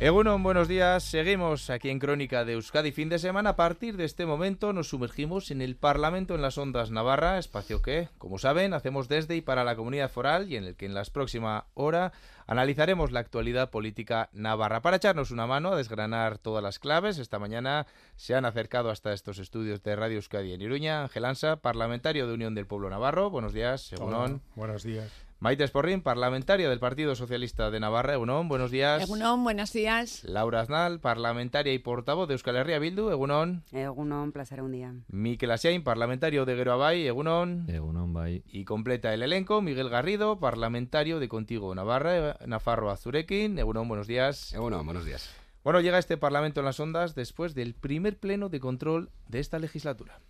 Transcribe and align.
Egunon, 0.00 0.42
buenos 0.42 0.66
días. 0.66 1.04
Seguimos 1.04 1.70
aquí 1.70 1.88
en 1.88 2.00
Crónica 2.00 2.44
de 2.44 2.54
Euskadi 2.54 2.90
fin 2.90 3.08
de 3.08 3.20
semana. 3.20 3.50
A 3.50 3.56
partir 3.56 3.96
de 3.96 4.04
este 4.04 4.26
momento 4.26 4.72
nos 4.72 4.88
sumergimos 4.88 5.52
en 5.52 5.62
el 5.62 5.76
Parlamento 5.76 6.34
en 6.34 6.42
las 6.42 6.58
Ondas 6.58 6.90
Navarra, 6.90 7.38
espacio 7.38 7.80
que, 7.80 8.08
como 8.18 8.38
saben, 8.38 8.74
hacemos 8.74 9.08
desde 9.08 9.36
y 9.36 9.40
para 9.40 9.62
la 9.62 9.76
comunidad 9.76 10.10
foral 10.10 10.50
y 10.50 10.56
en 10.56 10.64
el 10.64 10.74
que 10.74 10.86
en 10.86 10.94
las 10.94 11.10
próximas 11.10 11.64
horas 11.74 12.12
analizaremos 12.48 13.12
la 13.12 13.20
actualidad 13.20 13.70
política 13.70 14.30
navarra. 14.32 14.82
Para 14.82 14.96
echarnos 14.96 15.30
una 15.30 15.46
mano 15.46 15.70
a 15.70 15.76
desgranar 15.76 16.38
todas 16.38 16.62
las 16.62 16.80
claves, 16.80 17.18
esta 17.18 17.38
mañana 17.38 17.86
se 18.16 18.34
han 18.34 18.44
acercado 18.44 18.90
hasta 18.90 19.12
estos 19.12 19.38
estudios 19.38 19.82
de 19.84 19.94
Radio 19.94 20.16
Euskadi 20.16 20.52
en 20.52 20.60
Iruña. 20.60 21.02
Ángel 21.02 21.24
Ansa, 21.24 21.56
parlamentario 21.56 22.26
de 22.26 22.34
Unión 22.34 22.56
del 22.56 22.66
Pueblo 22.66 22.90
Navarro. 22.90 23.30
Buenos 23.30 23.52
días, 23.52 23.92
Egunon. 23.92 24.42
buenos 24.56 24.82
días. 24.82 25.23
Maite 25.40 25.64
Esporrín, 25.64 26.00
parlamentaria 26.00 26.70
del 26.70 26.78
Partido 26.78 27.14
Socialista 27.14 27.70
de 27.70 27.78
Navarra. 27.78 28.14
Egunon, 28.14 28.48
buenos 28.48 28.70
días. 28.70 29.02
Egunon, 29.02 29.44
buenos 29.44 29.72
días. 29.72 30.24
Laura 30.24 30.60
Aznal, 30.60 31.00
parlamentaria 31.00 31.74
y 31.74 31.78
portavoz 31.78 32.28
de 32.28 32.34
Euskal 32.34 32.56
Herria 32.56 32.78
Bildu. 32.78 33.10
Egunon. 33.10 33.62
Egunon, 33.72 34.32
placer 34.32 34.62
un 34.62 34.72
día. 34.72 34.94
Miquel 35.08 35.50
Asiain, 35.50 35.84
parlamentario 35.84 36.46
de 36.46 36.56
Geroabay. 36.56 37.06
Egunon. 37.06 37.68
Egunon, 37.68 38.14
bay. 38.14 38.42
Y 38.46 38.64
completa 38.64 39.12
el 39.12 39.22
elenco, 39.22 39.60
Miguel 39.60 39.90
Garrido, 39.90 40.38
parlamentario 40.38 41.20
de 41.20 41.28
Contigo 41.28 41.74
Navarra, 41.74 42.38
Nafarro 42.46 42.90
Azurekin. 42.90 43.58
Egunon, 43.58 43.86
buenos 43.86 44.06
días. 44.06 44.54
Egunon, 44.54 44.86
buenos 44.86 45.04
días. 45.04 45.28
Bueno, 45.62 45.80
llega 45.80 45.98
este 45.98 46.16
Parlamento 46.16 46.60
en 46.60 46.66
las 46.66 46.80
ondas 46.80 47.14
después 47.14 47.54
del 47.54 47.74
primer 47.74 48.18
pleno 48.18 48.48
de 48.48 48.60
control 48.60 49.10
de 49.28 49.40
esta 49.40 49.58
legislatura. 49.58 50.20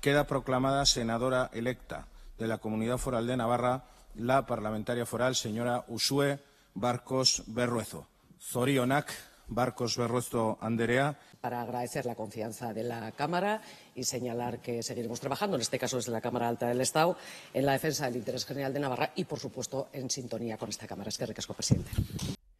Queda 0.00 0.26
proclamada 0.26 0.84
senadora 0.86 1.50
electa 1.52 2.08
de 2.38 2.48
la 2.48 2.58
Comunidad 2.58 2.98
Foral 2.98 3.26
de 3.26 3.36
Navarra 3.36 3.84
la 4.16 4.46
parlamentaria 4.46 5.06
foral 5.06 5.34
señora 5.34 5.84
Usue 5.88 6.38
Barcos 6.74 7.42
Berruezo. 7.46 8.06
Zorionak 8.40 9.12
Barcos 9.48 9.96
Berruezo 9.96 10.58
Anderea. 10.60 11.18
Para 11.40 11.60
agradecer 11.60 12.06
la 12.06 12.14
confianza 12.14 12.72
de 12.72 12.82
la 12.82 13.12
Cámara 13.12 13.60
y 13.94 14.04
señalar 14.04 14.60
que 14.60 14.82
seguiremos 14.82 15.20
trabajando, 15.20 15.56
en 15.56 15.62
este 15.62 15.78
caso 15.78 15.96
desde 15.96 16.12
la 16.12 16.20
Cámara 16.20 16.48
Alta 16.48 16.68
del 16.68 16.80
Estado, 16.80 17.16
en 17.52 17.66
la 17.66 17.72
defensa 17.72 18.06
del 18.06 18.16
interés 18.16 18.46
general 18.46 18.72
de 18.72 18.80
Navarra 18.80 19.12
y, 19.14 19.24
por 19.24 19.38
supuesto, 19.38 19.88
en 19.92 20.08
sintonía 20.08 20.56
con 20.56 20.70
esta 20.70 20.86
Cámara. 20.86 21.10
Es 21.10 21.18
que 21.18 21.26
ricasco, 21.26 21.52
presidente. 21.52 21.90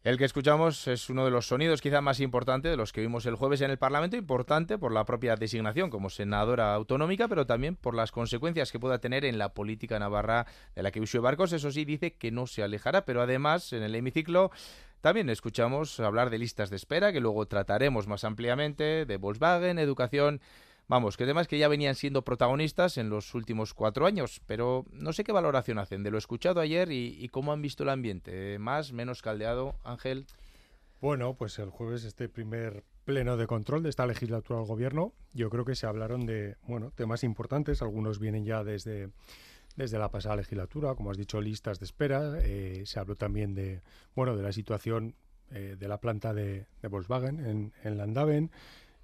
El 0.05 0.19
que 0.19 0.25
escuchamos 0.25 0.87
es 0.87 1.09
uno 1.09 1.25
de 1.25 1.31
los 1.31 1.47
sonidos 1.47 1.81
quizá 1.81 1.99
más 1.99 2.19
importantes 2.19 2.69
de 2.69 2.77
los 2.77 2.93
que 2.93 3.01
vimos 3.01 3.25
el 3.25 3.33
jueves 3.33 3.61
en 3.61 3.71
el 3.71 3.79
Parlamento, 3.79 4.15
importante 4.15 4.77
por 4.77 4.91
la 4.91 5.03
propia 5.03 5.35
designación 5.35 5.89
como 5.89 6.11
senadora 6.11 6.75
autonómica, 6.75 7.27
pero 7.27 7.47
también 7.47 7.75
por 7.75 7.95
las 7.95 8.11
consecuencias 8.11 8.71
que 8.71 8.79
pueda 8.79 8.99
tener 8.99 9.25
en 9.25 9.39
la 9.39 9.55
política 9.55 9.97
navarra 9.97 10.45
de 10.75 10.83
la 10.83 10.91
que 10.91 11.01
Uxue 11.01 11.21
Barcos, 11.21 11.53
eso 11.53 11.71
sí, 11.71 11.85
dice 11.85 12.13
que 12.13 12.29
no 12.29 12.45
se 12.45 12.61
alejará, 12.61 13.03
pero 13.03 13.19
además 13.19 13.73
en 13.73 13.81
el 13.81 13.95
hemiciclo 13.95 14.51
también 15.01 15.27
escuchamos 15.31 15.99
hablar 15.99 16.29
de 16.29 16.37
listas 16.37 16.69
de 16.69 16.75
espera, 16.75 17.11
que 17.11 17.19
luego 17.19 17.47
trataremos 17.47 18.05
más 18.05 18.25
ampliamente, 18.25 19.07
de 19.07 19.17
Volkswagen, 19.17 19.79
educación 19.79 20.39
Vamos, 20.87 21.17
que 21.17 21.25
temas 21.25 21.47
que 21.47 21.57
ya 21.57 21.67
venían 21.67 21.95
siendo 21.95 22.23
protagonistas 22.23 22.97
en 22.97 23.09
los 23.09 23.33
últimos 23.33 23.73
cuatro 23.73 24.05
años, 24.05 24.39
pero 24.45 24.85
no 24.91 25.13
sé 25.13 25.23
qué 25.23 25.31
valoración 25.31 25.79
hacen 25.79 26.03
de 26.03 26.11
lo 26.11 26.19
escuchado 26.19 26.59
ayer 26.59 26.91
y, 26.91 27.27
cómo 27.29 27.51
han 27.51 27.61
visto 27.61 27.83
el 27.83 27.89
ambiente. 27.89 28.59
¿Más, 28.59 28.93
menos 28.93 29.23
caldeado, 29.23 29.75
Ángel? 29.83 30.27
Bueno, 31.01 31.33
pues 31.33 31.57
el 31.57 31.71
jueves 31.71 32.03
este 32.03 32.29
primer 32.29 32.83
pleno 33.03 33.35
de 33.35 33.47
control 33.47 33.81
de 33.81 33.89
esta 33.89 34.05
legislatura 34.05 34.59
del 34.59 34.67
gobierno, 34.67 35.13
yo 35.33 35.49
creo 35.49 35.65
que 35.65 35.75
se 35.75 35.87
hablaron 35.87 36.25
de, 36.25 36.55
bueno, 36.67 36.91
temas 36.91 37.23
importantes, 37.23 37.81
algunos 37.81 38.19
vienen 38.19 38.45
ya 38.45 38.63
desde 38.63 39.09
desde 39.75 39.99
la 39.99 40.09
pasada 40.09 40.37
legislatura, 40.37 40.95
como 40.95 41.11
has 41.11 41.17
dicho, 41.17 41.41
listas 41.41 41.79
de 41.79 41.85
espera. 41.85 42.39
Eh, 42.41 42.83
se 42.85 42.99
habló 42.99 43.15
también 43.15 43.53
de, 43.53 43.81
bueno, 44.15 44.37
de 44.37 44.43
la 44.43 44.51
situación 44.51 45.15
eh, 45.51 45.75
de 45.77 45.87
la 45.87 45.99
planta 45.99 46.33
de, 46.33 46.65
Volkswagen 46.89 47.45
en, 47.45 47.73
en 47.83 47.97
Landaven. 47.97 48.51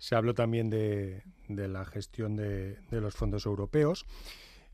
Se 0.02 0.16
habló 0.16 0.34
también 0.34 0.72
de, 0.72 1.22
la 1.48 1.86
gestión 1.86 2.36
de, 2.36 2.80
los 2.90 3.14
fondos 3.14 3.46
europeos. 3.46 4.08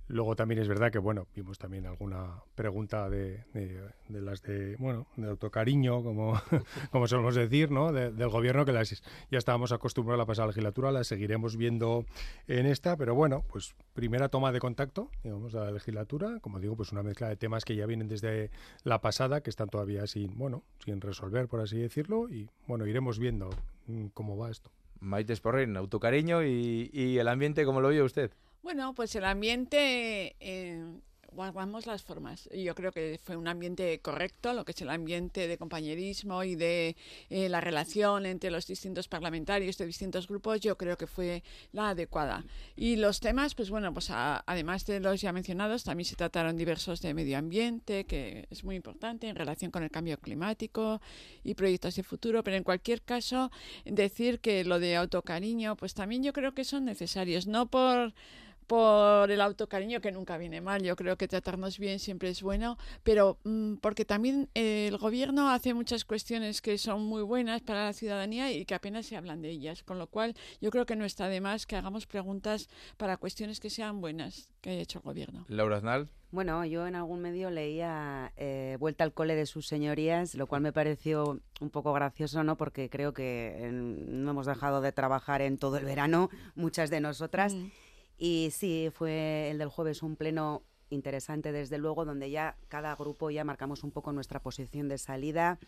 Luego 0.08 0.38
también 0.38 0.62
es 0.62 0.70
verdad 0.70 0.90
que, 0.90 1.00
bueno, 1.00 1.28
vimos 1.36 1.58
también 1.58 1.86
alguna 1.86 2.44
pregunta 2.56 3.10
de, 3.10 3.44
las 4.08 4.42
de, 4.42 4.78
bueno, 4.78 5.06
de 5.18 5.28
autocariño, 5.28 6.02
como, 6.02 6.40
como 6.92 7.08
solemos 7.10 7.36
decir, 7.36 7.72
¿no? 7.72 7.92
del 7.92 8.30
gobierno, 8.30 8.64
que 8.64 8.72
las, 8.72 9.04
ya 9.30 9.38
estábamos 9.38 9.74
acostumbrados 9.74 10.18
a 10.18 10.24
la 10.24 10.26
pasada 10.26 10.48
legislatura, 10.48 10.94
las 10.94 11.08
seguiremos 11.08 11.58
viendo 11.58 12.06
en 12.48 12.66
esta, 12.66 12.96
pero 12.96 13.14
bueno, 13.14 13.44
pues 13.50 13.76
primera 13.94 14.30
toma 14.30 14.54
de 14.54 14.62
contacto, 14.62 15.12
digamos, 15.26 15.56
a 15.56 15.66
la 15.66 15.72
legislatura, 15.72 16.40
como 16.40 16.62
digo, 16.62 16.78
pues 16.78 16.94
una 16.94 17.04
mezcla 17.04 17.28
de 17.28 17.36
temas 17.36 17.66
que 17.66 17.76
ya 17.76 17.86
vienen 17.86 18.08
desde 18.08 18.50
la 18.86 19.02
pasada, 19.02 19.42
que 19.42 19.50
están 19.50 19.68
todavía 19.68 20.08
sin, 20.08 20.38
bueno, 20.38 20.64
sin 20.86 21.02
resolver, 21.02 21.50
por 21.50 21.60
así 21.60 21.78
decirlo, 21.78 22.30
y 22.30 22.50
bueno, 22.66 22.88
iremos 22.88 23.20
viendo 23.20 23.50
mm, 23.88 24.06
cómo 24.14 24.38
va 24.38 24.52
esto. 24.52 24.72
Maite 25.00 25.36
Sporrin, 25.36 25.78
autocariño 25.78 26.44
y, 26.44 26.90
y 26.94 27.18
el 27.18 27.28
ambiente, 27.28 27.66
¿cómo 27.66 27.82
lo 27.82 27.90
oye 27.90 28.02
usted? 28.02 28.32
Bueno, 28.64 28.94
pues 28.94 29.16
el 29.16 29.26
ambiente 29.26 30.36
eh, 30.40 30.84
guardamos 31.32 31.86
las 31.86 32.04
formas. 32.04 32.50
Yo 32.54 32.74
creo 32.76 32.92
que 32.92 33.20
fue 33.24 33.36
un 33.36 33.48
ambiente 33.48 34.00
correcto, 34.00 34.54
lo 34.54 34.66
que 34.66 34.72
es 34.72 34.82
el 34.82 34.90
ambiente 34.90 35.48
de 35.48 35.58
compañerismo 35.58 36.44
y 36.44 36.56
de 36.56 36.96
eh, 37.30 37.50
la 37.50 37.62
relación 37.62 38.26
entre 38.26 38.52
los 38.52 38.68
distintos 38.68 39.08
parlamentarios 39.08 39.78
de 39.78 39.86
distintos 39.86 40.28
grupos, 40.28 40.62
yo 40.62 40.78
creo 40.78 40.98
que 40.98 41.08
fue 41.08 41.44
la 41.72 41.90
adecuada. 41.90 42.44
Y 42.76 42.96
los 42.96 43.20
temas, 43.20 43.56
pues 43.56 43.70
bueno, 43.70 43.94
pues 43.94 44.10
además 44.10 44.86
de 44.86 45.00
los 45.00 45.22
ya 45.22 45.32
mencionados, 45.34 45.84
también 45.84 46.06
se 46.06 46.16
trataron 46.16 46.58
diversos 46.58 47.02
de 47.02 47.14
medio 47.14 47.38
ambiente, 47.38 48.06
que 48.06 48.48
es 48.50 48.64
muy 48.64 48.76
importante 48.76 49.28
en 49.28 49.36
relación 49.36 49.72
con 49.72 49.84
el 49.84 49.92
cambio 49.92 50.18
climático 50.18 51.02
y 51.44 51.54
proyectos 51.54 51.96
de 51.96 52.04
futuro, 52.04 52.44
pero 52.44 52.58
en 52.58 52.64
cualquier 52.64 53.02
caso, 53.02 53.52
decir 53.86 54.40
que 54.40 54.64
lo 54.64 54.80
de 54.80 54.96
autocariño, 54.96 55.76
pues 55.76 55.94
también 55.94 56.24
yo 56.24 56.34
creo 56.34 56.54
que 56.54 56.64
son 56.64 56.86
necesarios, 56.86 57.48
no 57.48 57.68
por 57.68 58.14
por 58.68 59.32
el 59.32 59.42
autocariño 59.42 60.02
que 60.02 60.12
nunca 60.12 60.38
viene 60.38 60.62
mal. 60.62 60.84
Yo 60.84 60.96
creo 60.96 61.18
que 61.18 61.28
tratarnos 61.28 61.80
bien 61.80 62.00
siempre 62.00 62.30
es 62.30 62.42
bueno, 62.42 62.78
pero 63.04 63.40
mm, 63.44 63.76
porque 63.76 64.06
también 64.06 64.50
el 64.54 64.98
gobierno 64.98 65.50
hace 65.50 65.74
muchas 65.74 66.06
cuestiones 66.06 66.62
que 66.62 66.78
son 66.78 67.04
muy 67.04 67.24
buenas 67.24 67.62
para 67.62 67.86
la 67.86 67.94
ciudadanía 67.94 68.52
y 68.52 68.66
que 68.66 68.76
apenas 68.76 69.06
se 69.06 69.16
hablan 69.16 69.42
de 69.42 69.50
ellas, 69.50 69.84
con 69.84 69.98
lo 69.98 70.08
cual 70.08 70.36
yo 70.62 70.70
creo 70.70 70.86
que 70.86 70.96
no 70.96 71.06
está 71.06 71.30
de 71.30 71.42
más 71.42 71.66
que 71.66 71.78
hagamos 71.78 72.06
preguntas 72.06 72.70
para 72.98 73.18
cuestiones 73.18 73.60
que 73.60 73.70
sean 73.70 74.02
buenas 74.02 74.50
que 74.62 74.72
haya 74.72 74.82
hecho 74.82 75.00
el 75.00 75.04
gobierno. 75.04 75.46
Laura 75.48 75.78
Aznal. 75.78 76.10
Bueno, 76.30 76.66
yo 76.66 76.86
en 76.86 76.96
algún 76.96 77.22
medio 77.22 77.50
leía 77.50 78.34
eh, 78.36 78.76
Vuelta 78.82 79.06
al 79.06 79.14
cole 79.14 79.34
de 79.36 79.46
sus 79.46 79.66
señorías, 79.66 80.36
lo 80.36 80.46
cual 80.46 80.62
me 80.62 80.74
pareció 80.74 81.40
un 81.62 81.70
poco 81.70 81.94
gracioso, 81.94 82.44
¿no? 82.44 82.58
Porque 82.58 82.90
creo 82.90 83.14
que 83.14 83.70
no 83.72 84.32
hemos 84.32 84.46
dejado 84.46 84.82
de 84.82 84.92
trabajar 84.92 85.42
en 85.42 85.58
todo 85.58 85.78
el 85.78 85.86
verano, 85.86 86.30
muchas 86.56 86.90
de 86.90 87.00
nosotras. 87.00 87.54
Mm. 87.54 87.72
Y 88.18 88.50
sí, 88.52 88.90
fue 88.94 89.50
el 89.52 89.58
del 89.60 89.70
jueves 89.70 90.02
un 90.04 90.16
pleno 90.16 90.64
interesante, 90.90 91.52
desde 91.52 91.78
luego, 91.78 92.06
donde 92.06 92.32
ya 92.32 92.56
cada 92.68 92.96
grupo 92.96 93.30
ya 93.30 93.44
marcamos 93.44 93.84
un 93.84 93.92
poco 93.92 94.12
nuestra 94.12 94.42
posición 94.42 94.88
de 94.88 94.98
salida, 94.98 95.60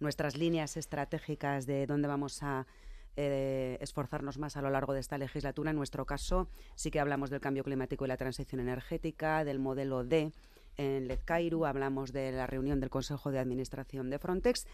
nuestras 0.00 0.36
líneas 0.36 0.76
estratégicas 0.76 1.66
de 1.66 1.86
dónde 1.86 2.08
vamos 2.08 2.42
a 2.42 2.66
eh, 3.16 3.78
esforzarnos 3.80 4.38
más 4.38 4.56
a 4.56 4.62
lo 4.62 4.70
largo 4.70 4.94
de 4.94 5.00
esta 5.00 5.18
legislatura. 5.18 5.70
En 5.70 5.76
nuestro 5.76 6.06
caso, 6.06 6.48
sí 6.76 6.90
que 6.90 7.00
hablamos 7.00 7.30
del 7.30 7.40
cambio 7.40 7.64
climático 7.64 8.04
y 8.04 8.08
la 8.08 8.16
transición 8.16 8.60
energética, 8.60 9.44
del 9.44 9.58
modelo 9.58 10.04
D 10.04 10.32
en 10.76 11.08
Lezcairu, 11.08 11.66
hablamos 11.66 12.12
de 12.12 12.30
la 12.30 12.46
reunión 12.46 12.78
del 12.78 12.90
Consejo 12.90 13.32
de 13.32 13.40
Administración 13.40 14.10
de 14.10 14.20
Frontex 14.20 14.66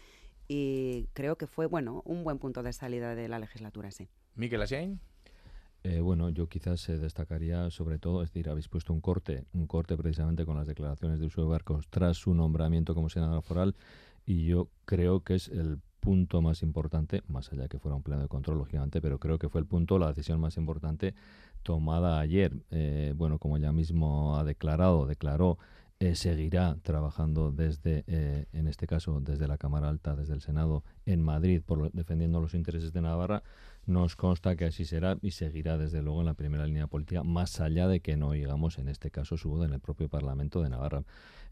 y 0.47 1.07
creo 1.13 1.37
que 1.37 1.47
fue 1.47 1.65
bueno 1.65 2.03
un 2.05 2.23
buen 2.23 2.37
punto 2.37 2.61
de 2.61 2.71
salida 2.71 3.15
de 3.15 3.27
la 3.27 3.39
legislatura, 3.39 3.89
sí. 3.89 4.07
Miquel 4.35 4.61
Asiain. 4.61 5.01
Eh, 5.87 6.01
bueno, 6.01 6.29
yo 6.29 6.49
quizás 6.49 6.81
se 6.81 6.97
destacaría 6.97 7.69
sobre 7.69 7.99
todo, 7.99 8.23
es 8.23 8.31
decir, 8.31 8.49
habéis 8.49 8.67
puesto 8.67 8.91
un 8.91 9.01
corte, 9.01 9.45
un 9.53 9.67
corte 9.67 9.95
precisamente 9.95 10.43
con 10.43 10.57
las 10.57 10.65
declaraciones 10.65 11.19
de 11.19 11.27
Uso 11.27 11.47
Barcos 11.47 11.87
tras 11.91 12.17
su 12.17 12.33
nombramiento 12.33 12.95
como 12.95 13.07
senador 13.07 13.43
foral 13.43 13.75
y 14.25 14.47
yo 14.47 14.67
creo 14.85 15.19
que 15.19 15.35
es 15.35 15.47
el 15.47 15.79
punto 15.99 16.41
más 16.41 16.63
importante, 16.63 17.21
más 17.27 17.53
allá 17.53 17.67
que 17.67 17.77
fuera 17.77 17.95
un 17.95 18.01
pleno 18.01 18.23
de 18.23 18.27
control, 18.27 18.57
lógicamente, 18.57 18.99
pero 18.99 19.19
creo 19.19 19.37
que 19.37 19.47
fue 19.47 19.61
el 19.61 19.67
punto, 19.67 19.99
la 19.99 20.07
decisión 20.07 20.39
más 20.39 20.57
importante 20.57 21.13
tomada 21.61 22.19
ayer. 22.19 22.53
Eh, 22.71 23.13
bueno, 23.15 23.37
como 23.37 23.59
ya 23.59 23.71
mismo 23.71 24.39
ha 24.39 24.43
declarado, 24.43 25.05
declaró, 25.05 25.59
eh, 25.99 26.15
seguirá 26.15 26.77
trabajando 26.81 27.51
desde, 27.51 28.03
en 28.53 28.67
este 28.67 28.87
caso, 28.87 29.21
desde 29.21 29.47
la 29.47 29.59
Cámara 29.59 29.89
Alta, 29.89 30.15
desde 30.15 30.33
el 30.33 30.41
Senado 30.41 30.83
en 31.05 31.21
Madrid, 31.21 31.61
por, 31.63 31.91
defendiendo 31.91 32.41
los 32.41 32.55
intereses 32.55 32.91
de 32.91 33.01
Navarra. 33.01 33.43
Nos 33.85 34.15
consta 34.15 34.55
que 34.55 34.65
así 34.65 34.83
será 34.83 35.17
y 35.21 35.31
seguirá 35.31 35.77
desde 35.77 36.01
luego 36.01 36.21
en 36.21 36.25
la 36.25 36.33
primera 36.33 36.65
línea 36.65 36.87
política, 36.87 37.23
más 37.23 37.61
allá 37.61 37.87
de 37.87 37.99
que 37.99 38.17
no 38.17 38.33
llegamos 38.33 38.79
en 38.79 38.89
este 38.89 39.11
caso 39.11 39.37
su 39.37 39.63
en 39.63 39.73
el 39.73 39.79
propio 39.79 40.09
Parlamento 40.09 40.63
de 40.63 40.69
Navarra. 40.69 41.03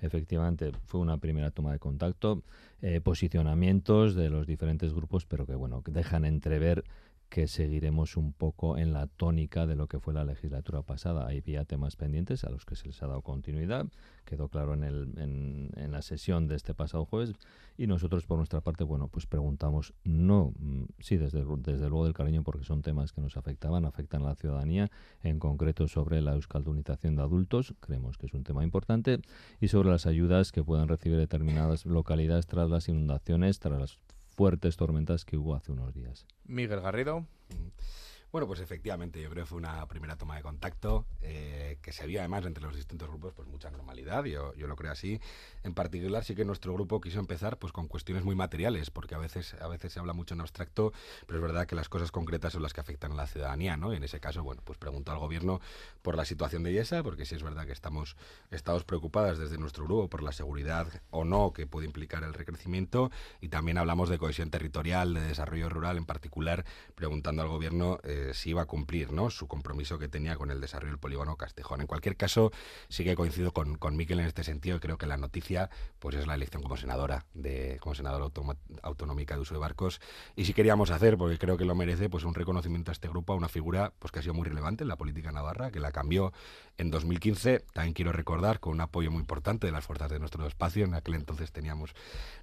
Efectivamente, 0.01 0.71
fue 0.85 0.99
una 0.99 1.17
primera 1.17 1.51
toma 1.51 1.71
de 1.71 1.79
contacto, 1.79 2.41
eh, 2.81 3.01
posicionamientos 3.01 4.15
de 4.15 4.29
los 4.29 4.47
diferentes 4.47 4.93
grupos, 4.93 5.25
pero 5.25 5.45
que 5.45 5.53
bueno, 5.53 5.83
dejan 5.85 6.25
entrever 6.25 6.83
que 7.33 7.47
seguiremos 7.47 8.15
un 8.15 8.31
poco 8.31 8.77
en 8.77 8.93
la 8.93 9.07
tónica 9.07 9.65
de 9.65 9.75
lo 9.75 9.87
que 9.87 9.99
fue 9.99 10.13
la 10.13 10.23
legislatura 10.23 10.83
pasada. 10.83 11.25
Había 11.25 11.65
temas 11.65 11.95
pendientes 11.95 12.43
a 12.43 12.51
los 12.51 12.63
que 12.63 12.75
se 12.75 12.85
les 12.85 13.01
ha 13.01 13.07
dado 13.07 13.23
continuidad, 13.23 13.87
quedó 14.23 14.49
claro 14.49 14.75
en, 14.75 14.83
el, 14.83 15.09
en, 15.17 15.71
en 15.75 15.91
la 15.91 16.03
sesión 16.03 16.47
de 16.47 16.55
este 16.55 16.75
pasado 16.75 17.05
jueves. 17.05 17.33
Y 17.75 17.87
nosotros 17.87 18.27
por 18.27 18.37
nuestra 18.37 18.61
parte, 18.61 18.83
bueno, 18.83 19.07
pues 19.07 19.25
preguntamos, 19.25 19.95
no, 20.03 20.53
mm, 20.59 20.83
sí, 20.99 21.17
desde, 21.17 21.43
desde 21.57 21.89
luego 21.89 22.03
del 22.03 22.13
cariño 22.13 22.43
porque 22.43 22.65
son 22.65 22.83
temas 22.83 23.13
que 23.13 23.21
nos 23.21 23.35
afectaban, 23.35 23.85
afectan 23.85 24.21
a 24.21 24.25
la 24.25 24.35
ciudadanía, 24.35 24.91
en 25.23 25.39
concreto 25.39 25.87
sobre 25.87 26.21
la 26.21 26.33
euskaldunización 26.33 27.15
de 27.15 27.23
adultos, 27.23 27.73
creemos 27.79 28.19
que 28.19 28.27
es 28.27 28.33
un 28.35 28.43
tema 28.43 28.63
importante, 28.63 29.19
y 29.59 29.69
sobre 29.69 29.89
las 29.89 30.05
ayudas 30.05 30.51
que 30.51 30.63
puedan 30.63 30.87
recibir 30.87 31.17
determinadas 31.17 31.87
localidades 31.87 32.45
tras 32.45 32.69
las 32.69 32.89
inundaciones, 32.89 33.57
tras 33.57 33.79
las 33.79 33.99
fuertes 34.33 34.77
tormentas 34.77 35.25
que 35.25 35.37
hubo 35.37 35.55
hace 35.55 35.71
unos 35.71 35.93
días. 35.93 36.25
Miguel 36.45 36.81
Garrido. 36.81 37.25
Bueno, 38.33 38.47
pues 38.47 38.61
efectivamente, 38.61 39.21
yo 39.21 39.29
creo 39.29 39.43
que 39.43 39.49
fue 39.49 39.59
una 39.59 39.85
primera 39.85 40.17
toma 40.17 40.35
de 40.35 40.41
contacto 40.41 41.05
eh, 41.21 41.77
que 41.83 41.91
se 41.91 42.07
vio 42.07 42.19
además 42.19 42.43
entre 42.47 42.63
los 42.63 42.75
distintos 42.75 43.07
grupos 43.07 43.31
pues 43.35 43.47
mucha 43.47 43.69
normalidad, 43.69 44.23
yo, 44.23 44.55
yo 44.55 44.65
lo 44.65 44.75
creo 44.75 44.91
así. 44.91 45.21
En 45.63 45.75
particular 45.75 46.23
sí 46.23 46.33
que 46.33 46.43
nuestro 46.43 46.73
grupo 46.73 46.99
quiso 46.99 47.19
empezar 47.19 47.59
pues 47.59 47.71
con 47.71 47.87
cuestiones 47.87 48.23
muy 48.23 48.33
materiales, 48.33 48.89
porque 48.89 49.13
a 49.13 49.19
veces, 49.19 49.53
a 49.61 49.67
veces 49.67 49.93
se 49.93 49.99
habla 49.99 50.13
mucho 50.13 50.33
en 50.33 50.41
abstracto, 50.41 50.93
pero 51.27 51.37
es 51.37 51.43
verdad 51.43 51.67
que 51.67 51.75
las 51.75 51.89
cosas 51.89 52.11
concretas 52.11 52.53
son 52.53 52.63
las 52.63 52.73
que 52.73 52.81
afectan 52.81 53.11
a 53.11 53.15
la 53.15 53.27
ciudadanía, 53.27 53.77
¿no? 53.77 53.93
Y 53.93 53.97
en 53.97 54.03
ese 54.03 54.19
caso, 54.19 54.41
bueno, 54.41 54.63
pues 54.65 54.79
preguntó 54.79 55.11
al 55.11 55.19
gobierno 55.19 55.61
por 56.01 56.17
la 56.17 56.25
situación 56.25 56.63
de 56.63 56.71
IESA, 56.71 57.03
porque 57.03 57.25
sí 57.25 57.35
es 57.35 57.43
verdad 57.43 57.67
que 57.67 57.71
estamos, 57.71 58.17
estamos 58.49 58.83
preocupadas 58.83 59.37
desde 59.37 59.59
nuestro 59.59 59.85
grupo 59.85 60.07
por 60.07 60.23
la 60.23 60.31
seguridad 60.31 60.87
o 61.11 61.23
no 61.23 61.53
que 61.53 61.67
puede 61.67 61.85
implicar 61.85 62.23
el 62.23 62.33
recrecimiento, 62.33 63.11
y 63.41 63.49
también 63.49 63.77
hablamos 63.77 64.09
de 64.09 64.17
cohesión 64.17 64.49
territorial, 64.49 65.13
de 65.13 65.21
desarrollo 65.21 65.69
rural 65.69 65.97
en 65.97 66.07
particular, 66.07 66.65
preguntando 66.95 67.43
al 67.43 67.49
gobierno 67.49 67.99
eh, 68.01 68.22
si 68.33 68.51
iba 68.51 68.61
a 68.61 68.65
cumplir 68.65 69.11
¿no? 69.11 69.29
su 69.29 69.47
compromiso 69.47 69.99
que 69.99 70.07
tenía 70.07 70.35
con 70.35 70.51
el 70.51 70.61
desarrollo 70.61 70.91
del 70.91 70.99
polígono 70.99 71.35
Castejón. 71.35 71.81
En 71.81 71.87
cualquier 71.87 72.15
caso, 72.15 72.51
sí 72.89 73.03
que 73.03 73.15
coincido 73.15 73.51
con, 73.51 73.75
con 73.75 73.95
Miquel 73.95 74.19
en 74.19 74.27
este 74.27 74.43
sentido 74.43 74.79
creo 74.79 74.97
que 74.97 75.05
la 75.05 75.17
noticia 75.17 75.69
pues 75.99 76.15
es 76.15 76.27
la 76.27 76.35
elección 76.35 76.63
como 76.63 76.77
senadora 76.77 77.25
de 77.33 77.77
como 77.81 77.95
senadora 77.95 78.29
autonómica 78.81 79.35
de 79.35 79.41
uso 79.41 79.53
de 79.53 79.59
barcos 79.59 79.99
y 80.35 80.45
sí 80.45 80.53
queríamos 80.53 80.91
hacer 80.91 81.17
porque 81.17 81.37
creo 81.37 81.57
que 81.57 81.65
lo 81.65 81.75
merece 81.75 82.09
pues 82.09 82.23
un 82.23 82.33
reconocimiento 82.33 82.91
a 82.91 82.93
este 82.93 83.07
grupo 83.07 83.33
a 83.33 83.35
una 83.35 83.49
figura 83.49 83.93
pues 83.99 84.11
que 84.11 84.19
ha 84.19 84.21
sido 84.21 84.33
muy 84.33 84.47
relevante 84.47 84.83
en 84.83 84.87
la 84.87 84.97
política 84.97 85.31
navarra 85.31 85.71
que 85.71 85.79
la 85.79 85.91
cambió 85.91 86.33
en 86.77 86.91
2015 86.91 87.65
también 87.73 87.93
quiero 87.93 88.11
recordar 88.11 88.59
con 88.59 88.73
un 88.73 88.81
apoyo 88.81 89.11
muy 89.11 89.19
importante 89.19 89.67
de 89.67 89.73
las 89.73 89.85
fuerzas 89.85 90.09
de 90.09 90.19
nuestro 90.19 90.45
espacio 90.47 90.85
en 90.85 90.93
aquel 90.95 91.15
entonces 91.15 91.51
teníamos 91.51 91.93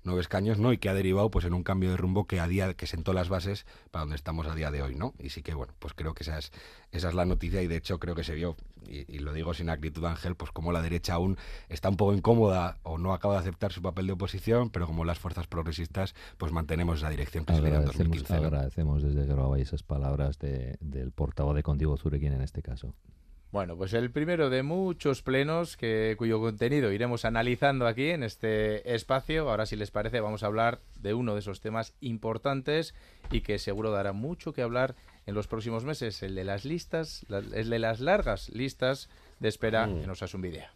nueve 0.05 0.21
escaños 0.21 0.59
no 0.59 0.73
y 0.73 0.79
que 0.79 0.89
ha 0.89 0.95
derivado 0.95 1.31
pues 1.31 1.45
en 1.45 1.55
un 1.55 1.63
cambio 1.63 1.91
de 1.91 1.97
rumbo 1.97 2.27
que 2.27 2.41
a 2.41 2.47
día 2.47 2.75
que 2.75 2.87
sentó 2.87 3.13
las 3.13 3.29
bases 3.29 3.67
para 3.91 4.03
donde 4.03 4.17
estamos 4.17 4.47
a 4.47 4.55
día 4.55 4.71
de 4.71 4.83
hoy 4.83 4.95
no 4.95 5.15
y 5.19 5.31
sí 5.31 5.43
que 5.43 5.55
bueno 5.55 5.73
pues 5.79 5.95
creo 5.95 6.15
que 6.15 6.23
esa 6.23 6.39
es, 6.39 6.53
esa 6.93 7.09
es 7.09 7.15
la 7.15 7.25
noticia 7.25 7.63
y 7.63 7.67
de 7.67 7.77
hecho 7.77 7.99
creo 7.99 8.15
que 8.15 8.25
se 8.25 8.35
vio, 8.35 8.57
y, 8.87 9.19
lo 9.19 9.33
digo 9.33 9.55
sin 9.55 9.69
acritud 9.69 10.05
Ángel, 10.05 10.35
pues 10.37 10.51
como 10.53 10.73
la 10.73 10.83
derecha 10.83 11.15
aún 11.15 11.37
está 11.69 11.89
un 11.89 11.97
poco 11.97 12.15
incómoda 12.15 12.79
o 12.83 12.99
no 12.99 13.13
acaba 13.13 13.35
de 13.35 13.41
aceptar 13.41 13.73
su 13.73 13.83
papel 13.83 14.07
de 14.07 14.13
oposición, 14.13 14.71
pero 14.71 14.87
como 14.87 15.05
las 15.05 15.19
fuerzas 15.19 15.47
progresistas 15.47 16.15
pues 16.39 16.53
mantenemos 16.53 16.99
esa 16.99 17.11
dirección 17.11 17.45
que 17.45 17.55
se 17.55 17.59
en 17.59 17.85
2015. 17.85 18.35
Agradecemos 18.35 19.03
desde 19.03 19.27
Grabay 19.27 19.63
esas 19.63 19.83
palabras 19.83 20.39
del 20.39 21.13
portavoz 21.13 21.55
de 21.55 21.63
Contigo 21.63 21.97
Zurequín 21.97 22.33
en 22.33 22.43
este 22.43 22.63
caso. 22.63 22.95
Bueno, 23.53 23.77
pues 23.77 23.93
el 23.95 24.13
primero 24.13 24.49
de 24.49 24.63
muchos 24.63 25.23
plenos 25.23 25.77
que, 25.77 26.15
cuyo 26.17 26.39
contenido 26.39 26.93
iremos 26.93 27.25
analizando 27.25 27.89
aquí 27.89 28.11
en 28.11 28.23
este 28.23 28.95
espacio. 28.95 29.51
Ahora, 29.51 29.67
si 29.67 29.75
les 29.75 29.91
parece, 29.91 30.21
vamos 30.21 30.45
a 30.45 30.47
hablar 30.47 30.81
de 31.01 31.15
uno 31.15 31.35
de 31.35 31.41
esos 31.41 31.61
temas 31.61 31.95
importantes 32.01 32.95
y 33.33 33.41
que 33.41 33.59
seguro 33.59 33.91
dará 33.91 34.13
mucho 34.13 34.53
que 34.53 34.63
hablar 34.63 34.95
en 35.27 35.35
los 35.35 35.49
próximos 35.49 35.85
meses, 35.85 36.23
el 36.23 36.37
de 36.37 36.45
las 36.45 36.65
listas, 36.65 37.27
el 37.29 37.71
de 37.71 37.79
las 37.81 37.99
largas 37.99 38.51
listas 38.51 39.09
de 39.41 39.49
espera 39.49 39.87
mm. 39.87 40.03
en 40.05 40.11
Osasun 40.11 40.43
Video. 40.43 40.69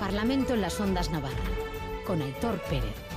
Parlamento 0.00 0.54
en 0.54 0.62
las 0.62 0.80
Ondas 0.80 1.10
Navarra, 1.10 1.36
con 2.06 2.22
Aitor 2.22 2.60
Pérez. 2.70 3.15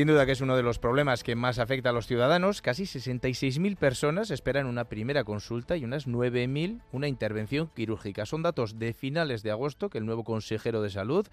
Sin 0.00 0.08
duda 0.08 0.24
que 0.24 0.32
es 0.32 0.40
uno 0.40 0.56
de 0.56 0.62
los 0.62 0.78
problemas 0.78 1.22
que 1.22 1.36
más 1.36 1.58
afecta 1.58 1.90
a 1.90 1.92
los 1.92 2.06
ciudadanos. 2.06 2.62
Casi 2.62 2.84
66.000 2.84 3.76
personas 3.76 4.30
esperan 4.30 4.64
una 4.64 4.88
primera 4.88 5.24
consulta 5.24 5.76
y 5.76 5.84
unas 5.84 6.08
9.000 6.08 6.80
una 6.92 7.06
intervención 7.06 7.70
quirúrgica. 7.76 8.24
Son 8.24 8.42
datos 8.42 8.78
de 8.78 8.94
finales 8.94 9.42
de 9.42 9.50
agosto 9.50 9.90
que 9.90 9.98
el 9.98 10.06
nuevo 10.06 10.24
consejero 10.24 10.80
de 10.80 10.88
salud, 10.88 11.26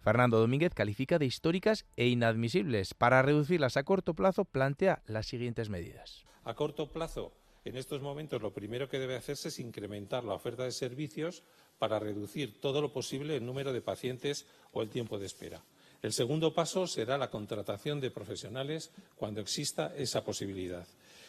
Fernando 0.00 0.40
Domínguez, 0.40 0.72
califica 0.72 1.18
de 1.18 1.26
históricas 1.26 1.84
e 1.98 2.06
inadmisibles. 2.06 2.94
Para 2.94 3.20
reducirlas 3.20 3.76
a 3.76 3.82
corto 3.82 4.14
plazo, 4.14 4.46
plantea 4.46 5.02
las 5.06 5.26
siguientes 5.26 5.68
medidas. 5.68 6.24
A 6.44 6.54
corto 6.54 6.90
plazo, 6.90 7.34
en 7.66 7.76
estos 7.76 8.00
momentos 8.00 8.40
lo 8.40 8.54
primero 8.54 8.88
que 8.88 8.98
debe 8.98 9.16
hacerse 9.16 9.48
es 9.48 9.58
incrementar 9.58 10.24
la 10.24 10.32
oferta 10.32 10.64
de 10.64 10.72
servicios 10.72 11.42
para 11.78 11.98
reducir 11.98 12.58
todo 12.58 12.80
lo 12.80 12.90
posible 12.90 13.36
el 13.36 13.44
número 13.44 13.74
de 13.74 13.82
pacientes 13.82 14.46
o 14.72 14.80
el 14.80 14.88
tiempo 14.88 15.18
de 15.18 15.26
espera. 15.26 15.62
El 16.04 16.12
segundo 16.12 16.52
paso 16.52 16.86
será 16.86 17.16
la 17.16 17.30
contratación 17.30 17.98
de 17.98 18.10
profesionales 18.10 18.90
cuando 19.16 19.40
exista 19.40 19.94
esa 19.96 20.22
posibilidad. 20.22 20.86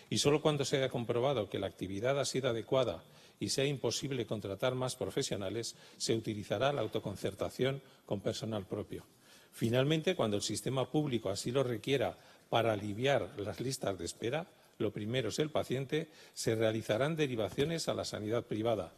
Y 0.10 0.18
solo 0.18 0.42
cuando 0.42 0.66
se 0.66 0.76
haya 0.76 0.90
comprobado 0.90 1.50
que 1.50 1.60
la 1.60 1.68
actividad 1.68 2.20
ha 2.20 2.26
sido 2.26 2.50
adecuada 2.50 3.02
y 3.40 3.48
sea 3.48 3.64
imposible 3.64 4.26
contratar 4.26 4.76
más 4.76 4.98
profesionales, 4.98 5.78
se 5.96 6.14
utilizará 6.14 6.74
la 6.74 6.82
autoconcertación 6.82 7.82
con 8.06 8.20
personal 8.20 8.66
propio. 8.66 9.06
Finalmente, 9.54 10.14
cuando 10.14 10.36
el 10.36 10.44
sistema 10.44 10.92
público 10.92 11.30
así 11.30 11.52
lo 11.52 11.64
requiera 11.64 12.18
para 12.50 12.74
aliviar 12.74 13.30
las 13.38 13.62
listas 13.62 13.98
de 13.98 14.04
espera, 14.04 14.46
lo 14.78 14.92
primero 14.92 15.30
es 15.30 15.40
el 15.40 15.52
paciente, 15.52 16.10
se 16.34 16.54
realizarán 16.54 17.16
derivaciones 17.16 17.88
a 17.88 17.94
la 17.94 18.04
sanidad 18.04 18.44
privada, 18.44 18.92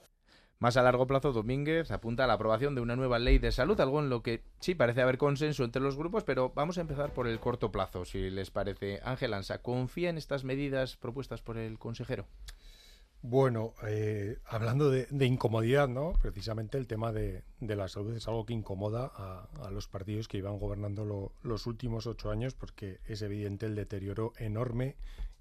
más 0.60 0.76
a 0.76 0.82
largo 0.82 1.06
plazo, 1.06 1.34
Domínguez 1.34 1.92
apunta 1.92 2.24
a 2.24 2.28
la 2.28 2.34
aprobación 2.34 2.74
de 2.74 2.82
una 2.82 2.96
nueva 2.96 3.20
ley 3.20 3.38
de 3.38 3.52
salud, 3.52 3.80
algo 3.80 4.00
en 4.00 4.10
lo 4.10 4.24
que 4.24 4.44
sí 4.60 4.74
parece 4.74 5.02
haber 5.02 5.18
consenso 5.18 5.64
entre 5.64 5.82
los 5.82 5.98
grupos, 5.98 6.24
pero 6.24 6.52
vamos 6.56 6.78
a 6.78 6.82
empezar 6.82 7.14
por 7.14 7.28
el 7.28 7.40
corto 7.40 7.72
plazo, 7.72 8.06
si 8.06 8.30
les 8.32 8.50
parece. 8.50 9.00
Ángel 9.04 9.34
Ansa, 9.34 9.62
¿confía 9.62 10.10
en 10.10 10.18
estas 10.18 10.44
medidas 10.44 10.96
propuestas 10.96 11.42
por 11.42 11.58
el 11.58 11.78
consejero? 11.78 12.26
Bueno, 13.22 13.74
eh, 13.86 14.38
hablando 14.46 14.90
de, 14.90 15.08
incomodidad, 15.26 15.88
¿no? 15.88 16.14
Precisamente 16.22 16.78
el 16.78 16.88
tema 16.88 17.12
de, 17.12 17.44
la 17.60 17.88
salud 17.88 18.16
es 18.16 18.28
algo 18.28 18.46
que 18.46 18.54
incomoda 18.54 19.12
a, 19.14 19.72
los 19.72 19.88
partidos 19.88 20.28
que 20.28 20.38
iban 20.38 20.60
gobernando 20.60 21.34
los 21.42 21.68
últimos 21.68 22.08
ocho 22.08 22.30
años, 22.30 22.54
porque 22.54 23.00
es 23.06 23.22
evidente 23.22 23.66
el 23.66 23.76
deterioro 23.76 24.34
enorme 24.38 24.96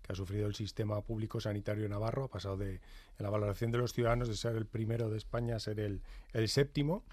que 0.06 0.12
ha 0.12 0.16
sufrido 0.16 0.46
el 0.46 0.54
sistema 0.54 1.00
público 1.02 1.40
sanitario 1.40 1.88
navarro, 1.88 2.24
ha 2.24 2.28
pasado 2.28 2.56
de, 2.56 2.74
en 2.74 2.80
la 3.18 3.30
valoración 3.30 3.72
de 3.72 3.78
los 3.78 3.92
ciudadanos 3.92 4.28
de 4.28 4.36
ser 4.36 4.56
el 4.56 4.66
primero 4.66 5.10
de 5.10 5.18
España 5.18 5.56
a 5.56 5.60
ser 5.60 5.80
el, 5.80 6.00
séptimo, 6.48 7.04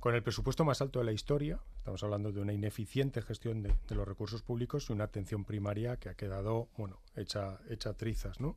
con 0.00 0.14
el 0.14 0.22
presupuesto 0.22 0.64
más 0.64 0.80
alto 0.80 0.98
de 0.98 1.04
la 1.04 1.12
historia. 1.12 1.60
Estamos 1.78 2.02
hablando 2.02 2.32
de 2.32 2.40
una 2.40 2.52
ineficiente 2.52 3.22
gestión 3.22 3.62
de, 3.62 3.72
los 3.90 4.06
recursos 4.06 4.42
públicos 4.42 4.88
y 4.88 4.92
una 4.92 5.04
atención 5.04 5.44
primaria 5.44 5.96
que 5.96 6.08
ha 6.08 6.14
quedado, 6.14 6.68
bueno, 6.76 7.00
hecha, 7.14 7.58
hecha 7.68 7.94
trizas, 7.94 8.40
¿no? 8.40 8.56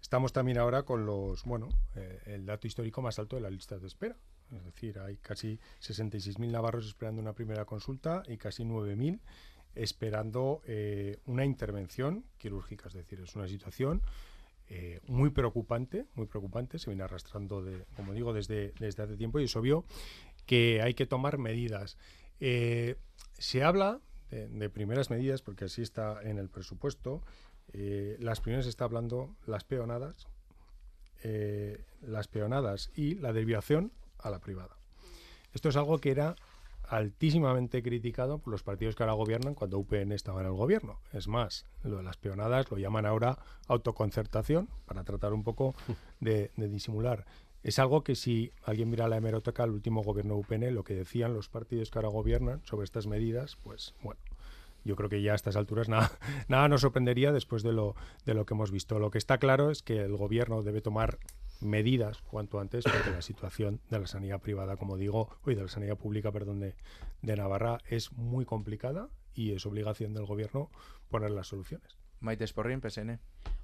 Estamos 0.00 0.32
también 0.32 0.58
ahora 0.58 0.82
con 0.82 1.06
los, 1.06 1.44
bueno, 1.44 1.68
eh, 1.94 2.20
el 2.26 2.44
dato 2.44 2.66
histórico 2.66 3.02
más 3.02 3.20
alto 3.20 3.36
de 3.36 3.42
las 3.42 3.52
listas 3.52 3.80
de 3.80 3.86
espera. 3.86 4.16
Es 4.50 4.64
decir, 4.64 4.98
hay 4.98 5.16
casi 5.16 5.60
66.000 5.80 6.50
navarros 6.50 6.86
esperando 6.86 7.22
una 7.22 7.32
primera 7.32 7.64
consulta 7.64 8.24
y 8.26 8.36
casi 8.36 8.64
9.000 8.64 9.20
esperando 9.74 10.62
eh, 10.66 11.18
una 11.26 11.44
intervención 11.44 12.24
quirúrgica. 12.38 12.88
Es 12.88 12.94
decir, 12.94 13.20
es 13.20 13.34
una 13.34 13.48
situación 13.48 14.02
eh, 14.68 15.00
muy 15.06 15.30
preocupante, 15.30 16.06
muy 16.14 16.26
preocupante, 16.26 16.78
se 16.78 16.90
viene 16.90 17.02
arrastrando, 17.02 17.62
de, 17.62 17.84
como 17.96 18.12
digo, 18.12 18.32
desde, 18.32 18.72
desde 18.78 19.02
hace 19.02 19.16
tiempo 19.16 19.40
y 19.40 19.44
es 19.44 19.56
obvio 19.56 19.84
que 20.46 20.82
hay 20.82 20.94
que 20.94 21.06
tomar 21.06 21.38
medidas. 21.38 21.96
Eh, 22.40 22.96
se 23.38 23.62
habla 23.62 24.00
de, 24.30 24.70
primeras 24.70 25.10
medidas, 25.10 25.42
porque 25.42 25.66
así 25.66 25.82
está 25.82 26.22
en 26.22 26.38
el 26.38 26.48
presupuesto. 26.48 27.22
las 27.74 28.40
primeras 28.40 28.66
está 28.66 28.86
hablando 28.86 29.36
las 29.46 29.62
peonadas, 29.62 30.26
las 32.00 32.28
peonadas 32.28 32.90
y 32.94 33.16
la 33.16 33.34
desviación 33.34 33.92
a 34.18 34.30
la 34.30 34.38
privada. 34.40 34.78
Esto 35.52 35.68
es 35.68 35.76
algo 35.76 35.98
que 35.98 36.12
era 36.12 36.34
altísimamente 36.92 37.82
criticado 37.82 38.36
por 38.38 38.52
los 38.52 38.62
partidos 38.62 38.94
que 38.94 39.02
ahora 39.02 39.14
gobiernan 39.14 39.54
cuando 39.54 39.78
UPN 39.78 40.12
estaba 40.12 40.42
en 40.42 40.48
el 40.48 40.52
gobierno. 40.52 41.00
Es 41.14 41.26
más, 41.26 41.64
lo 41.84 41.96
de 41.96 42.02
las 42.02 42.18
peonadas 42.18 42.70
lo 42.70 42.76
llaman 42.76 43.06
ahora 43.06 43.38
autoconcertación 43.66 44.68
para 44.84 45.02
tratar 45.02 45.32
un 45.32 45.42
poco 45.42 45.74
de, 46.20 46.50
disimular. 46.54 47.24
Es 47.62 47.78
algo 47.78 48.04
que 48.04 48.14
si 48.14 48.52
alguien 48.62 48.90
mira 48.90 49.08
la 49.08 49.16
hemeroteca, 49.16 49.64
el 49.64 49.70
último 49.70 50.02
gobierno 50.02 50.36
UPN, 50.36 50.74
lo 50.74 50.84
que 50.84 50.94
decían 50.94 51.32
los 51.32 51.48
partidos 51.48 51.90
que 51.90 51.98
ahora 51.98 52.10
gobiernan 52.10 52.60
sobre 52.66 52.84
estas 52.84 53.06
medidas, 53.06 53.56
pues 53.62 53.94
bueno, 54.02 54.20
yo 54.84 54.94
creo 54.94 55.08
que 55.08 55.22
ya 55.22 55.32
a 55.32 55.36
estas 55.36 55.56
alturas 55.56 55.88
nada, 55.88 56.10
nada 56.48 56.68
nos 56.68 56.82
sorprendería 56.82 57.32
después 57.32 57.62
de 57.62 57.72
lo, 57.72 57.96
de 58.26 58.34
lo 58.34 58.44
que 58.44 58.52
hemos 58.52 58.70
visto. 58.70 58.98
Lo 58.98 59.10
que 59.10 59.16
está 59.16 59.38
claro 59.38 59.70
es 59.70 59.82
que 59.82 60.02
el 60.02 60.14
gobierno 60.14 60.62
debe 60.62 60.82
tomar 60.82 61.18
medidas 61.62 62.22
cuanto 62.22 62.60
antes 62.60 62.84
porque 62.84 63.10
la 63.10 63.22
situación 63.22 63.80
de 63.90 64.00
la 64.00 64.06
sanidad 64.06 64.40
privada, 64.40 64.76
como 64.76 64.96
digo, 64.96 65.28
hoy 65.44 65.54
de 65.54 65.62
la 65.62 65.68
sanidad 65.68 65.96
pública, 65.96 66.32
perdón, 66.32 66.60
de, 66.60 66.74
de 67.22 67.36
Navarra 67.36 67.78
es 67.88 68.12
muy 68.12 68.44
complicada 68.44 69.08
y 69.34 69.52
es 69.52 69.64
obligación 69.66 70.14
del 70.14 70.26
gobierno 70.26 70.70
poner 71.08 71.30
las 71.30 71.48
soluciones. 71.48 71.96
Maite 72.20 72.46
Sporrin, 72.46 72.80
PSN. 72.80 73.18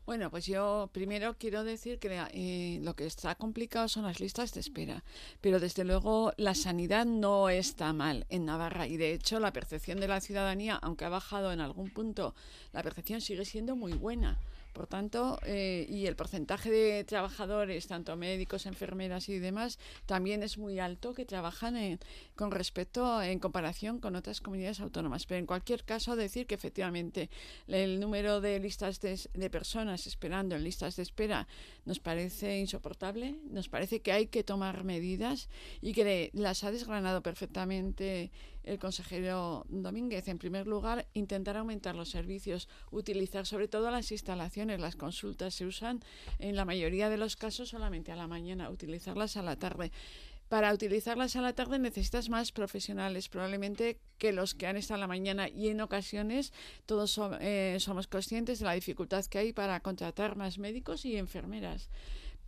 Bueno, 0.08 0.30
pues 0.30 0.46
yo 0.46 0.88
primero 0.92 1.36
quiero 1.38 1.64
decir 1.64 1.98
que 1.98 2.08
eh, 2.32 2.80
lo 2.82 2.96
que 2.96 3.04
está 3.04 3.34
complicado 3.34 3.88
son 3.88 4.04
las 4.04 4.20
listas 4.20 4.54
de 4.54 4.60
espera, 4.60 5.04
pero 5.42 5.60
desde 5.60 5.84
luego 5.84 6.32
la 6.38 6.54
sanidad 6.54 7.04
no 7.04 7.50
está 7.50 7.92
mal 7.92 8.24
en 8.30 8.46
Navarra 8.46 8.86
y 8.86 8.96
de 8.96 9.12
hecho 9.12 9.38
la 9.38 9.52
percepción 9.52 10.00
de 10.00 10.08
la 10.08 10.22
ciudadanía, 10.22 10.76
aunque 10.76 11.04
ha 11.04 11.10
bajado 11.10 11.52
en 11.52 11.60
algún 11.60 11.90
punto, 11.90 12.34
la 12.72 12.82
percepción 12.82 13.20
sigue 13.20 13.44
siendo 13.44 13.76
muy 13.76 13.92
buena. 13.92 14.38
Por 14.72 14.86
tanto, 14.86 15.38
eh, 15.44 15.86
y 15.88 16.06
el 16.06 16.16
porcentaje 16.16 16.70
de 16.70 17.04
trabajadores, 17.04 17.86
tanto 17.86 18.16
médicos, 18.16 18.66
enfermeras 18.66 19.28
y 19.28 19.38
demás, 19.38 19.78
también 20.06 20.42
es 20.42 20.58
muy 20.58 20.78
alto 20.78 21.14
que 21.14 21.24
trabajan 21.24 21.98
con 22.34 22.50
respecto 22.50 23.20
en 23.22 23.38
comparación 23.38 24.00
con 24.00 24.16
otras 24.16 24.40
comunidades 24.40 24.80
autónomas. 24.80 25.26
Pero 25.26 25.38
en 25.38 25.46
cualquier 25.46 25.84
caso, 25.84 26.16
decir 26.16 26.46
que 26.46 26.54
efectivamente 26.54 27.30
el 27.66 28.00
número 28.00 28.40
de 28.40 28.58
listas 28.60 29.00
de, 29.00 29.18
de 29.34 29.50
personas 29.50 30.06
esperando 30.06 30.56
en 30.56 30.64
listas 30.64 30.96
de 30.96 31.02
espera 31.02 31.48
nos 31.84 31.98
parece 31.98 32.58
insoportable, 32.58 33.36
nos 33.50 33.68
parece 33.68 34.00
que 34.00 34.12
hay 34.12 34.26
que 34.26 34.44
tomar 34.44 34.84
medidas 34.84 35.48
y 35.80 35.92
que 35.92 36.30
las 36.34 36.64
ha 36.64 36.70
desgranado 36.70 37.22
perfectamente 37.22 38.30
el 38.68 38.78
consejero 38.78 39.64
Domínguez. 39.68 40.28
En 40.28 40.38
primer 40.38 40.66
lugar, 40.66 41.06
intentar 41.14 41.56
aumentar 41.56 41.94
los 41.94 42.10
servicios, 42.10 42.68
utilizar 42.90 43.46
sobre 43.46 43.68
todo 43.68 43.90
las 43.90 44.12
instalaciones. 44.12 44.80
Las 44.80 44.96
consultas 44.96 45.54
se 45.54 45.66
usan 45.66 46.00
en 46.38 46.56
la 46.56 46.64
mayoría 46.64 47.08
de 47.08 47.16
los 47.16 47.36
casos 47.36 47.70
solamente 47.70 48.12
a 48.12 48.16
la 48.16 48.26
mañana, 48.26 48.70
utilizarlas 48.70 49.36
a 49.36 49.42
la 49.42 49.56
tarde. 49.56 49.90
Para 50.48 50.72
utilizarlas 50.72 51.36
a 51.36 51.42
la 51.42 51.52
tarde 51.52 51.78
necesitas 51.78 52.30
más 52.30 52.52
profesionales, 52.52 53.28
probablemente 53.28 53.98
que 54.16 54.32
los 54.32 54.54
que 54.54 54.66
han 54.66 54.78
estado 54.78 54.96
a 54.96 55.00
la 55.00 55.06
mañana 55.06 55.48
y 55.48 55.68
en 55.68 55.82
ocasiones 55.82 56.54
todos 56.86 57.20
eh, 57.40 57.76
somos 57.80 58.06
conscientes 58.06 58.58
de 58.58 58.64
la 58.64 58.72
dificultad 58.72 59.26
que 59.26 59.38
hay 59.38 59.52
para 59.52 59.80
contratar 59.80 60.36
más 60.36 60.58
médicos 60.58 61.04
y 61.04 61.18
enfermeras 61.18 61.90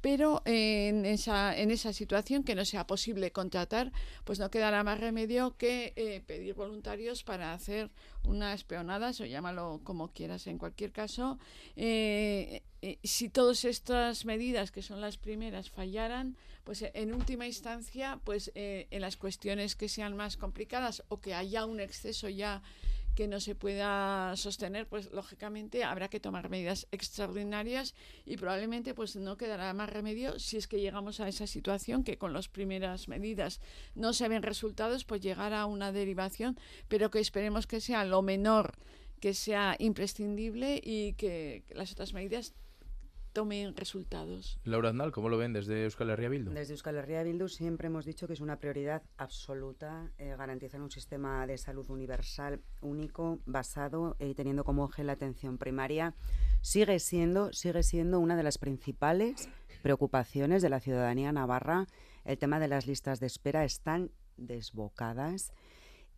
pero 0.00 0.42
en 0.44 1.04
esa, 1.04 1.56
en 1.56 1.70
esa 1.70 1.92
situación 1.92 2.42
que 2.42 2.54
no 2.54 2.64
sea 2.64 2.86
posible 2.86 3.32
contratar, 3.32 3.92
pues 4.24 4.38
no 4.38 4.50
quedará 4.50 4.82
más 4.82 5.00
remedio 5.00 5.56
que 5.56 5.92
eh, 5.96 6.22
pedir 6.26 6.54
voluntarios 6.54 7.22
para 7.22 7.52
hacer 7.52 7.90
unas 8.24 8.64
peonadas 8.64 9.20
o 9.20 9.26
llámalo 9.26 9.80
como 9.84 10.12
quieras. 10.12 10.46
En 10.46 10.58
cualquier 10.58 10.92
caso, 10.92 11.38
eh, 11.76 12.62
eh, 12.82 12.98
si 13.02 13.28
todas 13.28 13.64
estas 13.64 14.24
medidas, 14.24 14.70
que 14.70 14.82
son 14.82 15.00
las 15.00 15.18
primeras, 15.18 15.70
fallaran, 15.70 16.36
pues 16.64 16.84
en 16.94 17.14
última 17.14 17.46
instancia, 17.46 18.20
pues 18.24 18.52
en 18.54 19.00
las 19.00 19.16
cuestiones 19.16 19.76
que 19.76 19.88
sean 19.88 20.14
más 20.14 20.36
complicadas 20.36 21.02
o 21.08 21.20
que 21.20 21.34
haya 21.34 21.64
un 21.64 21.80
exceso 21.80 22.28
ya 22.28 22.62
que 23.20 23.28
no 23.28 23.38
se 23.38 23.54
pueda 23.54 24.34
sostener, 24.34 24.88
pues 24.88 25.12
lógicamente 25.12 25.84
habrá 25.84 26.08
que 26.08 26.20
tomar 26.20 26.48
medidas 26.48 26.86
extraordinarias 26.90 27.94
y 28.24 28.38
probablemente 28.38 28.94
pues 28.94 29.14
no 29.14 29.36
quedará 29.36 29.74
más 29.74 29.90
remedio 29.90 30.38
si 30.38 30.56
es 30.56 30.66
que 30.66 30.80
llegamos 30.80 31.20
a 31.20 31.28
esa 31.28 31.46
situación 31.46 32.02
que 32.02 32.16
con 32.16 32.32
las 32.32 32.48
primeras 32.48 33.08
medidas 33.08 33.60
no 33.94 34.14
se 34.14 34.26
ven 34.26 34.42
resultados, 34.42 35.04
pues 35.04 35.20
llegar 35.20 35.52
a 35.52 35.66
una 35.66 35.92
derivación, 35.92 36.58
pero 36.88 37.10
que 37.10 37.20
esperemos 37.20 37.66
que 37.66 37.82
sea 37.82 38.06
lo 38.06 38.22
menor 38.22 38.72
que 39.20 39.34
sea 39.34 39.76
imprescindible 39.78 40.80
y 40.82 41.12
que 41.12 41.64
las 41.74 41.92
otras 41.92 42.14
medidas 42.14 42.54
tomen 43.32 43.76
resultados. 43.76 44.58
Laura 44.64 44.90
Aznal, 44.90 45.12
¿cómo 45.12 45.28
lo 45.28 45.38
ven 45.38 45.52
desde 45.52 45.84
Euskal 45.84 46.10
Herria 46.10 46.28
Bildu? 46.28 46.52
Desde 46.52 46.74
Euskal 46.74 46.96
Herria 46.96 47.22
Bildu 47.22 47.48
siempre 47.48 47.86
hemos 47.86 48.04
dicho 48.04 48.26
que 48.26 48.32
es 48.32 48.40
una 48.40 48.58
prioridad 48.58 49.02
absoluta 49.16 50.10
eh, 50.18 50.34
garantizar 50.36 50.80
un 50.80 50.90
sistema 50.90 51.46
de 51.46 51.58
salud 51.58 51.88
universal 51.90 52.60
único, 52.80 53.38
basado 53.46 54.16
y 54.18 54.34
teniendo 54.34 54.64
como 54.64 54.88
eje 54.88 55.04
la 55.04 55.12
atención 55.12 55.58
primaria. 55.58 56.14
Sigue 56.60 56.98
siendo, 56.98 57.52
sigue 57.52 57.82
siendo 57.82 58.18
una 58.18 58.36
de 58.36 58.42
las 58.42 58.58
principales 58.58 59.48
preocupaciones 59.82 60.62
de 60.62 60.70
la 60.70 60.80
ciudadanía 60.80 61.32
navarra. 61.32 61.86
El 62.24 62.38
tema 62.38 62.60
de 62.60 62.68
las 62.68 62.86
listas 62.86 63.20
de 63.20 63.26
espera 63.26 63.64
están 63.64 64.10
desbocadas. 64.36 65.52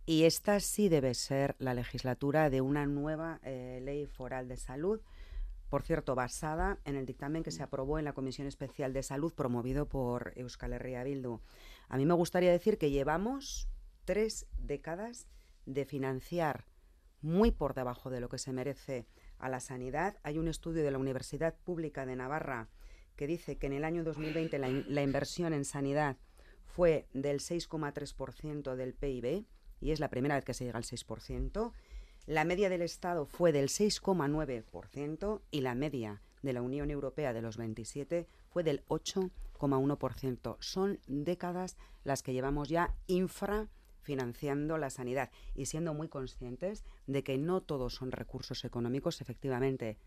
Y 0.04 0.24
esta 0.24 0.58
sí 0.58 0.88
debe 0.88 1.14
ser 1.14 1.54
la 1.58 1.74
legislatura 1.74 2.50
de 2.50 2.60
una 2.60 2.86
nueva 2.86 3.38
eh, 3.44 3.80
ley 3.84 4.06
foral 4.06 4.48
de 4.48 4.56
salud 4.56 5.00
por 5.72 5.84
cierto, 5.84 6.14
basada 6.14 6.78
en 6.84 6.96
el 6.96 7.06
dictamen 7.06 7.42
que 7.42 7.50
se 7.50 7.62
aprobó 7.62 7.98
en 7.98 8.04
la 8.04 8.12
Comisión 8.12 8.46
Especial 8.46 8.92
de 8.92 9.02
Salud 9.02 9.32
promovido 9.32 9.88
por 9.88 10.34
Euskal 10.36 10.74
Herria 10.74 11.02
Bildu. 11.02 11.40
A 11.88 11.96
mí 11.96 12.04
me 12.04 12.12
gustaría 12.12 12.52
decir 12.52 12.76
que 12.76 12.90
llevamos 12.90 13.70
tres 14.04 14.46
décadas 14.58 15.28
de 15.64 15.86
financiar 15.86 16.66
muy 17.22 17.52
por 17.52 17.72
debajo 17.72 18.10
de 18.10 18.20
lo 18.20 18.28
que 18.28 18.36
se 18.36 18.52
merece 18.52 19.06
a 19.38 19.48
la 19.48 19.60
sanidad. 19.60 20.18
Hay 20.24 20.36
un 20.36 20.46
estudio 20.46 20.84
de 20.84 20.90
la 20.90 20.98
Universidad 20.98 21.54
Pública 21.64 22.04
de 22.04 22.16
Navarra 22.16 22.68
que 23.16 23.26
dice 23.26 23.56
que 23.56 23.68
en 23.68 23.72
el 23.72 23.84
año 23.84 24.04
2020 24.04 24.58
la, 24.58 24.68
la 24.68 25.02
inversión 25.02 25.54
en 25.54 25.64
sanidad 25.64 26.18
fue 26.66 27.08
del 27.14 27.40
6,3% 27.40 28.74
del 28.74 28.92
PIB 28.92 29.46
y 29.80 29.90
es 29.90 30.00
la 30.00 30.10
primera 30.10 30.34
vez 30.34 30.44
que 30.44 30.52
se 30.52 30.66
llega 30.66 30.76
al 30.76 30.84
6%. 30.84 31.72
La 32.26 32.44
media 32.44 32.68
del 32.68 32.82
Estado 32.82 33.26
fue 33.26 33.50
del 33.50 33.68
6,9% 33.68 35.40
y 35.50 35.60
la 35.60 35.74
media 35.74 36.22
de 36.42 36.52
la 36.52 36.62
Unión 36.62 36.90
Europea 36.90 37.32
de 37.32 37.42
los 37.42 37.56
27 37.56 38.28
fue 38.48 38.62
del 38.62 38.84
8,1%. 38.86 40.56
Son 40.60 41.00
décadas 41.08 41.76
las 42.04 42.22
que 42.22 42.32
llevamos 42.32 42.68
ya 42.68 42.94
infrafinanciando 43.08 44.78
la 44.78 44.90
sanidad 44.90 45.30
y 45.56 45.66
siendo 45.66 45.94
muy 45.94 46.08
conscientes 46.08 46.84
de 47.08 47.24
que 47.24 47.38
no 47.38 47.60
todos 47.60 47.96
son 47.96 48.12
recursos 48.12 48.64
económicos, 48.64 49.20
efectivamente. 49.20 49.98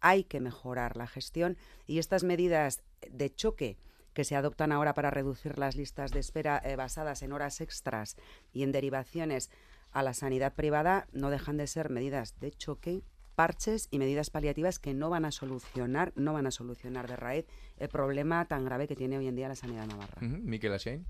Hay 0.00 0.22
que 0.22 0.40
mejorar 0.40 0.96
la 0.96 1.08
gestión 1.08 1.56
y 1.88 1.98
estas 1.98 2.22
medidas 2.22 2.84
de 3.10 3.34
choque 3.34 3.78
que 4.14 4.24
se 4.24 4.36
adoptan 4.36 4.72
ahora 4.72 4.94
para 4.94 5.10
reducir 5.10 5.58
las 5.58 5.74
listas 5.74 6.12
de 6.12 6.20
espera 6.20 6.60
eh, 6.64 6.76
basadas 6.76 7.22
en 7.22 7.32
horas 7.32 7.60
extras 7.60 8.16
y 8.52 8.62
en 8.62 8.72
derivaciones 8.72 9.50
a 9.92 10.02
la 10.02 10.14
sanidad 10.14 10.54
privada 10.54 11.06
no 11.12 11.30
dejan 11.30 11.56
de 11.56 11.66
ser 11.66 11.90
medidas 11.90 12.38
de 12.40 12.50
choque, 12.50 13.02
parches 13.34 13.88
y 13.90 13.98
medidas 13.98 14.30
paliativas 14.30 14.78
que 14.78 14.94
no 14.94 15.10
van 15.10 15.24
a 15.24 15.32
solucionar, 15.32 16.12
no 16.16 16.32
van 16.32 16.46
a 16.46 16.50
solucionar 16.50 17.08
de 17.08 17.16
raíz 17.16 17.46
el 17.78 17.88
problema 17.88 18.44
tan 18.46 18.64
grave 18.64 18.88
que 18.88 18.96
tiene 18.96 19.18
hoy 19.18 19.28
en 19.28 19.36
día 19.36 19.48
la 19.48 19.54
sanidad 19.54 19.86
navarra. 19.86 20.20
Miquel 20.20 20.72
Ashain. 20.72 21.06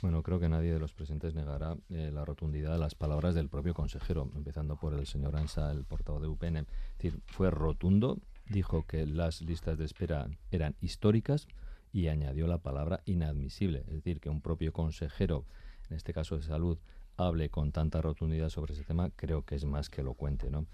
Bueno, 0.00 0.22
creo 0.22 0.40
que 0.40 0.48
nadie 0.48 0.72
de 0.72 0.80
los 0.80 0.92
presentes 0.94 1.34
negará 1.34 1.76
eh, 1.90 2.10
la 2.12 2.24
rotundidad 2.24 2.72
de 2.72 2.78
las 2.78 2.94
palabras 2.94 3.34
del 3.34 3.48
propio 3.48 3.72
consejero, 3.72 4.30
empezando 4.34 4.76
por 4.76 4.94
el 4.94 5.06
señor 5.06 5.36
Ansa, 5.36 5.70
el 5.70 5.84
portavoz 5.84 6.22
de 6.22 6.28
UPN. 6.28 6.56
Es 6.56 6.66
decir, 6.98 7.20
fue 7.26 7.50
rotundo, 7.50 8.18
dijo 8.48 8.84
que 8.84 9.06
las 9.06 9.42
listas 9.42 9.78
de 9.78 9.84
espera 9.84 10.28
eran 10.50 10.74
históricas 10.80 11.46
y 11.92 12.08
añadió 12.08 12.48
la 12.48 12.58
palabra 12.58 13.02
inadmisible. 13.04 13.84
Es 13.86 13.94
decir, 13.94 14.18
que 14.18 14.28
un 14.28 14.40
propio 14.40 14.72
consejero, 14.72 15.44
en 15.88 15.96
este 15.96 16.12
caso 16.12 16.36
de 16.36 16.42
salud, 16.42 16.78
hable 17.16 17.48
con 17.48 17.72
tanta 17.72 18.00
rotundidad 18.00 18.48
sobre 18.48 18.74
ese 18.74 18.84
tema, 18.84 19.10
creo 19.16 19.44
que 19.44 19.54
es 19.54 19.64
más 19.64 19.88
que 19.88 20.00
elocuente. 20.00 20.50
¿no? 20.50 20.66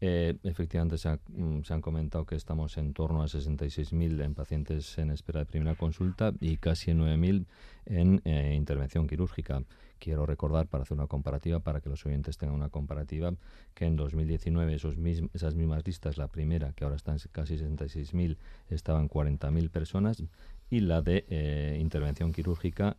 Eh, 0.00 0.36
efectivamente, 0.44 0.96
mm, 1.28 1.62
se, 1.62 1.74
han 1.74 1.80
comentado 1.80 2.24
que 2.24 2.36
estamos 2.36 2.76
en 2.76 2.92
torno 2.92 3.22
a 3.22 3.26
66.000 3.26 4.22
en 4.22 4.34
pacientes 4.34 4.96
en 4.98 5.10
espera 5.10 5.40
de 5.40 5.46
primera 5.46 5.74
consulta 5.74 6.32
y 6.40 6.56
casi 6.58 6.92
9.000 6.92 7.46
en 7.86 8.20
eh, 8.24 8.54
intervención 8.54 9.08
quirúrgica. 9.08 9.64
Quiero 9.98 10.24
recordar, 10.24 10.68
para 10.68 10.84
hacer 10.84 10.96
una 10.96 11.08
comparativa, 11.08 11.58
para 11.58 11.80
que 11.80 11.88
los 11.88 12.06
oyentes 12.06 12.38
tengan 12.38 12.54
una 12.54 12.68
comparativa, 12.68 13.34
que 13.74 13.86
en 13.86 13.96
2019 13.96 14.74
esos 14.74 14.94
esas 15.32 15.56
mismas 15.56 15.84
listas, 15.84 16.16
la 16.16 16.28
primera, 16.28 16.72
que 16.72 16.84
ahora 16.84 16.94
están 16.94 17.18
casi 17.32 17.56
66.000, 17.56 18.36
estaban 18.70 19.08
40.000 19.08 19.70
personas, 19.70 20.22
y 20.70 20.80
la 20.80 21.02
de 21.02 21.24
eh, 21.28 21.78
intervención 21.80 22.32
quirúrgica 22.32 22.96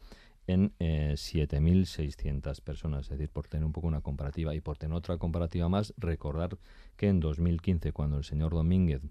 en 0.50 0.74
7.600 0.80 2.58
eh, 2.58 2.62
personas. 2.64 3.04
Es 3.04 3.10
decir, 3.12 3.30
por 3.30 3.48
tener 3.48 3.66
un 3.66 3.72
poco 3.72 3.88
una 3.88 4.02
comparativa 4.02 4.56
y 4.56 4.62
por 4.62 4.78
tener 4.78 4.98
otra 4.98 5.18
comparativa 5.18 5.70
más, 5.70 5.94
recordar 5.98 6.58
que 6.98 7.08
en 7.08 7.20
2015, 7.20 7.92
cuando 7.92 8.18
el 8.18 8.24
señor 8.24 8.54
Domínguez 8.54 9.02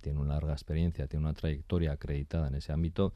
tiene 0.00 0.18
una 0.18 0.34
larga 0.34 0.54
experiencia, 0.54 1.06
tiene 1.06 1.26
una 1.26 1.34
trayectoria 1.34 1.92
acreditada 1.92 2.48
en 2.48 2.54
ese 2.54 2.72
ámbito, 2.72 3.12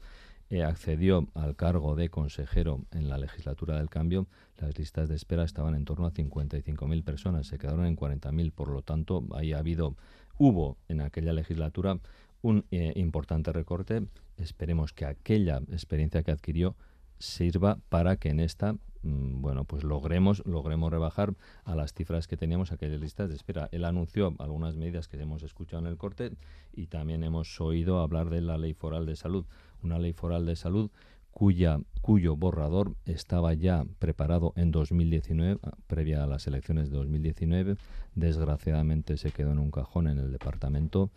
eh, 0.49 0.63
accedió 0.63 1.27
al 1.33 1.55
cargo 1.55 1.95
de 1.95 2.09
consejero 2.09 2.85
en 2.91 3.09
la 3.09 3.17
legislatura 3.17 3.77
del 3.77 3.89
cambio, 3.89 4.27
las 4.57 4.77
listas 4.77 5.09
de 5.09 5.15
espera 5.15 5.43
estaban 5.43 5.73
en 5.73 5.83
torno 5.83 6.05
a 6.05 6.11
55.000 6.11 7.03
personas, 7.03 7.47
se 7.47 7.57
quedaron 7.57 7.85
en 7.85 7.97
40.000, 7.97 8.51
por 8.51 8.69
lo 8.69 8.83
tanto, 8.83 9.25
ahí 9.33 9.53
ha 9.53 9.59
habido, 9.59 9.95
hubo 10.37 10.77
en 10.89 11.01
aquella 11.01 11.33
legislatura 11.33 11.99
un 12.43 12.65
eh, 12.71 12.93
importante 12.95 13.51
recorte. 13.51 14.05
Esperemos 14.37 14.93
que 14.93 15.05
aquella 15.05 15.57
experiencia 15.69 16.23
que 16.23 16.31
adquirió 16.31 16.75
sirva 17.23 17.79
para 17.89 18.17
que 18.17 18.29
en 18.29 18.39
esta 18.39 18.73
mm, 18.73 19.41
bueno, 19.41 19.65
pues 19.65 19.83
logremos, 19.83 20.43
logremos 20.45 20.91
rebajar 20.91 21.33
a 21.63 21.75
las 21.75 21.93
cifras 21.93 22.27
que 22.27 22.37
teníamos 22.37 22.71
aquellas 22.71 22.99
listas 22.99 23.29
de 23.29 23.35
espera. 23.35 23.69
Él 23.71 23.85
anunció 23.85 24.35
algunas 24.39 24.75
medidas 24.75 25.07
que 25.07 25.19
hemos 25.19 25.43
escuchado 25.43 25.81
en 25.81 25.87
el 25.87 25.97
corte 25.97 26.31
y 26.73 26.87
también 26.87 27.23
hemos 27.23 27.59
oído 27.61 27.99
hablar 27.99 28.29
de 28.29 28.41
la 28.41 28.57
ley 28.57 28.73
foral 28.73 29.05
de 29.05 29.15
salud. 29.15 29.45
Una 29.81 29.99
ley 29.99 30.13
foral 30.13 30.45
de 30.45 30.55
salud 30.55 30.91
cuya, 31.33 31.79
cuyo 32.01 32.35
borrador 32.35 32.95
estaba 33.05 33.53
ya 33.53 33.85
preparado 33.99 34.53
en 34.55 34.71
2019, 34.71 35.59
ah, 35.63 35.71
previa 35.87 36.23
a 36.23 36.27
las 36.27 36.45
elecciones 36.47 36.91
de 36.91 36.97
2019. 36.97 37.75
Desgraciadamente 38.15 39.17
se 39.17 39.31
quedó 39.31 39.51
en 39.51 39.59
un 39.59 39.71
cajón 39.71 40.07
en 40.07 40.19
el 40.19 40.31
departamento 40.31 41.09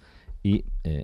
y 0.46 0.64
eh, 0.84 1.02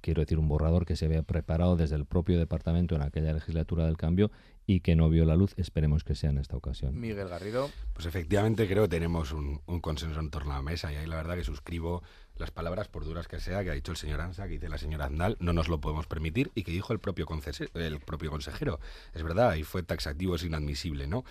quiero 0.00 0.22
decir 0.22 0.40
un 0.40 0.48
borrador 0.48 0.86
que 0.86 0.96
se 0.96 1.04
había 1.04 1.22
preparado 1.22 1.76
desde 1.76 1.94
el 1.94 2.04
propio 2.04 2.36
departamento 2.36 2.96
en 2.96 3.02
aquella 3.02 3.32
legislatura 3.32 3.86
del 3.86 3.96
cambio 3.96 4.32
y 4.66 4.80
que 4.80 4.96
no 4.96 5.08
vio 5.08 5.24
la 5.24 5.36
luz. 5.36 5.54
Esperemos 5.56 6.02
que 6.02 6.16
sea 6.16 6.30
en 6.30 6.38
esta 6.38 6.56
ocasión. 6.56 6.98
Miguel 6.98 7.28
Garrido. 7.28 7.70
Pues 7.92 8.06
efectivamente 8.06 8.66
creo 8.66 8.82
que 8.82 8.88
tenemos 8.88 9.30
un, 9.30 9.60
consenso 9.80 10.18
en 10.18 10.30
torno 10.30 10.52
a 10.52 10.56
la 10.56 10.62
mesa 10.62 10.92
y 10.92 10.96
ahí 10.96 11.06
la 11.06 11.14
verdad 11.14 11.36
que 11.36 11.44
suscribo 11.44 12.02
las 12.34 12.50
palabras, 12.50 12.88
por 12.88 13.04
duras 13.04 13.28
que 13.28 13.38
sea, 13.38 13.62
que 13.62 13.70
ha 13.70 13.74
dicho 13.74 13.92
el 13.92 13.98
señor 13.98 14.20
Ansa, 14.20 14.48
que 14.48 14.54
dice 14.54 14.68
la 14.68 14.78
señora 14.78 15.04
Aznal, 15.04 15.36
no 15.38 15.52
nos 15.52 15.68
lo 15.68 15.80
podemos 15.80 16.08
permitir 16.08 16.50
y 16.56 16.64
que 16.64 16.72
dijo 16.72 16.92
el 16.92 16.98
propio, 16.98 17.28
el 17.74 18.00
propio 18.00 18.30
consejero. 18.32 18.80
Es 19.14 19.22
verdad, 19.22 19.54
y 19.54 19.62
fue 19.62 19.84
taxativo, 19.84 20.34
es 20.34 20.42
inadmisible, 20.42 21.06
¿no? 21.06 21.24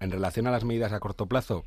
En 0.00 0.10
relación 0.10 0.48
a 0.48 0.50
las 0.50 0.64
medidas 0.64 0.92
a 0.92 0.98
corto 0.98 1.26
plazo, 1.26 1.64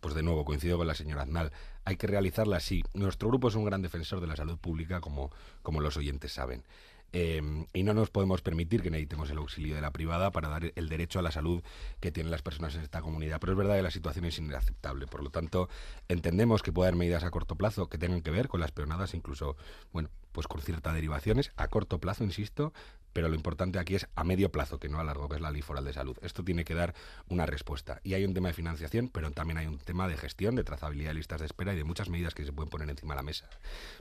pues 0.00 0.14
de 0.14 0.22
nuevo 0.22 0.44
coincido 0.44 0.78
con 0.78 0.86
la 0.86 0.94
señora 0.94 1.22
Aznal, 1.22 1.52
hay 1.84 1.96
que 1.96 2.06
realizarlas 2.06 2.64
sí. 2.64 2.82
Nuestro 2.94 3.28
grupo 3.28 3.48
es 3.48 3.54
un 3.54 3.64
gran 3.64 3.82
defensor 3.82 4.20
de 4.20 4.26
la 4.26 4.36
salud 4.36 4.58
pública, 4.58 5.00
como, 5.00 5.30
como 5.62 5.80
los 5.80 5.96
oyentes 5.96 6.32
saben. 6.32 6.64
Em, 7.12 7.66
y 7.72 7.82
no 7.82 7.92
nos 7.92 8.08
podemos 8.10 8.40
permitir 8.40 8.82
que 8.82 8.90
necesitemos 8.90 9.30
el 9.30 9.38
auxilio 9.38 9.74
de 9.74 9.80
la 9.80 9.90
privada 9.90 10.30
para 10.30 10.48
dar 10.48 10.72
el 10.76 10.88
derecho 10.88 11.18
a 11.18 11.22
la 11.22 11.32
salud 11.32 11.60
que 11.98 12.12
tienen 12.12 12.30
las 12.30 12.42
personas 12.42 12.74
en 12.76 12.82
esta 12.82 13.02
comunidad. 13.02 13.40
Pero 13.40 13.52
es 13.52 13.58
verdad 13.58 13.76
que 13.76 13.82
la 13.82 13.90
situación 13.90 14.24
es 14.26 14.38
inaceptable. 14.38 15.06
Por 15.06 15.24
lo 15.24 15.30
tanto, 15.30 15.68
entendemos 16.08 16.62
que 16.62 16.72
puede 16.72 16.88
haber 16.88 16.98
medidas 16.98 17.24
a 17.24 17.30
corto 17.30 17.56
plazo 17.56 17.88
que 17.88 17.98
tengan 17.98 18.22
que 18.22 18.30
ver 18.30 18.48
con 18.48 18.60
las 18.60 18.70
peonadas, 18.70 19.14
incluso, 19.14 19.56
bueno, 19.92 20.08
pues 20.30 20.46
con 20.46 20.60
ciertas 20.60 20.94
derivaciones. 20.94 21.50
A 21.56 21.66
corto 21.66 21.98
plazo, 21.98 22.22
insisto, 22.22 22.72
pero 23.12 23.28
lo 23.28 23.34
importante 23.34 23.78
aquí 23.78 23.94
es 23.94 24.06
a 24.14 24.24
medio 24.24 24.50
plazo, 24.50 24.78
que 24.78 24.88
no 24.88 25.00
a 25.00 25.04
largo, 25.04 25.28
que 25.28 25.36
es 25.36 25.42
la 25.42 25.50
ley 25.50 25.62
foral 25.62 25.84
de 25.84 25.92
salud. 25.92 26.16
Esto 26.22 26.44
tiene 26.44 26.64
que 26.64 26.74
dar 26.74 26.94
una 27.28 27.46
respuesta. 27.46 28.00
Y 28.02 28.14
hay 28.14 28.24
un 28.24 28.34
tema 28.34 28.48
de 28.48 28.54
financiación, 28.54 29.08
pero 29.08 29.30
también 29.30 29.58
hay 29.58 29.66
un 29.66 29.78
tema 29.78 30.08
de 30.08 30.16
gestión, 30.16 30.54
de 30.54 30.64
trazabilidad 30.64 31.10
de 31.10 31.14
listas 31.14 31.40
de 31.40 31.46
espera 31.46 31.72
y 31.74 31.76
de 31.76 31.84
muchas 31.84 32.08
medidas 32.08 32.34
que 32.34 32.44
se 32.44 32.52
pueden 32.52 32.70
poner 32.70 32.88
encima 32.88 33.14
de 33.14 33.18
la 33.18 33.22
mesa, 33.22 33.48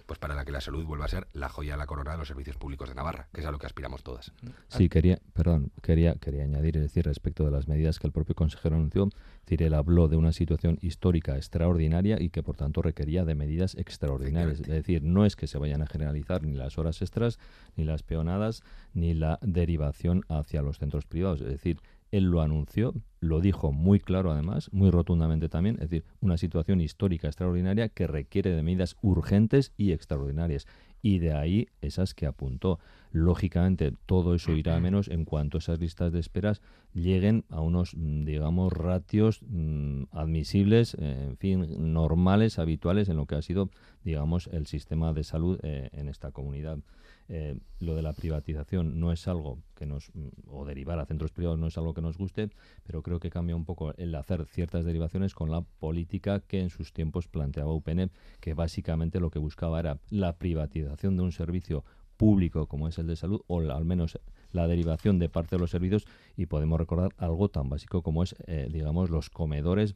pues 0.05 0.19
para 0.19 0.35
la 0.35 0.45
que 0.45 0.51
la 0.51 0.61
salud 0.61 0.85
vuelva 0.85 1.05
a 1.05 1.09
ser 1.09 1.27
la 1.33 1.49
joya 1.49 1.73
de 1.73 1.77
la 1.77 1.85
corona 1.85 2.11
de 2.11 2.17
los 2.17 2.27
servicios 2.27 2.57
públicos 2.57 2.89
de 2.89 2.95
Navarra, 2.95 3.27
que 3.33 3.41
es 3.41 3.47
a 3.47 3.51
lo 3.51 3.59
que 3.59 3.65
aspiramos 3.65 4.03
todas. 4.03 4.31
Sí, 4.67 4.89
quería, 4.89 5.19
perdón, 5.33 5.71
quería, 5.81 6.15
quería 6.15 6.43
añadir, 6.43 6.77
es 6.77 6.83
decir, 6.83 7.05
respecto 7.05 7.45
de 7.45 7.51
las 7.51 7.67
medidas 7.67 7.99
que 7.99 8.07
el 8.07 8.13
propio 8.13 8.35
consejero 8.35 8.75
anunció, 8.75 9.09
decir, 9.49 9.63
él 9.63 9.73
habló 9.73 10.07
de 10.07 10.15
una 10.15 10.31
situación 10.31 10.77
histórica 10.81 11.35
extraordinaria 11.35 12.21
y 12.21 12.29
que 12.29 12.43
por 12.43 12.55
tanto 12.55 12.81
requería 12.81 13.25
de 13.25 13.35
medidas 13.35 13.75
extraordinarias. 13.75 14.59
Es 14.59 14.67
decir, 14.67 15.03
no 15.03 15.25
es 15.25 15.35
que 15.35 15.47
se 15.47 15.57
vayan 15.57 15.81
a 15.81 15.87
generalizar 15.87 16.43
ni 16.43 16.53
las 16.53 16.77
horas 16.77 17.01
extras, 17.01 17.39
ni 17.75 17.83
las 17.83 18.03
peonadas, 18.03 18.61
ni 18.93 19.13
la 19.13 19.39
derivación 19.41 20.23
hacia 20.29 20.61
los 20.61 20.77
centros 20.77 21.05
privados. 21.05 21.41
Es 21.41 21.47
decir, 21.47 21.79
él 22.11 22.25
lo 22.25 22.41
anunció, 22.41 22.93
lo 23.19 23.39
dijo 23.39 23.71
muy 23.71 23.99
claro 23.99 24.31
además, 24.31 24.69
muy 24.71 24.89
rotundamente 24.89 25.49
también, 25.49 25.75
es 25.75 25.89
decir, 25.89 26.05
una 26.21 26.37
situación 26.37 26.81
histórica 26.81 27.27
extraordinaria 27.27 27.89
que 27.89 28.07
requiere 28.07 28.51
de 28.51 28.63
medidas 28.63 28.95
urgentes 29.01 29.73
y 29.77 29.91
extraordinarias. 29.91 30.67
Y 31.01 31.19
de 31.19 31.33
ahí 31.33 31.67
esas 31.81 32.13
que 32.13 32.25
apuntó. 32.25 32.79
Lógicamente, 33.11 33.93
todo 34.05 34.35
eso 34.35 34.51
irá 34.51 34.75
a 34.75 34.79
menos 34.79 35.07
en 35.07 35.25
cuanto 35.25 35.57
esas 35.57 35.79
listas 35.79 36.11
de 36.11 36.19
esperas 36.19 36.61
lleguen 36.93 37.43
a 37.49 37.61
unos, 37.61 37.95
mm, 37.95 38.25
digamos, 38.25 38.71
ratios 38.71 39.41
mm, 39.47 40.03
admisibles, 40.11 40.95
eh, 40.99 41.27
en 41.29 41.37
fin, 41.37 41.93
normales, 41.93 42.59
habituales 42.59 43.09
en 43.09 43.17
lo 43.17 43.25
que 43.25 43.35
ha 43.35 43.41
sido, 43.41 43.69
digamos, 44.03 44.47
el 44.51 44.67
sistema 44.67 45.13
de 45.13 45.23
salud 45.23 45.59
eh, 45.63 45.89
en 45.93 46.07
esta 46.07 46.31
comunidad. 46.31 46.79
Eh, 47.31 47.59
lo 47.79 47.95
de 47.95 48.01
la 48.01 48.13
privatización 48.13 48.99
no 48.99 49.11
es 49.11 49.27
algo 49.27 49.59
que 49.75 49.85
nos, 49.85 50.09
mm, 50.15 50.29
o 50.47 50.65
derivar 50.65 50.99
a 50.99 51.05
centros 51.05 51.31
privados 51.31 51.59
no 51.59 51.67
es 51.67 51.77
algo 51.77 51.93
que 51.93 52.01
nos 52.01 52.17
guste, 52.17 52.49
pero 52.83 53.03
creo 53.03 53.19
que 53.19 53.29
cambia 53.29 53.55
un 53.55 53.65
poco 53.65 53.93
el 53.97 54.15
hacer 54.15 54.47
ciertas 54.47 54.83
derivaciones 54.83 55.35
con 55.35 55.51
la 55.51 55.61
política 55.61 56.39
que 56.39 56.59
en 56.59 56.71
sus 56.71 56.91
tiempos 56.91 57.27
planteaba 57.27 57.71
UPN, 57.71 58.09
que 58.39 58.55
básicamente 58.55 59.19
lo 59.19 59.29
que 59.29 59.37
buscaba 59.37 59.79
era 59.79 59.99
la 60.09 60.37
privatización 60.37 61.17
de 61.17 61.23
un 61.23 61.31
servicio 61.31 61.85
público 62.17 62.65
como 62.65 62.87
es 62.87 62.97
el 62.97 63.05
de 63.05 63.15
salud, 63.15 63.41
o 63.45 63.59
al 63.59 63.85
menos 63.85 64.19
la 64.51 64.67
derivación 64.67 65.19
de 65.19 65.29
parte 65.29 65.55
de 65.55 65.59
los 65.59 65.69
servicios, 65.69 66.07
y 66.35 66.47
podemos 66.47 66.79
recordar 66.79 67.13
algo 67.17 67.49
tan 67.49 67.69
básico 67.69 68.01
como 68.01 68.23
es, 68.23 68.35
eh, 68.47 68.69
digamos, 68.71 69.11
los 69.11 69.29
comedores 69.29 69.95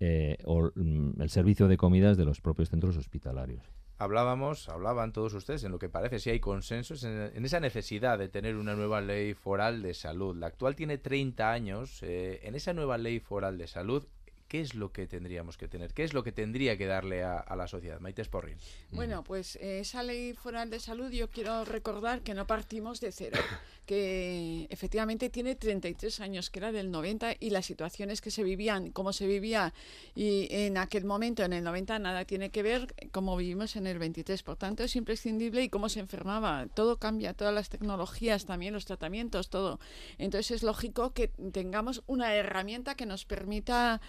eh, 0.00 0.36
o 0.44 0.70
mm, 0.74 1.22
el 1.22 1.30
servicio 1.30 1.66
de 1.66 1.78
comidas 1.78 2.18
de 2.18 2.26
los 2.26 2.42
propios 2.42 2.68
centros 2.68 2.98
hospitalarios 2.98 3.72
hablábamos, 4.04 4.68
hablaban 4.68 5.12
todos 5.12 5.34
ustedes 5.34 5.64
en 5.64 5.72
lo 5.72 5.78
que 5.78 5.88
parece 5.88 6.18
si 6.18 6.30
hay 6.30 6.40
consensos 6.40 7.02
en, 7.04 7.44
esa 7.44 7.60
necesidad 7.60 8.18
de 8.18 8.28
tener 8.28 8.56
una 8.56 8.74
nueva 8.74 9.00
ley 9.00 9.34
foral 9.34 9.82
de 9.82 9.94
salud. 9.94 10.36
La 10.36 10.46
actual 10.46 10.76
tiene 10.76 10.98
30 10.98 11.50
años. 11.50 12.02
Eh, 12.02 12.40
en 12.44 12.54
esa 12.54 12.72
nueva 12.72 12.98
ley 12.98 13.20
foral 13.20 13.58
de 13.58 13.66
salud, 13.66 14.06
¿qué 14.48 14.60
es 14.60 14.74
lo 14.74 14.92
que 14.92 15.06
tendríamos 15.06 15.56
que 15.56 15.68
tener? 15.68 15.92
¿Qué 15.92 16.04
es 16.04 16.14
lo 16.14 16.22
que 16.22 16.32
tendría 16.32 16.76
que 16.76 16.86
darle 16.86 17.24
a, 17.24 17.44
la 17.56 17.66
sociedad? 17.66 18.00
Maite 18.00 18.24
Sporrin. 18.24 18.56
Bueno, 18.90 19.24
pues 19.24 19.56
eh, 19.56 19.80
esa 19.80 20.02
ley 20.02 20.34
foral 20.34 20.70
de 20.70 20.80
salud 20.80 21.10
yo 21.10 21.28
quiero 21.30 21.64
recordar 21.64 22.22
que 22.22 22.34
no 22.34 22.46
partimos 22.46 23.00
de 23.00 23.12
cero 23.12 23.38
que 23.86 24.66
efectivamente 24.70 25.28
tiene 25.28 25.54
33 25.54 26.20
años, 26.20 26.50
que 26.50 26.58
era 26.58 26.72
del 26.72 26.90
90, 26.90 27.34
y 27.38 27.50
las 27.50 27.66
situaciones 27.66 28.20
que 28.20 28.30
se 28.30 28.42
vivían, 28.42 28.90
cómo 28.90 29.12
se 29.12 29.26
vivía 29.26 29.74
y 30.14 30.48
en 30.50 30.78
aquel 30.78 31.04
momento, 31.04 31.42
en 31.42 31.52
el 31.52 31.64
90, 31.64 31.98
nada 31.98 32.24
tiene 32.24 32.50
que 32.50 32.62
ver 32.62 32.94
como 33.12 33.36
vivimos 33.36 33.76
en 33.76 33.86
el 33.86 33.98
23. 33.98 34.42
Por 34.42 34.56
tanto, 34.56 34.82
es 34.82 34.96
imprescindible 34.96 35.62
y 35.62 35.68
cómo 35.68 35.88
se 35.88 36.00
enfermaba. 36.00 36.66
Todo 36.74 36.98
cambia, 36.98 37.34
todas 37.34 37.54
las 37.54 37.68
tecnologías, 37.68 38.46
también 38.46 38.74
los 38.74 38.84
tratamientos, 38.84 39.48
todo. 39.50 39.80
Entonces, 40.18 40.52
es 40.52 40.62
lógico 40.62 41.12
que 41.12 41.28
tengamos 41.28 42.02
una 42.06 42.34
herramienta 42.34 42.94
que 42.94 43.06
nos 43.06 43.24
permita 43.24 44.00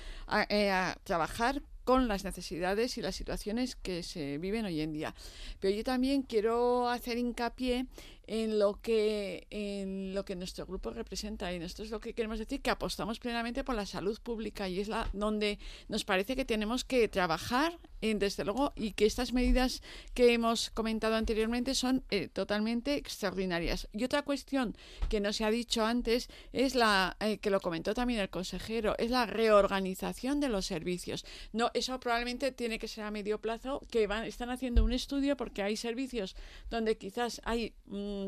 eh, 0.43 0.93
trabajar 1.03 1.61
con 1.85 2.07
las 2.07 2.23
necesidades 2.25 2.97
y 2.97 3.01
las 3.01 3.15
situaciones 3.15 3.75
que 3.75 4.03
se 4.03 4.39
viven 4.39 4.65
hoy 4.65 4.81
en 4.81 4.91
día. 4.91 5.13
Pero 5.59 5.75
yo 5.75 5.83
también 5.83 6.23
quiero 6.23 6.89
hacer 6.89 7.17
hincapié 7.17 7.85
en 8.27 8.59
lo 8.59 8.81
que 8.81 9.47
en 9.49 10.13
lo 10.13 10.25
que 10.25 10.35
nuestro 10.35 10.65
grupo 10.65 10.91
representa 10.91 11.53
y 11.53 11.59
nosotros 11.59 11.89
lo 11.89 11.99
que 11.99 12.13
queremos 12.13 12.39
decir 12.39 12.61
que 12.61 12.69
apostamos 12.69 13.19
plenamente 13.19 13.63
por 13.63 13.75
la 13.75 13.85
salud 13.85 14.19
pública 14.21 14.67
y 14.67 14.79
es 14.79 14.87
la 14.87 15.09
donde 15.13 15.59
nos 15.87 16.03
parece 16.03 16.35
que 16.35 16.45
tenemos 16.45 16.83
que 16.83 17.07
trabajar 17.07 17.77
en, 18.01 18.19
desde 18.19 18.43
luego 18.43 18.73
y 18.75 18.91
que 18.91 19.05
estas 19.05 19.33
medidas 19.33 19.81
que 20.13 20.33
hemos 20.33 20.69
comentado 20.71 21.15
anteriormente 21.15 21.73
son 21.73 22.03
eh, 22.11 22.27
totalmente 22.27 22.95
extraordinarias. 22.95 23.87
Y 23.93 24.03
otra 24.03 24.23
cuestión 24.23 24.75
que 25.09 25.19
no 25.19 25.33
se 25.33 25.45
ha 25.45 25.51
dicho 25.51 25.85
antes 25.85 26.29
es 26.53 26.75
la 26.75 27.17
eh, 27.19 27.37
que 27.37 27.49
lo 27.49 27.61
comentó 27.61 27.93
también 27.93 28.19
el 28.19 28.29
consejero 28.29 28.95
es 28.97 29.09
la 29.09 29.25
reorganización 29.25 30.39
de 30.39 30.49
los 30.49 30.65
servicios. 30.65 31.25
No 31.53 31.71
eso 31.73 31.99
probablemente 31.99 32.51
tiene 32.51 32.79
que 32.79 32.87
ser 32.87 33.03
a 33.03 33.11
medio 33.11 33.39
plazo 33.39 33.81
que 33.89 34.07
van 34.07 34.25
están 34.25 34.49
haciendo 34.49 34.83
un 34.83 34.93
estudio 34.93 35.37
porque 35.37 35.63
hay 35.63 35.77
servicios 35.77 36.35
donde 36.69 36.97
quizás 36.97 37.41
hay 37.43 37.73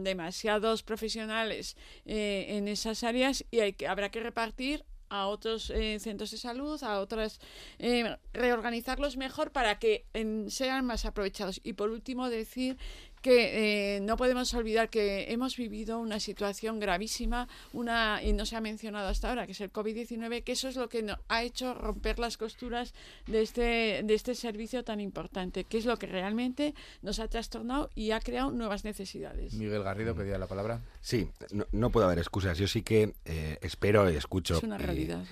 demasiados 0.04 0.84
profesionales 0.84 1.76
eh, 2.06 2.46
en 2.50 2.68
esas 2.68 3.04
áreas 3.04 3.46
y 3.52 3.60
hay 3.60 3.74
que, 3.74 3.88
habrá 3.88 4.10
que 4.10 4.20
repartir 4.20 4.86
a 5.10 5.28
otros 5.28 5.70
eh, 5.70 6.00
centros 6.00 6.32
de 6.32 6.38
salud, 6.38 6.82
a 6.84 7.00
otras, 7.00 7.40
eh, 7.80 8.18
reorganizarlos 8.34 9.18
mejor 9.18 9.52
para 9.52 9.80
que 9.80 10.06
sean 10.50 10.86
más 10.86 11.06
aprovechados. 11.06 11.62
Y 11.64 11.74
por 11.74 11.90
último, 11.92 12.30
decir 12.30 12.78
que 13.22 13.96
eh, 13.96 14.00
no 14.02 14.18
podemos 14.18 14.54
olvidar 14.54 14.90
que 14.90 15.32
hemos 15.32 15.58
vivido 15.58 16.00
una 16.00 16.20
situación 16.20 16.80
gravísima, 16.80 17.48
una 17.74 18.22
y 18.24 18.34
no 18.34 18.46
se 18.46 18.56
ha 18.56 18.62
mencionado 18.62 19.08
hasta 19.08 19.30
ahora, 19.30 19.46
que 19.46 19.52
es 19.52 19.62
el 19.62 19.72
COVID-19, 19.72 20.44
que 20.44 20.52
eso 20.54 20.68
es 20.68 20.76
lo 20.76 20.90
que 20.90 21.06
ha 21.28 21.44
hecho 21.44 21.74
romper 21.74 22.20
las 22.20 22.38
costuras 22.38 22.94
de 23.26 23.42
este, 23.42 24.02
de 24.04 24.14
este 24.14 24.36
servicio 24.36 24.84
tan 24.84 25.00
importante, 25.00 25.64
que 25.64 25.78
es 25.78 25.86
lo 25.86 25.98
que 25.98 26.08
realmente 26.08 26.74
nos 27.02 27.20
ha 27.20 27.28
trastornado 27.28 27.90
y 27.96 28.12
ha 28.12 28.20
creado 28.20 28.52
nuevas 28.52 28.84
necesidades. 28.84 29.54
Miguel 29.54 29.84
Garrido 29.84 30.16
pedía 30.16 30.38
la 30.38 30.48
palabra. 30.48 30.82
Sí, 31.02 31.30
no, 31.52 31.66
no 31.72 31.90
puede 31.92 32.06
haber 32.06 32.20
excusas. 32.20 32.58
Yo 32.58 32.68
sí 32.68 32.82
que 32.82 33.14
eh, 33.26 33.58
espero 33.62 34.10
y 34.12 34.16
escucho. 34.16 34.58
Es 34.58 34.64
una 34.64 34.78
realidad. 34.78 35.24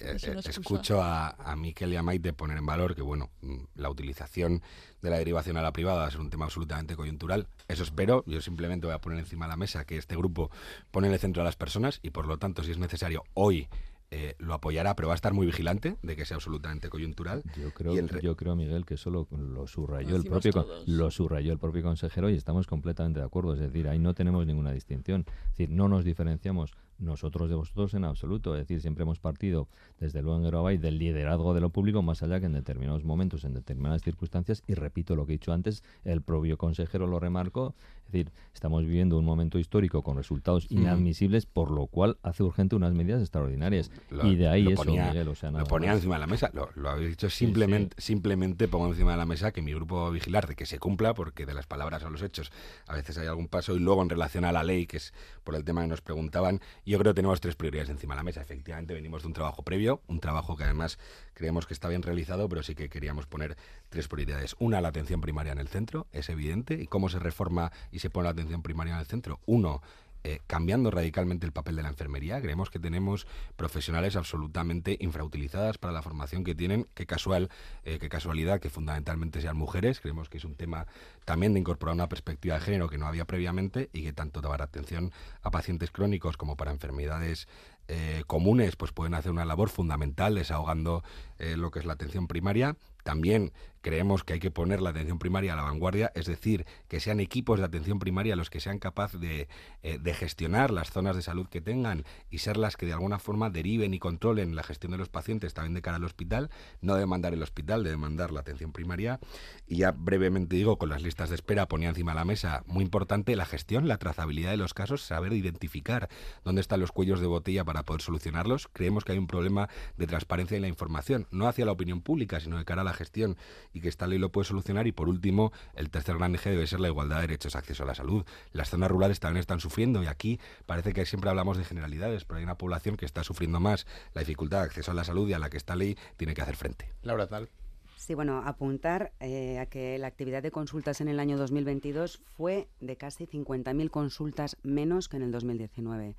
Eh, 0.00 0.16
escucho 0.44 1.02
a, 1.02 1.30
a 1.30 1.56
Miquel 1.56 1.92
y 1.92 1.96
a 1.96 2.02
Maite 2.02 2.32
poner 2.32 2.58
en 2.58 2.66
valor 2.66 2.94
que, 2.94 3.02
bueno, 3.02 3.30
mm, 3.40 3.56
la 3.76 3.90
utilización 3.90 4.62
de 5.00 5.10
la 5.10 5.18
derivación 5.18 5.56
a 5.56 5.62
la 5.62 5.72
privada 5.72 6.00
va 6.00 6.06
a 6.06 6.10
ser 6.10 6.20
un 6.20 6.30
tema 6.30 6.44
absolutamente 6.44 6.96
coyuntural. 6.96 7.48
Eso 7.68 7.82
espero. 7.82 8.24
Yo 8.26 8.40
simplemente 8.40 8.86
voy 8.86 8.94
a 8.94 9.00
poner 9.00 9.18
encima 9.18 9.46
de 9.46 9.50
la 9.50 9.56
mesa 9.56 9.84
que 9.84 9.96
este 9.96 10.16
grupo 10.16 10.50
pone 10.90 11.06
en 11.08 11.14
el 11.14 11.18
centro 11.18 11.42
a 11.42 11.44
las 11.44 11.56
personas 11.56 12.00
y, 12.02 12.10
por 12.10 12.26
lo 12.26 12.38
tanto, 12.38 12.62
si 12.62 12.72
es 12.72 12.78
necesario 12.78 13.24
hoy 13.34 13.68
eh, 14.12 14.36
lo 14.38 14.54
apoyará, 14.54 14.94
pero 14.94 15.08
va 15.08 15.14
a 15.14 15.16
estar 15.16 15.32
muy 15.32 15.46
vigilante 15.46 15.96
de 16.00 16.14
que 16.14 16.24
sea 16.24 16.36
absolutamente 16.36 16.88
coyuntural. 16.88 17.42
Yo 17.60 17.72
creo, 17.72 17.92
yo 18.20 18.36
creo 18.36 18.54
Miguel, 18.54 18.86
que 18.86 18.94
eso 18.94 19.10
lo, 19.10 19.26
subrayó 19.66 20.14
el 20.14 20.22
propio 20.22 20.64
lo 20.86 21.10
subrayó 21.10 21.52
el 21.52 21.58
propio 21.58 21.82
consejero 21.82 22.30
y 22.30 22.36
estamos 22.36 22.68
completamente 22.68 23.18
de 23.18 23.26
acuerdo. 23.26 23.54
Es 23.54 23.60
decir, 23.60 23.88
ahí 23.88 23.98
no 23.98 24.14
tenemos 24.14 24.46
ninguna 24.46 24.70
distinción. 24.70 25.24
Es 25.26 25.58
decir, 25.58 25.70
no 25.70 25.88
nos 25.88 26.04
diferenciamos 26.04 26.72
nosotros 26.98 27.48
de 27.48 27.54
vosotros 27.54 27.94
en 27.94 28.04
absoluto. 28.04 28.54
Es 28.54 28.62
decir, 28.62 28.80
siempre 28.80 29.02
hemos 29.02 29.18
partido, 29.18 29.68
desde 29.98 30.22
luego 30.22 30.38
en 30.38 30.44
Aerobay, 30.44 30.78
del 30.78 30.98
liderazgo 30.98 31.54
de 31.54 31.60
lo 31.60 31.70
público, 31.70 32.02
más 32.02 32.22
allá 32.22 32.40
que 32.40 32.46
en 32.46 32.52
determinados 32.52 33.04
momentos, 33.04 33.44
en 33.44 33.54
determinadas 33.54 34.02
circunstancias, 34.02 34.62
y 34.66 34.74
repito 34.74 35.16
lo 35.16 35.26
que 35.26 35.32
he 35.32 35.38
dicho 35.38 35.52
antes, 35.52 35.82
el 36.04 36.22
propio 36.22 36.56
consejero 36.58 37.06
lo 37.06 37.20
remarcó, 37.20 37.74
es 38.06 38.12
decir, 38.12 38.32
estamos 38.54 38.84
viviendo 38.84 39.18
un 39.18 39.24
momento 39.24 39.58
histórico 39.58 40.02
con 40.02 40.16
resultados 40.16 40.66
inadmisibles, 40.70 41.44
por 41.44 41.72
lo 41.72 41.86
cual 41.88 42.18
hace 42.22 42.44
urgente 42.44 42.76
unas 42.76 42.94
medidas 42.94 43.20
extraordinarias. 43.20 43.90
y 44.22 44.36
de 44.36 44.48
ahí 44.48 44.72
eso, 44.72 44.84
Miguel, 44.84 45.28
o 45.28 45.34
sea, 45.34 45.50
Lo 45.50 45.64
ponía 45.64 45.92
encima 45.92 46.14
de 46.14 46.20
la 46.20 46.26
mesa, 46.28 46.50
lo, 46.52 46.88
habéis 46.88 47.10
dicho, 47.10 47.28
simplemente, 47.30 48.00
simplemente 48.00 48.68
pongo 48.68 48.86
encima 48.86 49.12
de 49.12 49.18
la 49.18 49.26
mesa 49.26 49.50
que 49.50 49.60
mi 49.60 49.74
grupo 49.74 50.02
va 50.02 50.08
a 50.08 50.10
vigilar 50.10 50.46
de 50.46 50.54
que 50.54 50.66
se 50.66 50.78
cumpla, 50.78 51.14
porque 51.14 51.46
de 51.46 51.54
las 51.54 51.66
palabras 51.66 52.04
a 52.04 52.10
los 52.10 52.22
hechos 52.22 52.52
a 52.86 52.94
veces 52.94 53.18
hay 53.18 53.26
algún 53.26 53.48
paso, 53.48 53.74
y 53.74 53.80
luego 53.80 54.02
en 54.02 54.08
relación 54.08 54.44
a 54.44 54.52
la 54.52 54.62
ley, 54.62 54.86
que 54.86 54.98
es 54.98 55.12
por 55.42 55.56
el 55.56 55.64
tema 55.64 55.82
que 55.82 55.88
nos 55.88 56.00
preguntaban, 56.00 56.60
yo 56.84 56.98
creo 56.98 57.12
que 57.12 57.16
tenemos 57.16 57.40
tres 57.40 57.56
prioridades 57.56 57.90
encima 57.90 58.14
de 58.14 58.20
la 58.20 58.24
mesa. 58.24 58.40
Efectivamente, 58.40 58.94
venimos 58.94 59.22
de 59.22 59.28
un 59.28 59.34
trabajo 59.34 59.62
previo, 59.62 60.00
un 60.06 60.20
trabajo 60.20 60.56
que 60.56 60.64
además 60.64 60.98
creemos 61.36 61.66
que 61.66 61.74
está 61.74 61.88
bien 61.88 62.02
realizado, 62.02 62.48
pero 62.48 62.62
sí 62.62 62.74
que 62.74 62.88
queríamos 62.88 63.26
poner 63.26 63.56
tres 63.90 64.08
prioridades. 64.08 64.56
Una, 64.58 64.80
la 64.80 64.88
atención 64.88 65.20
primaria 65.20 65.52
en 65.52 65.58
el 65.58 65.68
centro, 65.68 66.06
es 66.12 66.30
evidente, 66.30 66.74
y 66.80 66.86
cómo 66.86 67.10
se 67.10 67.18
reforma 67.18 67.70
y 67.92 67.98
se 67.98 68.08
pone 68.08 68.24
la 68.24 68.30
atención 68.30 68.62
primaria 68.62 68.94
en 68.94 69.00
el 69.00 69.06
centro. 69.06 69.40
Uno, 69.44 69.82
eh, 70.24 70.40
cambiando 70.48 70.90
radicalmente 70.90 71.46
el 71.46 71.52
papel 71.52 71.76
de 71.76 71.84
la 71.84 71.88
enfermería. 71.88 72.40
Creemos 72.40 72.68
que 72.68 72.80
tenemos 72.80 73.28
profesionales 73.54 74.16
absolutamente 74.16 74.96
infrautilizadas 74.98 75.78
para 75.78 75.92
la 75.92 76.02
formación 76.02 76.42
que 76.42 76.56
tienen. 76.56 76.88
Qué 76.94 77.06
casual, 77.06 77.48
eh, 77.84 77.98
qué 78.00 78.08
casualidad 78.08 78.58
que 78.58 78.68
fundamentalmente 78.68 79.40
sean 79.40 79.56
mujeres. 79.56 80.00
Creemos 80.00 80.28
que 80.28 80.38
es 80.38 80.44
un 80.44 80.56
tema 80.56 80.88
también 81.24 81.54
de 81.54 81.60
incorporar 81.60 81.94
una 81.94 82.08
perspectiva 82.08 82.56
de 82.56 82.60
género 82.62 82.88
que 82.88 82.98
no 82.98 83.06
había 83.06 83.24
previamente 83.24 83.88
y 83.92 84.02
que 84.02 84.12
tanto 84.12 84.40
dar 84.40 84.62
atención 84.62 85.12
a 85.42 85.52
pacientes 85.52 85.92
crónicos 85.92 86.36
como 86.36 86.56
para 86.56 86.72
enfermedades 86.72 87.46
eh, 87.88 88.22
comunes 88.26 88.76
pues 88.76 88.92
pueden 88.92 89.14
hacer 89.14 89.32
una 89.32 89.44
labor 89.44 89.68
fundamental 89.68 90.34
desahogando 90.34 91.02
lo 91.38 91.70
que 91.70 91.80
es 91.80 91.84
la 91.84 91.92
atención 91.92 92.28
primaria. 92.28 92.76
También 93.04 93.52
creemos 93.86 94.24
que 94.24 94.32
hay 94.32 94.40
que 94.40 94.50
poner 94.50 94.82
la 94.82 94.90
atención 94.90 95.20
primaria 95.20 95.52
a 95.52 95.56
la 95.56 95.62
vanguardia, 95.62 96.10
es 96.16 96.26
decir, 96.26 96.66
que 96.88 96.98
sean 96.98 97.20
equipos 97.20 97.60
de 97.60 97.66
atención 97.66 98.00
primaria 98.00 98.34
los 98.34 98.50
que 98.50 98.58
sean 98.58 98.80
capaces 98.80 99.20
de, 99.20 99.46
eh, 99.84 99.98
de, 100.00 100.12
gestionar 100.12 100.72
las 100.72 100.90
zonas 100.90 101.14
de 101.14 101.22
salud 101.22 101.46
que 101.46 101.60
tengan 101.60 102.02
y 102.28 102.38
ser 102.38 102.56
las 102.56 102.76
que 102.76 102.84
de 102.84 102.94
alguna 102.94 103.20
forma 103.20 103.48
deriven 103.48 103.94
y 103.94 104.00
controlen 104.00 104.56
la 104.56 104.64
gestión 104.64 104.90
de 104.90 104.98
los 104.98 105.08
pacientes 105.08 105.54
también 105.54 105.74
de 105.74 105.82
cara 105.82 105.98
al 105.98 106.04
hospital, 106.04 106.50
no 106.80 106.96
demandar 106.96 107.32
el 107.32 107.44
hospital, 107.44 107.84
de 107.84 107.90
demandar 107.90 108.32
la 108.32 108.40
atención 108.40 108.72
primaria. 108.72 109.20
Y 109.68 109.76
ya 109.76 109.92
brevemente 109.92 110.56
digo, 110.56 110.78
con 110.78 110.88
las 110.88 111.02
listas 111.02 111.28
de 111.28 111.36
espera 111.36 111.68
ponía 111.68 111.90
encima 111.90 112.10
de 112.10 112.16
la 112.16 112.24
mesa, 112.24 112.64
muy 112.66 112.82
importante 112.82 113.36
la 113.36 113.46
gestión, 113.46 113.86
la 113.86 113.98
trazabilidad 113.98 114.50
de 114.50 114.56
los 114.56 114.74
casos, 114.74 115.02
saber 115.02 115.32
identificar 115.32 116.08
dónde 116.42 116.60
están 116.60 116.80
los 116.80 116.90
cuellos 116.90 117.20
de 117.20 117.28
botella 117.28 117.62
para 117.62 117.84
poder 117.84 118.02
solucionarlos. 118.02 118.66
Creemos 118.72 119.04
que 119.04 119.12
hay 119.12 119.18
un 119.18 119.28
problema 119.28 119.68
de 119.96 120.08
transparencia 120.08 120.56
en 120.56 120.62
la 120.62 120.68
información, 120.68 121.28
no 121.30 121.46
hacia 121.46 121.64
la 121.64 121.70
opinión 121.70 122.00
pública, 122.00 122.40
sino 122.40 122.58
de 122.58 122.64
cara 122.64 122.80
a 122.80 122.84
la 122.84 122.92
gestión 122.92 123.36
y 123.76 123.80
que 123.82 123.90
esta 123.90 124.06
ley 124.06 124.18
lo 124.18 124.32
puede 124.32 124.46
solucionar. 124.46 124.86
Y 124.86 124.92
por 124.92 125.08
último, 125.08 125.52
el 125.74 125.90
tercer 125.90 126.16
gran 126.16 126.34
eje 126.34 126.50
debe 126.50 126.66
ser 126.66 126.80
la 126.80 126.88
igualdad 126.88 127.16
de 127.16 127.22
derechos, 127.22 127.56
acceso 127.56 127.82
a 127.82 127.86
la 127.86 127.94
salud. 127.94 128.24
Las 128.52 128.70
zonas 128.70 128.90
rurales 128.90 129.20
también 129.20 129.40
están 129.40 129.60
sufriendo 129.60 130.02
y 130.02 130.06
aquí 130.06 130.40
parece 130.64 130.94
que 130.94 131.04
siempre 131.04 131.28
hablamos 131.28 131.58
de 131.58 131.64
generalidades, 131.64 132.24
pero 132.24 132.38
hay 132.38 132.44
una 132.44 132.56
población 132.56 132.96
que 132.96 133.04
está 133.04 133.22
sufriendo 133.22 133.60
más 133.60 133.86
la 134.14 134.20
dificultad 134.20 134.60
de 134.60 134.64
acceso 134.64 134.92
a 134.92 134.94
la 134.94 135.04
salud 135.04 135.28
y 135.28 135.34
a 135.34 135.38
la 135.38 135.50
que 135.50 135.58
esta 135.58 135.76
ley 135.76 135.98
tiene 136.16 136.32
que 136.32 136.40
hacer 136.40 136.56
frente. 136.56 136.88
Laura 137.02 137.26
Tal. 137.26 137.50
Sí, 137.96 138.14
bueno, 138.14 138.42
apuntar 138.44 139.12
eh, 139.20 139.58
a 139.58 139.66
que 139.66 139.98
la 139.98 140.06
actividad 140.06 140.42
de 140.42 140.50
consultas 140.50 141.02
en 141.02 141.08
el 141.08 141.20
año 141.20 141.36
2022 141.36 142.18
fue 142.18 142.68
de 142.80 142.96
casi 142.96 143.26
50.000 143.26 143.90
consultas 143.90 144.56
menos 144.62 145.08
que 145.08 145.18
en 145.18 145.24
el 145.24 145.32
2019. 145.32 146.16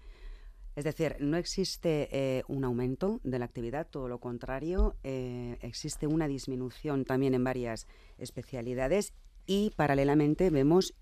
Es 0.77 0.83
decir, 0.83 1.15
no 1.19 1.37
existe 1.37 2.07
eh, 2.11 2.43
un 2.47 2.63
aumento 2.63 3.19
de 3.23 3.39
la 3.39 3.45
actividad, 3.45 3.87
todo 3.89 4.07
lo 4.07 4.19
contrario, 4.19 4.95
eh, 5.03 5.57
existe 5.61 6.05
una 6.05 6.27
disminución 6.27 7.03
también 7.03 7.33
en 7.33 7.43
varias 7.43 7.87
especialidades 8.19 9.11
y 9.47 9.71
paralelamente 9.75 10.51
vemos 10.51 10.93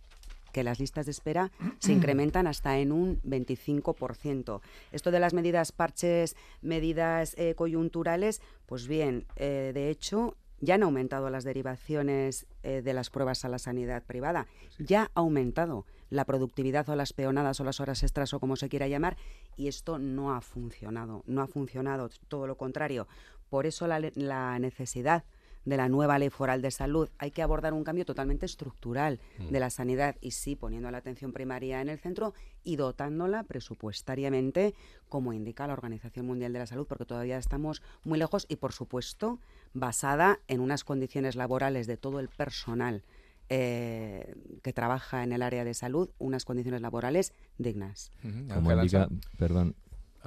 que 0.53 0.63
las 0.63 0.79
listas 0.79 1.07
de 1.07 1.11
espera 1.11 1.51
se 1.79 1.91
incrementan 1.91 2.47
hasta 2.47 2.79
en 2.79 2.93
un 2.93 3.21
25%. 3.23 4.61
Esto 4.93 5.11
de 5.11 5.19
las 5.19 5.33
medidas 5.33 5.73
parches, 5.73 6.37
medidas 6.61 7.35
eh, 7.37 7.53
coyunturales, 7.55 8.41
pues 8.67 8.87
bien, 8.87 9.25
de 9.35 9.89
hecho, 9.89 10.37
ya 10.59 10.75
han 10.75 10.83
aumentado 10.83 11.29
las 11.29 11.43
derivaciones 11.43 12.47
de 12.63 12.93
las 12.93 13.09
pruebas 13.09 13.45
a 13.45 13.49
la 13.49 13.59
sanidad 13.59 14.03
privada. 14.03 14.47
Ya 14.79 15.03
ha 15.03 15.19
aumentado 15.19 15.85
la 16.09 16.25
productividad 16.25 16.87
o 16.89 16.95
las 16.95 17.13
peonadas 17.13 17.59
o 17.59 17.63
las 17.63 17.79
horas 17.79 18.03
extras 18.03 18.33
o 18.33 18.39
como 18.39 18.55
se 18.55 18.69
quiera 18.69 18.87
llamar, 18.87 19.17
y 19.57 19.67
esto 19.67 19.99
no 19.99 20.33
ha 20.33 20.41
funcionado, 20.41 21.23
no 21.27 21.41
ha 21.41 21.47
funcionado, 21.47 22.09
todo 22.27 22.47
lo 22.47 22.57
contrario. 22.57 23.07
Por 23.49 23.65
eso 23.65 23.87
la, 23.87 23.99
la 24.15 24.57
necesidad 24.59 25.23
de 25.65 25.77
la 25.77 25.89
nueva 25.89 26.19
ley 26.19 26.29
foral 26.29 26.61
de 26.61 26.71
salud. 26.71 27.09
Hay 27.17 27.31
que 27.31 27.41
abordar 27.41 27.73
un 27.73 27.83
cambio 27.83 28.05
totalmente 28.05 28.45
estructural 28.45 29.19
mm. 29.39 29.47
de 29.47 29.59
la 29.59 29.69
sanidad 29.69 30.15
y 30.21 30.31
sí 30.31 30.55
poniendo 30.55 30.89
la 30.91 30.99
atención 30.99 31.33
primaria 31.33 31.81
en 31.81 31.89
el 31.89 31.99
centro 31.99 32.33
y 32.63 32.75
dotándola 32.75 33.43
presupuestariamente 33.43 34.75
como 35.09 35.33
indica 35.33 35.67
la 35.67 35.73
Organización 35.73 36.27
Mundial 36.27 36.53
de 36.53 36.59
la 36.59 36.67
Salud, 36.67 36.87
porque 36.87 37.05
todavía 37.05 37.37
estamos 37.37 37.81
muy 38.03 38.19
lejos 38.19 38.45
y 38.47 38.57
por 38.57 38.73
supuesto 38.73 39.39
basada 39.75 40.39
en 40.47 40.61
unas 40.61 40.83
condiciones 40.83 41.35
laborales 41.35 41.85
de 41.85 41.97
todo 41.97 42.19
el 42.19 42.29
personal 42.29 43.03
eh, 43.49 44.33
que 44.63 44.73
trabaja 44.73 45.23
en 45.23 45.33
el 45.33 45.43
área 45.43 45.63
de 45.63 45.75
salud 45.75 46.09
unas 46.17 46.45
condiciones 46.45 46.81
laborales 46.81 47.33
dignas. 47.59 48.11
Como 48.51 48.71
indica, 48.71 49.07
perdón, 49.37 49.75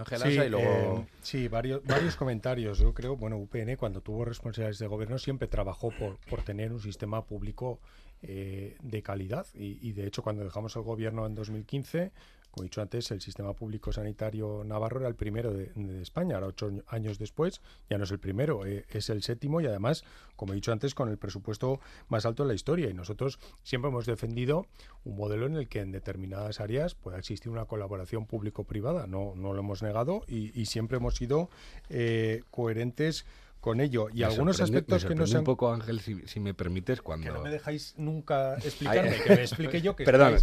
sí, 0.07 0.29
y 0.29 0.49
luego... 0.49 1.01
Eh, 1.01 1.07
sí, 1.23 1.49
varios, 1.49 1.83
varios 1.85 2.15
comentarios. 2.15 2.79
Yo 2.79 2.95
creo, 2.95 3.17
bueno, 3.17 3.39
UPN 3.39 3.77
cuando 3.77 4.03
tuvo 4.03 4.25
responsabilidades 4.25 4.79
de 4.79 4.87
gobierno 4.87 5.19
siempre 5.19 5.49
trabajó 5.49 5.91
por, 5.91 6.19
por 6.29 6.43
tener 6.43 6.73
un 6.73 6.81
sistema 6.81 7.25
público 7.25 7.81
eh, 8.23 8.77
de 8.83 9.03
calidad 9.03 9.47
y, 9.55 9.79
y, 9.81 9.93
de 9.93 10.07
hecho 10.07 10.23
cuando 10.23 10.45
dejamos 10.45 10.75
el 10.75 10.83
gobierno 10.83 11.25
en 11.25 11.35
2015 11.37 12.11
como 12.59 12.64
he 12.64 12.71
dicho 12.71 12.83
antes, 12.83 13.11
el 13.12 13.21
sistema 13.21 13.53
público 13.53 13.92
sanitario 13.92 14.64
navarro 14.64 14.99
era 14.99 15.09
el 15.09 15.14
primero 15.14 15.53
de, 15.53 15.71
España. 16.03 16.35
Ahora, 16.35 16.49
ocho 16.49 16.73
años 16.88 17.18
después, 17.18 17.61
ya 17.88 17.99
no 17.99 18.05
es 18.05 18.11
el 18.11 18.18
primero, 18.18 18.66
eh, 18.66 18.85
es 18.90 19.11
el 19.11 19.23
séptimo 19.23 19.61
y 19.61 19.66
además, 19.66 20.03
como 20.35 20.53
he 20.53 20.57
dicho 20.57 20.73
antes, 20.73 20.92
con 20.92 21.09
el 21.09 21.18
presupuesto 21.18 21.81
más 22.09 22.27
alto 22.27 22.42
en 22.42 22.49
la 22.49 22.55
historia. 22.55 22.90
Y 22.90 22.94
nosotros 22.94 23.38
siempre 23.62 23.90
hemos 23.90 24.07
defendido 24.07 24.66
un 25.05 25.16
modelo 25.16 25.47
en 25.47 25.55
el 25.55 25.68
que 25.68 25.81
en 25.81 25.92
determinadas 25.92 26.59
áreas 26.59 26.97
pueda 26.97 27.18
existir 27.18 27.53
una 27.53 27.66
colaboración 27.66 28.27
público-privada. 28.27 29.07
No, 29.07 29.35
no 29.37 29.53
lo 29.53 29.61
hemos 29.61 29.83
negado 29.83 30.23
y, 30.27 30.66
siempre 30.66 30.97
hemos 30.97 31.14
sido 31.14 31.49
eh, 31.88 32.42
coherentes 32.51 33.25
con 33.61 33.81
ello. 33.81 34.09
Y 34.12 34.23
algunos 34.23 34.61
aspectos 34.61 35.05
que 35.05 35.14
no 35.14 35.27
se 35.27 35.38
un 35.38 35.44
poco, 35.44 35.73
Ángel, 35.73 36.01
si, 36.01 36.40
me 36.40 36.55
permites, 36.55 37.03
cuando... 37.03 37.27
Que 37.27 37.33
no 37.33 37.42
me 37.42 37.51
dejáis 37.51 37.94
nunca 37.97 38.55
explicarme, 38.64 39.16
que 39.23 39.31
me 39.31 39.42
explique 39.42 39.81
yo 39.81 39.97
que 39.97 40.05
Perdón. 40.07 40.38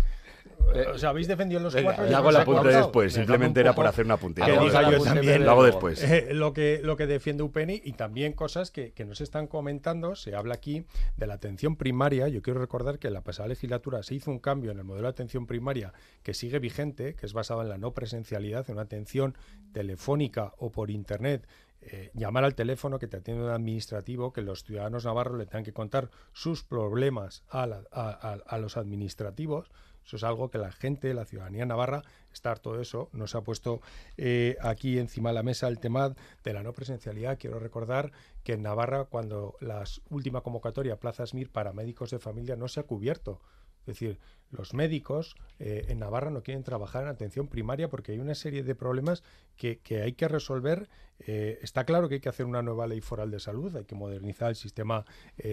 O 0.93 0.97
sea, 0.97 1.09
habéis 1.09 1.27
defendido 1.27 1.61
los 1.61 1.75
cuatro. 1.75 2.07
Yo 2.07 2.17
hago 2.17 2.31
la 2.31 2.41
apunte 2.41 2.67
después, 2.69 3.13
simplemente 3.13 3.59
era 3.59 3.73
por 3.73 3.85
hacer 3.87 4.05
una 4.05 4.17
puntilla. 4.17 4.47
Que 4.47 4.59
diga 4.59 4.91
yo 4.91 5.03
también. 5.03 5.45
Lo 5.45 5.51
hago 5.51 5.63
después. 5.63 6.03
Eh, 6.03 6.33
lo, 6.33 6.53
que, 6.53 6.81
lo 6.83 6.97
que 6.97 7.07
defiende 7.07 7.43
UPENI 7.43 7.81
y 7.83 7.93
también 7.93 8.33
cosas 8.33 8.71
que, 8.71 8.91
que 8.91 9.05
nos 9.05 9.21
están 9.21 9.47
comentando. 9.47 10.15
Se 10.15 10.35
habla 10.35 10.55
aquí 10.55 10.85
de 11.17 11.27
la 11.27 11.35
atención 11.35 11.75
primaria. 11.75 12.27
Yo 12.27 12.41
quiero 12.41 12.59
recordar 12.59 12.99
que 12.99 13.07
en 13.07 13.13
la 13.13 13.21
pasada 13.21 13.49
legislatura 13.49 14.03
se 14.03 14.15
hizo 14.15 14.31
un 14.31 14.39
cambio 14.39 14.71
en 14.71 14.79
el 14.79 14.83
modelo 14.83 15.07
de 15.07 15.11
atención 15.11 15.45
primaria 15.47 15.93
que 16.23 16.33
sigue 16.33 16.59
vigente, 16.59 17.15
que 17.15 17.25
es 17.25 17.33
basado 17.33 17.61
en 17.61 17.69
la 17.69 17.77
no 17.77 17.93
presencialidad, 17.93 18.65
en 18.69 18.73
una 18.73 18.83
atención 18.83 19.37
telefónica 19.73 20.53
o 20.57 20.71
por 20.71 20.91
internet 20.91 21.47
eh, 21.87 22.09
llamar 22.15 22.43
al 22.43 22.55
teléfono 22.55 22.97
que 22.97 23.07
te 23.07 23.17
atiende 23.17 23.43
un 23.43 23.51
administrativo, 23.51 24.33
que 24.33 24.41
los 24.41 24.63
ciudadanos 24.63 25.05
navarros 25.05 25.37
le 25.37 25.45
tengan 25.45 25.63
que 25.63 25.73
contar 25.73 26.09
sus 26.33 26.63
problemas 26.63 27.43
a, 27.49 27.63
a, 27.63 28.57
los 28.57 28.77
administrativos. 28.77 29.69
Eso 30.05 30.17
es 30.17 30.23
algo 30.23 30.49
que 30.49 30.59
la 30.59 30.71
gente, 30.71 31.13
la 31.13 31.25
ciudadanía 31.25 31.65
navarra, 31.65 32.03
está 32.31 32.51
harto 32.51 32.75
de 32.75 32.83
eso. 32.83 33.09
Nos 33.11 33.33
ha 33.33 33.41
puesto 33.41 33.81
eh, 34.17 34.55
aquí 34.61 34.99
encima 34.99 35.29
de 35.29 35.35
la 35.35 35.43
mesa 35.43 35.67
el 35.67 35.79
tema 35.79 36.15
de 36.43 36.53
la 36.53 36.61
no 36.61 36.73
presencialidad. 36.73 37.39
Quiero 37.39 37.59
recordar 37.59 38.11
que 38.43 38.53
en 38.53 38.61
Navarra, 38.61 39.05
cuando 39.05 39.55
la 39.61 39.83
última 40.09 40.41
convocatoria 40.41 40.99
Plazas 40.99 41.33
MIR 41.33 41.49
para 41.49 41.73
médicos 41.73 42.11
de 42.11 42.19
familia 42.19 42.55
no 42.55 42.67
se 42.67 42.81
ha 42.81 42.83
cubierto, 42.83 43.41
es 43.81 43.87
decir, 43.87 44.19
los 44.49 44.73
médicos 44.73 45.35
eh, 45.59 45.85
en 45.89 45.99
Navarra 45.99 46.31
no 46.31 46.41
quieren 46.41 46.63
trabajar 46.63 47.03
en 47.03 47.09
atención 47.09 47.47
primaria 47.47 47.87
porque 47.87 48.13
hay 48.13 48.19
una 48.19 48.33
serie 48.33 48.63
de 48.63 48.73
problemas 48.73 49.23
que, 49.57 49.79
hay 50.03 50.13
que 50.13 50.27
resolver. 50.27 50.89
Eh, 51.19 51.59
está 51.61 51.83
claro 51.85 52.09
que 52.09 52.15
hay 52.15 52.21
que 52.21 52.29
hacer 52.29 52.47
una 52.47 52.63
nueva 52.63 52.87
ley 52.87 53.01
foral 53.01 53.29
de 53.29 53.39
salud, 53.39 53.75
hay 53.75 53.85
que 53.85 53.95
modernizar 53.95 54.49
el 54.49 54.55
sistema 54.55 55.05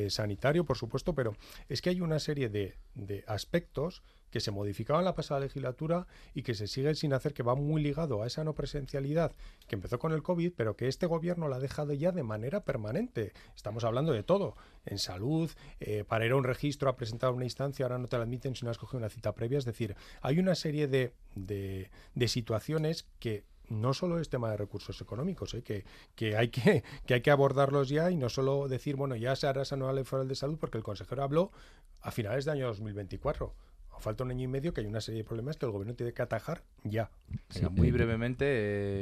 sanitario, 0.09 0.65
por 0.65 0.77
supuesto, 0.79 1.15
pero 1.15 1.37
es 1.69 1.83
que 1.83 1.91
hay 1.91 2.01
una 2.01 2.19
serie 2.19 2.49
de, 2.49 2.77
de 2.95 3.23
aspectos 3.27 4.03
que 4.33 4.41
se 4.41 4.51
modificaban 4.51 5.03
en 5.03 5.05
la 5.05 5.15
pasada 5.15 5.41
legislatura 5.41 6.09
y 6.35 6.43
que 6.43 6.55
se 6.55 6.67
siguen 6.67 6.97
sin 6.97 7.13
hacer, 7.13 7.35
que 7.35 7.45
va 7.45 7.55
muy 7.55 7.81
ligado 7.81 8.23
a 8.23 8.27
esa 8.27 8.43
no 8.43 8.55
presencialidad 8.55 9.33
que 9.69 9.77
empezó 9.77 10.01
con 10.01 10.13
el 10.13 10.23
COVID, 10.23 10.55
pero 10.57 10.75
que 10.75 10.89
este 10.89 11.07
gobierno 11.07 11.47
la 11.49 11.57
ha 11.57 11.61
dejado 11.61 11.93
ya 11.93 12.11
de 12.11 12.25
manera 12.25 12.65
permanente. 12.65 13.33
Estamos 13.55 13.85
hablando 13.85 14.13
de 14.13 14.23
todo, 14.23 14.57
en 14.87 14.99
salud, 14.99 15.51
para 16.09 16.27
ir 16.27 16.33
a 16.33 16.37
un 16.37 16.45
registro 16.45 16.89
a 16.89 16.97
presentar 16.97 17.31
una 17.33 17.45
instancia, 17.45 17.85
ahora 17.85 17.99
no 17.99 18.09
te 18.09 18.17
la 18.17 18.25
admiten 18.25 18.57
si 18.57 18.65
no 18.65 18.71
has 18.71 18.79
coge 18.79 18.97
una 18.97 19.11
cita 19.11 19.35
previa. 19.35 19.59
Es 19.59 19.65
decir, 19.65 19.95
hay 20.23 20.39
una 20.39 20.55
serie 20.55 20.89
de, 20.89 21.13
de, 21.35 21.91
de 22.15 22.29
situaciones 22.29 23.07
que 23.21 23.45
no 23.69 23.95
solo 23.95 24.19
es 24.19 24.29
tema 24.29 24.51
de 24.51 24.57
recursos 24.57 25.01
económicos, 25.01 25.55
¿eh? 25.55 25.63
que, 25.63 25.85
que, 26.15 26.37
hay 26.37 26.49
que, 26.49 26.83
que 27.07 27.15
hay 27.15 27.21
que 27.21 27.31
abordarlos 27.31 27.89
ya 27.89 28.11
y 28.11 28.17
no 28.17 28.29
solo 28.29 28.69
decir, 28.69 28.97
bueno, 28.97 29.17
ya 29.17 29.37
se 29.37 29.47
hará 29.47 29.63
esa 29.63 29.77
nueva 29.77 29.93
ley 29.93 30.05
foral 30.05 30.29
de 30.29 30.35
salud, 30.35 30.59
porque 30.59 30.79
el 30.79 30.85
consejero 30.85 31.23
habló 31.23 31.53
a 32.01 32.11
finales 32.11 32.45
de 32.45 32.53
año 32.53 32.67
2024 32.67 33.55
falta 34.03 34.25
un 34.25 34.31
año 34.31 34.45
y 34.45 34.49
medio 34.49 34.75
que 34.75 34.81
hay 34.81 34.87
una 34.87 35.01
serie 35.01 35.23
de 35.23 35.25
problemas 35.25 35.57
que 35.57 35.67
el 35.67 35.73
gobierno 35.73 35.95
tiene 35.95 36.13
que 36.13 36.23
atajar 36.23 36.63
ya. 36.85 37.11
muy 37.71 37.91
brevemente, 37.91 38.45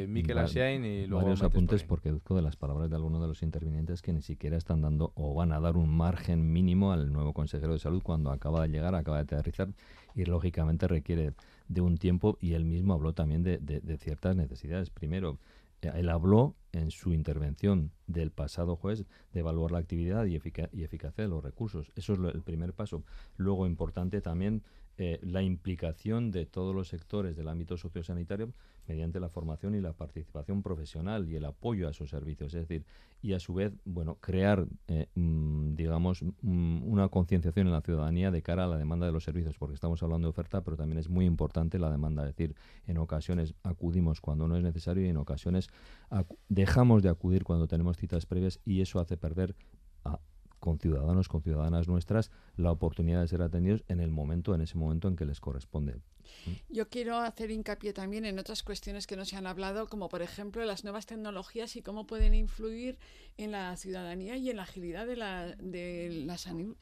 eh, 0.03 0.07
Miquel 0.07 0.39
Asiain 0.39 0.85
y 0.85 1.07
luego... 1.07 1.25
Varios 1.25 1.43
apuntes 1.43 1.83
porque 1.83 2.11
deduzco 2.11 2.37
de 2.37 2.43
las 2.43 2.57
palabras 2.57 2.91
de 2.91 2.97
algunos 2.97 3.21
de 3.21 3.29
los 3.29 3.43
intervinientes 3.43 4.03
que 4.03 4.13
ni 4.13 4.23
siquiera 4.23 4.57
están 4.57 4.83
dando 4.83 5.13
o 5.15 5.35
van 5.35 5.53
a 5.53 5.61
dar 5.61 5.77
un 5.77 5.89
margen 5.89 6.53
mínimo 6.53 6.93
al 6.93 7.13
nuevo 7.13 7.33
consejero 7.33 7.73
de 7.73 7.79
salud 7.79 8.03
cuando 8.03 8.31
acaba 8.31 8.63
de 8.63 8.69
llegar, 8.69 8.95
acaba 8.95 9.17
de 9.17 9.35
aterrizar 9.35 9.69
y 10.15 10.25
lógicamente 10.25 10.87
requiere 10.87 11.33
de 11.69 11.81
un 11.81 11.97
tiempo 11.97 12.37
y 12.41 12.53
él 12.53 12.65
mismo 12.65 12.95
habló 12.95 13.13
también 13.13 13.43
de, 13.43 13.59
de 13.59 13.97
ciertas 13.97 14.37
necesidades. 14.37 14.91
Primero, 14.91 15.39
él 15.83 16.09
habló 16.09 16.55
en 16.73 16.91
su 16.91 17.13
intervención 17.13 17.91
del 18.07 18.31
pasado 18.31 18.77
jueves 18.77 19.05
de 19.33 19.41
evaluar 19.41 19.73
la 19.73 19.79
actividad 19.79 20.27
y, 20.27 20.35
y 20.35 20.85
eficacia 20.85 21.25
de 21.25 21.29
los 21.29 21.43
recursos. 21.43 21.91
Eso 21.97 22.13
es 22.13 22.35
el 22.35 22.43
primer 22.43 22.75
paso. 22.75 23.03
Luego, 23.37 23.67
importante 23.67 24.21
también 24.21 24.63
eh, 25.03 25.19
la 25.23 25.41
implicación 25.41 26.31
de 26.31 26.45
todos 26.45 26.75
los 26.75 26.89
sectores 26.89 27.35
del 27.35 27.49
ámbito 27.49 27.79
sociosanitario 27.79 28.53
mediante 28.87 29.19
la 29.19 29.31
formación 29.31 29.75
y 29.75 29.81
la 29.81 29.95
participación 29.95 30.63
profesional 30.63 31.27
y 31.27 31.37
el 31.37 31.47
apoyo 31.47 31.89
a 31.89 31.93
esos 31.93 32.11
servicios. 32.11 32.53
Es 32.53 32.69
decir, 32.69 32.85
y 33.23 33.33
a 33.33 33.41
su 33.41 33.55
vez, 33.55 33.73
bueno, 33.87 34.17
crear, 34.17 34.67
eh, 34.89 35.07
mm, 35.15 35.75
digamos, 35.75 36.23
mm, 36.23 36.83
una 36.83 37.09
concienciación 37.09 37.69
en 37.69 37.73
la 37.73 37.81
ciudadanía 37.81 38.31
de 38.31 38.43
cara 38.43 38.65
a 38.65 38.67
la 38.67 38.77
demanda 38.77 39.07
de 39.07 39.13
los 39.13 39.25
servicios, 39.25 39.57
porque 39.57 39.75
estamos 39.75 40.03
hablando 40.03 40.27
de 40.27 40.31
oferta, 40.33 40.63
pero 40.63 40.77
también 40.77 40.99
es 40.99 41.09
muy 41.09 41.25
importante 41.25 41.79
la 41.79 41.91
demanda. 41.91 42.29
Es 42.29 42.37
decir, 42.37 42.55
en 42.87 42.99
ocasiones 42.99 43.55
acudimos 43.63 44.21
cuando 44.21 44.49
no 44.49 44.57
es 44.59 44.63
necesario 44.63 45.07
y 45.07 45.09
en 45.09 45.17
ocasiones 45.17 45.69
dejamos 46.51 47.03
de 47.03 47.09
acudir 47.09 47.43
cuando 47.43 47.67
tenemos 47.69 47.97
citas 47.97 48.27
previas 48.27 48.61
y 48.67 48.83
eso 48.83 49.01
hace 49.01 49.17
perder 49.17 49.55
con 50.61 50.79
ciudadanos, 50.79 51.29
con 51.29 51.43
ciudadanas 51.43 51.89
nuestras, 51.89 52.31
la 52.57 52.71
oportunidad 52.71 53.23
de 53.23 53.29
ser 53.29 53.43
atendidos 53.43 53.83
en 53.89 54.01
el 54.01 54.11
momento, 54.11 54.55
en 54.55 54.61
ese 54.61 54.79
momento 54.79 55.09
en 55.09 55.17
que 55.17 55.25
les 55.25 55.41
corresponde. 55.41 55.97
Yo 56.69 56.89
quiero 56.89 57.17
hacer 57.19 57.51
hincapié 57.51 57.93
también 57.93 58.25
en 58.25 58.39
otras 58.39 58.63
cuestiones 58.63 59.07
que 59.07 59.17
no 59.17 59.25
se 59.25 59.37
han 59.37 59.47
hablado, 59.47 59.89
como 59.89 60.09
por 60.09 60.23
ejemplo 60.23 60.65
las 60.65 60.85
nuevas 60.85 61.07
tecnologías 61.07 61.77
y 61.77 61.83
cómo 61.83 62.07
pueden 62.07 62.35
influir 62.35 62.99
en 63.37 63.53
la 63.53 63.77
ciudadanía 63.77 64.37
y 64.37 64.51
en 64.51 64.57
la 64.57 64.65
agilidad 64.65 65.07
de 65.07 65.17
la, 65.17 65.47
de 65.57 66.25
la, 66.27 66.37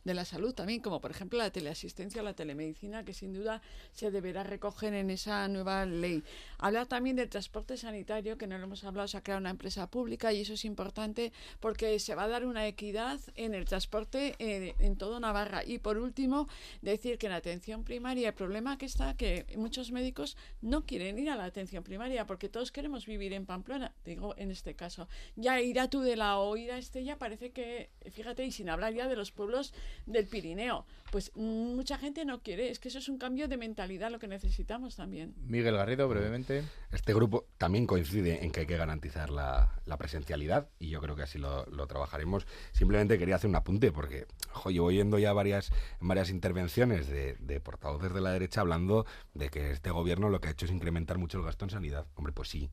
de 0.04 0.14
la 0.14 0.24
salud 0.24 0.54
también, 0.54 0.80
como 0.80 1.00
por 1.00 1.10
ejemplo 1.10 1.38
la 1.38 1.50
teleasistencia 1.50 2.20
o 2.20 2.24
la 2.24 2.34
telemedicina, 2.34 3.04
que 3.04 3.14
sin 3.14 3.32
duda 3.32 3.62
se 3.92 4.10
deberá 4.10 4.42
recoger 4.42 4.94
en 4.94 5.10
esa 5.10 5.46
nueva 5.48 5.86
ley. 5.86 6.24
Hablar 6.58 6.86
también 6.86 7.16
del 7.16 7.28
transporte 7.28 7.76
sanitario, 7.76 8.38
que 8.38 8.46
no 8.46 8.58
lo 8.58 8.64
hemos 8.64 8.84
hablado, 8.84 9.06
se 9.08 9.16
ha 9.16 9.22
creado 9.22 9.40
una 9.40 9.50
empresa 9.50 9.88
pública 9.90 10.32
y 10.32 10.40
eso 10.40 10.54
es 10.54 10.64
importante 10.64 11.32
porque 11.60 11.98
se 11.98 12.14
va 12.14 12.24
a 12.24 12.28
dar 12.28 12.44
una 12.44 12.66
equidad 12.66 13.20
en 13.36 13.54
el 13.54 13.64
transporte 13.64 14.34
eh, 14.38 14.74
en 14.78 14.96
todo 14.96 15.20
Navarra. 15.20 15.62
Y 15.64 15.78
por 15.78 15.98
último, 15.98 16.48
decir 16.82 17.18
que 17.18 17.26
en 17.26 17.32
atención 17.32 17.84
primaria 17.84 18.28
el 18.28 18.34
problema 18.34 18.78
que 18.78 18.86
está 18.86 19.16
que 19.16 19.37
muchos 19.56 19.90
médicos 19.90 20.36
no 20.60 20.86
quieren 20.86 21.18
ir 21.18 21.30
a 21.30 21.36
la 21.36 21.44
atención 21.44 21.84
primaria 21.84 22.26
porque 22.26 22.48
todos 22.48 22.72
queremos 22.72 23.06
vivir 23.06 23.32
en 23.32 23.46
Pamplona, 23.46 23.94
digo 24.04 24.34
en 24.36 24.50
este 24.50 24.74
caso. 24.74 25.08
Ya 25.36 25.60
ir 25.60 25.80
a 25.80 25.88
Tudela 25.88 26.38
o 26.38 26.56
ir 26.56 26.72
a 26.72 26.78
Estella 26.78 27.18
parece 27.18 27.50
que, 27.50 27.90
fíjate, 28.10 28.44
y 28.44 28.52
sin 28.52 28.68
hablar 28.68 28.94
ya 28.94 29.08
de 29.08 29.16
los 29.16 29.32
pueblos 29.32 29.72
del 30.06 30.26
Pirineo, 30.26 30.86
pues 31.10 31.34
mucha 31.34 31.98
gente 31.98 32.24
no 32.24 32.42
quiere, 32.42 32.70
es 32.70 32.78
que 32.78 32.88
eso 32.88 32.98
es 32.98 33.08
un 33.08 33.18
cambio 33.18 33.48
de 33.48 33.56
mentalidad 33.56 34.10
lo 34.10 34.18
que 34.18 34.28
necesitamos 34.28 34.96
también. 34.96 35.34
Miguel 35.46 35.76
Garrido, 35.76 36.08
brevemente. 36.08 36.64
Este 36.92 37.14
grupo 37.14 37.46
también 37.58 37.86
coincide 37.86 38.44
en 38.44 38.52
que 38.52 38.60
hay 38.60 38.66
que 38.66 38.76
garantizar 38.76 39.30
la, 39.30 39.74
presencialidad 39.98 40.68
y 40.78 40.90
yo 40.90 41.00
creo 41.00 41.16
que 41.16 41.22
así 41.22 41.38
lo, 41.38 41.64
trabajaremos. 41.86 42.46
Simplemente 42.72 43.18
quería 43.18 43.36
hacer 43.36 43.50
un 43.50 43.56
apunte 43.56 43.90
porque, 43.90 44.26
ojo, 44.54 44.70
yo 44.70 44.84
oyendo 44.84 45.18
ya 45.18 45.32
varias, 45.32 45.72
varias 46.00 46.30
intervenciones 46.30 47.08
de, 47.08 47.34
de 47.40 47.60
portavoces 47.60 48.12
de 48.12 48.20
la 48.20 48.30
derecha 48.30 48.60
hablando 48.60 49.06
de 49.34 49.48
que 49.48 49.70
este 49.72 49.90
gobierno 49.90 50.28
lo 50.28 50.40
que 50.40 50.48
ha 50.48 50.50
hecho 50.52 50.66
es 50.66 50.72
incrementar 50.72 51.18
mucho 51.18 51.38
el 51.38 51.44
gasto 51.44 51.64
en 51.64 51.70
sanidad. 51.70 52.06
Hombre, 52.14 52.32
pues 52.32 52.48
sí, 52.48 52.70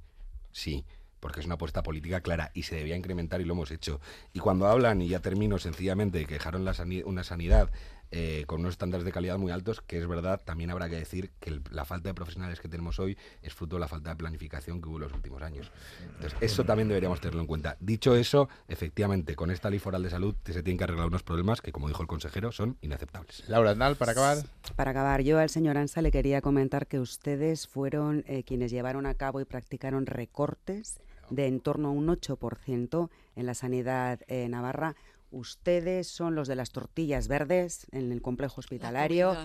sí 0.51 0.86
porque 1.25 1.39
es 1.39 1.47
una 1.47 1.55
apuesta 1.55 1.81
política 1.81 2.21
clara 2.21 2.51
y 2.53 2.63
se 2.63 2.75
debía 2.75 2.95
incrementar 2.95 3.41
y 3.41 3.45
lo 3.45 3.53
hemos 3.53 3.71
hecho. 3.71 3.99
Y 4.31 4.39
cuando 4.39 4.67
hablan, 4.67 5.01
y 5.01 5.08
ya 5.08 5.21
termino 5.21 5.58
sencillamente, 5.58 6.23
que 6.25 6.36
dejaron 6.36 6.65
la 6.65 6.75
una 7.03 7.23
sanidad 7.23 7.71
eh, 8.11 8.43
con 8.47 8.61
unos 8.61 8.73
estándares 8.73 9.05
de 9.05 9.11
calidad 9.11 9.37
muy 9.37 9.51
altos, 9.51 9.81
que 9.81 9.99
es 9.99 10.07
verdad, 10.07 10.41
también 10.43 10.71
habrá 10.71 10.89
que 10.89 10.95
decir 10.95 11.31
que 11.39 11.61
la 11.71 11.85
falta 11.85 12.09
de 12.09 12.13
profesionales 12.13 12.59
que 12.59 12.67
tenemos 12.67 12.99
hoy 12.99 13.17
es 13.41 13.53
fruto 13.53 13.75
de 13.75 13.81
la 13.81 13.87
falta 13.87 14.09
de 14.11 14.15
planificación 14.15 14.81
que 14.81 14.89
hubo 14.89 14.97
en 14.97 15.03
los 15.03 15.13
últimos 15.13 15.41
años. 15.41 15.71
Entonces, 16.01 16.37
eso 16.41 16.63
también 16.63 16.87
deberíamos 16.87 17.19
tenerlo 17.19 17.41
en 17.41 17.47
cuenta. 17.47 17.77
Dicho 17.79 18.15
eso, 18.15 18.49
efectivamente, 18.67 19.35
con 19.35 19.51
esta 19.51 19.69
ley 19.69 19.79
foral 19.79 20.03
de 20.03 20.09
salud 20.09 20.35
se 20.45 20.63
tienen 20.63 20.77
que 20.77 20.83
arreglar 20.83 21.07
unos 21.07 21.23
problemas 21.23 21.61
que, 21.61 21.71
como 21.71 21.87
dijo 21.87 22.01
el 22.01 22.07
consejero, 22.07 22.51
son 22.51 22.77
inaceptables. 22.81 23.47
Laura 23.47 23.71
Aznal, 23.71 23.95
para 23.95 24.11
acabar. 24.11 24.37
Para 24.75 24.91
acabar, 24.91 25.21
yo 25.21 25.39
al 25.39 25.49
señor 25.49 25.77
Ansa 25.77 26.01
le 26.01 26.11
quería 26.11 26.41
comentar 26.41 26.87
que 26.87 26.99
ustedes 26.99 27.67
fueron 27.67 28.23
eh, 28.27 28.43
quienes 28.43 28.71
llevaron 28.71 29.05
a 29.05 29.13
cabo 29.15 29.41
y 29.41 29.45
practicaron 29.45 30.05
recortes 30.05 30.99
de 31.29 31.47
en 31.47 31.59
torno 31.59 31.89
a 31.89 31.91
un 31.91 32.07
8% 32.07 33.09
en 33.35 33.45
la 33.45 33.53
sanidad 33.53 34.21
eh, 34.27 34.47
navarra. 34.49 34.95
Ustedes 35.31 36.07
son 36.07 36.35
los 36.35 36.47
de 36.47 36.55
las 36.55 36.71
tortillas 36.71 37.27
verdes 37.27 37.88
en 37.91 38.11
el 38.11 38.21
complejo 38.21 38.59
hospitalario. 38.59 39.35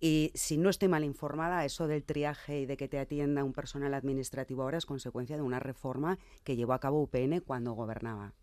Y 0.00 0.32
si 0.34 0.58
no 0.58 0.70
estoy 0.70 0.88
mal 0.88 1.04
informada, 1.04 1.64
eso 1.64 1.86
del 1.86 2.04
triaje 2.04 2.60
y 2.60 2.66
de 2.66 2.76
que 2.76 2.88
te 2.88 2.98
atienda 2.98 3.44
un 3.44 3.52
personal 3.52 3.94
administrativo 3.94 4.62
ahora 4.62 4.78
es 4.78 4.86
consecuencia 4.86 5.36
de 5.36 5.42
una 5.42 5.60
reforma 5.60 6.18
que 6.42 6.56
llevó 6.56 6.74
a 6.74 6.80
cabo 6.80 7.00
UPN 7.02 7.40
cuando 7.40 7.72
gobernaba. 7.72 8.34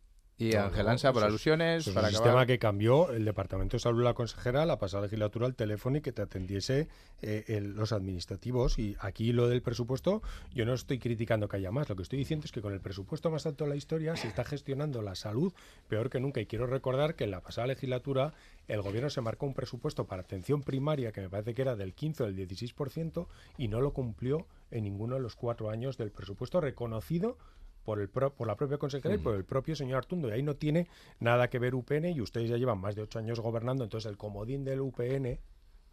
Y 0.41 0.55
Ángel 0.55 0.87
Ansa, 0.87 1.13
por 1.13 1.23
alusiones, 1.23 1.87
para 1.89 2.07
el 2.07 2.15
sistema 2.15 2.47
que 2.47 2.57
cambió 2.57 3.11
el 3.11 3.25
Departamento 3.25 3.77
de 3.77 3.79
Salud 3.79 4.03
la 4.03 4.15
consejera 4.15 4.65
la 4.65 4.79
pasada 4.79 5.03
legislatura 5.03 5.45
al 5.45 5.53
teléfono 5.53 5.97
y 5.97 6.01
que 6.01 6.11
te 6.11 6.23
atendiese 6.23 6.87
eh, 7.21 7.61
los 7.61 7.91
administrativos. 7.91 8.79
Y 8.79 8.97
aquí 8.99 9.33
lo 9.33 9.47
del 9.47 9.61
presupuesto, 9.61 10.23
yo 10.51 10.65
no 10.65 10.73
estoy 10.73 10.97
criticando 10.97 11.47
que 11.47 11.57
haya 11.57 11.69
más. 11.69 11.89
Lo 11.89 11.95
que 11.95 12.01
estoy 12.01 12.17
diciendo 12.17 12.45
es 12.45 12.51
que 12.51 12.59
con 12.59 12.73
el 12.73 12.79
presupuesto 12.79 13.29
más 13.29 13.45
alto 13.45 13.65
de 13.65 13.69
la 13.69 13.75
historia 13.75 14.15
se 14.15 14.29
está 14.29 14.43
gestionando 14.43 15.03
la 15.03 15.13
salud 15.13 15.53
peor 15.87 16.09
que 16.09 16.19
nunca. 16.19 16.41
Y 16.41 16.47
quiero 16.47 16.65
recordar 16.65 17.13
que 17.13 17.25
en 17.25 17.31
la 17.31 17.41
pasada 17.41 17.67
legislatura 17.67 18.33
el 18.67 18.81
gobierno 18.81 19.11
se 19.11 19.21
marcó 19.21 19.45
un 19.45 19.53
presupuesto 19.53 20.05
para 20.05 20.23
atención 20.23 20.63
primaria 20.63 21.11
que 21.11 21.21
me 21.21 21.29
parece 21.29 21.53
que 21.53 21.61
era 21.61 21.75
del 21.75 21.93
15 21.93 22.23
o 22.23 22.25
del 22.25 22.47
16% 22.47 23.27
y 23.59 23.67
no 23.67 23.79
lo 23.79 23.93
cumplió 23.93 24.47
en 24.71 24.85
ninguno 24.85 25.15
de 25.15 25.21
los 25.21 25.35
cuatro 25.35 25.69
años 25.69 25.97
del 25.97 26.09
presupuesto 26.09 26.61
reconocido 26.61 27.37
por, 27.83 27.99
el 27.99 28.09
por 28.09 28.47
la 28.47 28.55
propia 28.55 28.77
consejera 28.77 29.15
y 29.15 29.17
por 29.17 29.35
el 29.35 29.45
propio 29.45 29.75
señor 29.75 29.97
Artundo. 29.97 30.29
Y 30.29 30.31
ahí 30.31 30.43
no 30.43 30.55
tiene 30.55 30.87
nada 31.19 31.49
que 31.49 31.59
ver 31.59 31.75
UPN 31.75 32.05
y 32.05 32.21
ustedes 32.21 32.49
ya 32.49 32.57
llevan 32.57 32.79
más 32.79 32.95
de 32.95 33.01
ocho 33.03 33.19
años 33.19 33.39
gobernando, 33.39 33.83
entonces 33.83 34.09
el 34.09 34.17
comodín 34.17 34.63
del 34.63 34.81
UPN 34.81 35.39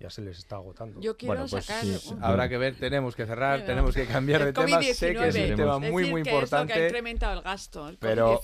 ya 0.01 0.11
se 0.11 0.23
les 0.23 0.39
está 0.39 0.57
agotando. 0.57 1.01
Yo 1.01 1.17
quiero 1.17 1.35
bueno, 1.35 1.49
pues 1.51 1.65
sacar... 1.65 1.85
habrá 2.21 2.49
que 2.49 2.57
ver, 2.57 2.77
tenemos 2.79 3.17
que 3.17 3.27
cerrar, 3.27 3.67
tenemos 3.67 3.95
que 3.95 4.07
cambiar 4.07 4.45
de 4.45 4.53
tema. 4.53 4.81
Sé 4.83 5.15
que 5.15 5.29
es 5.29 5.51
un 5.51 5.57
tema 5.57 5.79
muy, 5.81 6.09
muy 6.09 6.21
importante. 6.21 6.73
que 6.73 6.81
ha 6.81 6.87
incrementado 6.87 7.39
el 7.39 7.43
gasto, 7.43 7.89
el 7.89 7.99
pero 7.99 8.41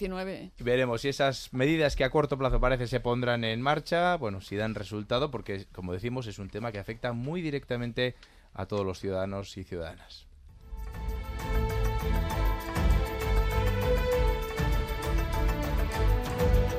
veremos 0.58 1.02
si 1.02 1.08
esas 1.08 1.52
medidas 1.52 1.94
que 1.94 2.02
a 2.02 2.10
corto 2.10 2.36
plazo 2.36 2.60
parece 2.60 2.88
se 2.88 2.98
pondrán 2.98 3.44
en 3.44 3.60
marcha, 3.60 4.16
bueno, 4.16 4.40
si 4.40 4.56
dan 4.56 4.74
resultado, 4.74 5.30
porque 5.30 5.66
como 5.72 5.92
decimos 5.92 6.26
es 6.26 6.38
un 6.38 6.50
tema 6.50 6.72
que 6.72 6.78
afecta 6.78 7.12
muy 7.12 7.40
directamente 7.40 8.16
a 8.52 8.66
todos 8.66 8.84
los 8.84 8.98
ciudadanos 8.98 9.56
y 9.56 9.62
ciudadanas. 9.62 10.26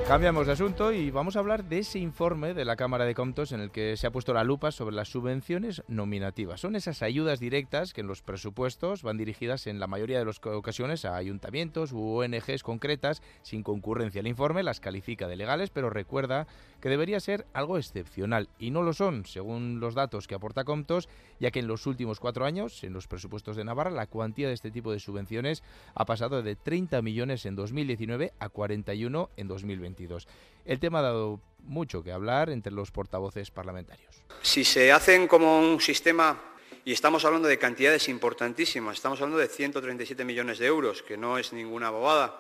Cambiamos 0.08 0.46
de 0.46 0.54
asunto 0.54 0.92
y 0.92 1.10
vamos 1.10 1.36
a 1.36 1.40
hablar 1.40 1.64
de 1.64 1.80
ese 1.80 1.98
informe 1.98 2.54
de 2.54 2.64
la 2.64 2.76
Cámara 2.76 3.06
de 3.06 3.16
Comptos 3.16 3.52
en 3.52 3.60
el 3.60 3.72
que 3.72 3.98
se 3.98 4.06
ha 4.06 4.12
puesto 4.12 4.36
la 4.36 4.44
lupa 4.44 4.72
sobre 4.72 4.96
las 4.96 5.10
subvenciones 5.10 5.82
nominativas. 5.88 6.62
Son 6.62 6.76
esas 6.76 7.02
ayudas 7.02 7.40
directas 7.40 7.92
que 7.92 8.02
en 8.02 8.08
los 8.08 8.22
presupuestos 8.22 9.02
van 9.02 9.18
dirigidas 9.18 9.66
en 9.66 9.80
la 9.80 9.88
mayoría 9.88 10.20
de 10.20 10.26
las 10.26 10.40
ocasiones 10.46 11.06
a 11.06 11.16
ayuntamientos 11.16 11.92
u 11.92 12.20
ONGs 12.20 12.62
concretas 12.62 13.24
sin 13.42 13.64
concurrencia. 13.64 14.20
El 14.20 14.28
informe 14.28 14.62
las 14.62 14.80
califica 14.80 15.28
de 15.28 15.38
legales, 15.38 15.72
pero 15.72 15.90
recuerda 15.90 16.46
que 16.82 16.90
debería 16.90 17.20
ser 17.20 17.48
algo 17.54 17.80
excepcional 17.80 18.48
y 18.60 18.70
no 18.70 18.84
lo 18.84 18.94
son, 18.94 19.26
según 19.26 19.80
los 19.80 19.96
datos 19.96 20.28
que 20.28 20.36
aporta 20.36 20.66
Comptos, 20.66 21.10
ya 21.40 21.50
que 21.50 21.62
en 21.62 21.68
los 21.68 21.88
últimos 21.88 22.20
cuatro 22.20 22.46
años, 22.46 22.84
en 22.84 22.94
los 22.94 23.08
presupuestos 23.08 23.58
de 23.58 23.64
Navarra, 23.64 23.90
la 23.90 24.06
cuantía 24.06 24.50
de 24.50 24.54
este 24.54 24.70
tipo 24.70 24.92
de 24.92 25.00
subvenciones 25.00 25.64
ha 25.96 26.06
pasado 26.06 26.44
de 26.44 26.56
30 26.56 27.02
millones 27.02 27.48
en 27.48 27.56
2019 27.56 28.34
a 28.38 28.50
41 28.50 29.32
en 29.36 29.48
2022. 29.96 30.28
El 30.66 30.80
tema 30.80 31.00
ha 31.00 31.04
dado 31.04 31.40
mucho 31.60 32.04
que 32.04 32.12
hablar 32.12 32.50
entre 32.50 32.72
los 32.72 32.92
portavoces 32.92 33.52
parlamentarios. 33.52 34.24
Si 34.42 34.64
se 34.64 34.92
hacen 34.92 35.28
como 35.28 35.60
un 35.60 35.80
sistema 35.80 36.40
y 36.84 36.92
estamos 36.92 37.26
hablando 37.26 37.48
de 37.48 37.58
cantidades 37.58 38.10
importantísimas, 38.10 38.96
estamos 38.96 39.20
hablando 39.22 39.40
de 39.40 39.48
137 39.48 40.24
millones 40.26 40.60
de 40.60 40.68
euros, 40.68 41.02
que 41.02 41.18
no 41.18 41.38
es 41.38 41.54
ninguna 41.54 41.90
bobada, 41.90 42.40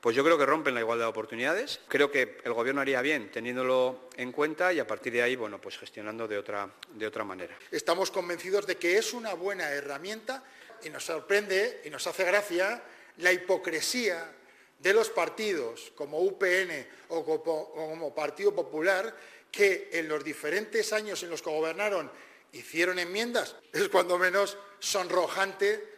pues 0.00 0.16
yo 0.16 0.24
creo 0.24 0.38
que 0.38 0.46
rompen 0.46 0.74
la 0.74 0.80
igualdad 0.80 1.06
de 1.06 1.10
oportunidades. 1.10 1.80
Creo 1.88 2.10
que 2.10 2.38
el 2.44 2.52
Gobierno 2.52 2.80
haría 2.80 3.02
bien 3.02 3.30
teniéndolo 3.30 4.08
en 4.16 4.32
cuenta 4.32 4.72
y 4.72 4.78
a 4.78 4.86
partir 4.86 5.12
de 5.12 5.22
ahí, 5.22 5.36
bueno, 5.36 5.60
pues 5.60 5.76
gestionando 5.76 6.26
de 6.26 6.38
otra, 6.38 6.70
de 6.94 7.06
otra 7.06 7.24
manera. 7.24 7.56
Estamos 7.70 8.10
convencidos 8.10 8.66
de 8.66 8.76
que 8.76 8.96
es 8.96 9.12
una 9.12 9.34
buena 9.34 9.68
herramienta 9.70 10.42
y 10.84 10.88
nos 10.88 11.04
sorprende 11.04 11.82
y 11.84 11.90
nos 11.90 12.06
hace 12.06 12.24
gracia 12.24 12.82
la 13.18 13.32
hipocresía 13.32 14.32
de 14.80 14.94
los 14.94 15.10
partidos 15.10 15.92
como 15.94 16.20
UPN 16.20 16.86
o 17.08 17.24
como 17.24 18.14
Partido 18.14 18.54
Popular 18.54 19.14
que 19.50 19.90
en 19.92 20.08
los 20.08 20.24
diferentes 20.24 20.92
años 20.92 21.22
en 21.22 21.30
los 21.30 21.42
que 21.42 21.50
gobernaron 21.50 22.10
hicieron 22.52 22.98
enmiendas, 22.98 23.56
es 23.72 23.88
cuando 23.88 24.18
menos 24.18 24.56
sonrojante 24.78 25.88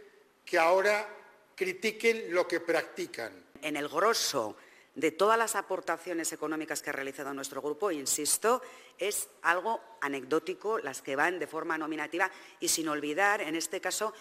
que 0.45 0.59
ahora 0.59 1.09
critiquen 1.55 2.35
lo 2.35 2.47
que 2.49 2.61
practican. 2.61 3.33
En 3.63 3.77
el 3.77 3.89
grosso 3.89 4.57
de 4.95 5.11
todas 5.11 5.39
las 5.39 5.57
aportaciones 5.57 6.33
económicas 6.33 6.83
que 6.83 6.91
ha 6.91 6.93
realizado 6.93 7.33
nuestro 7.33 7.63
grupo, 7.63 7.91
insisto, 7.91 8.61
es 8.99 9.29
algo 9.43 9.81
anecdótico, 10.01 10.79
las 10.79 11.01
que 11.01 11.17
van 11.17 11.39
de 11.39 11.47
forma 11.47 11.79
nominativa 11.79 12.31
y 12.61 12.69
sin 12.69 12.89
olvidar, 12.89 13.41
en 13.41 13.57
este 13.57 13.81
caso, 13.81 14.13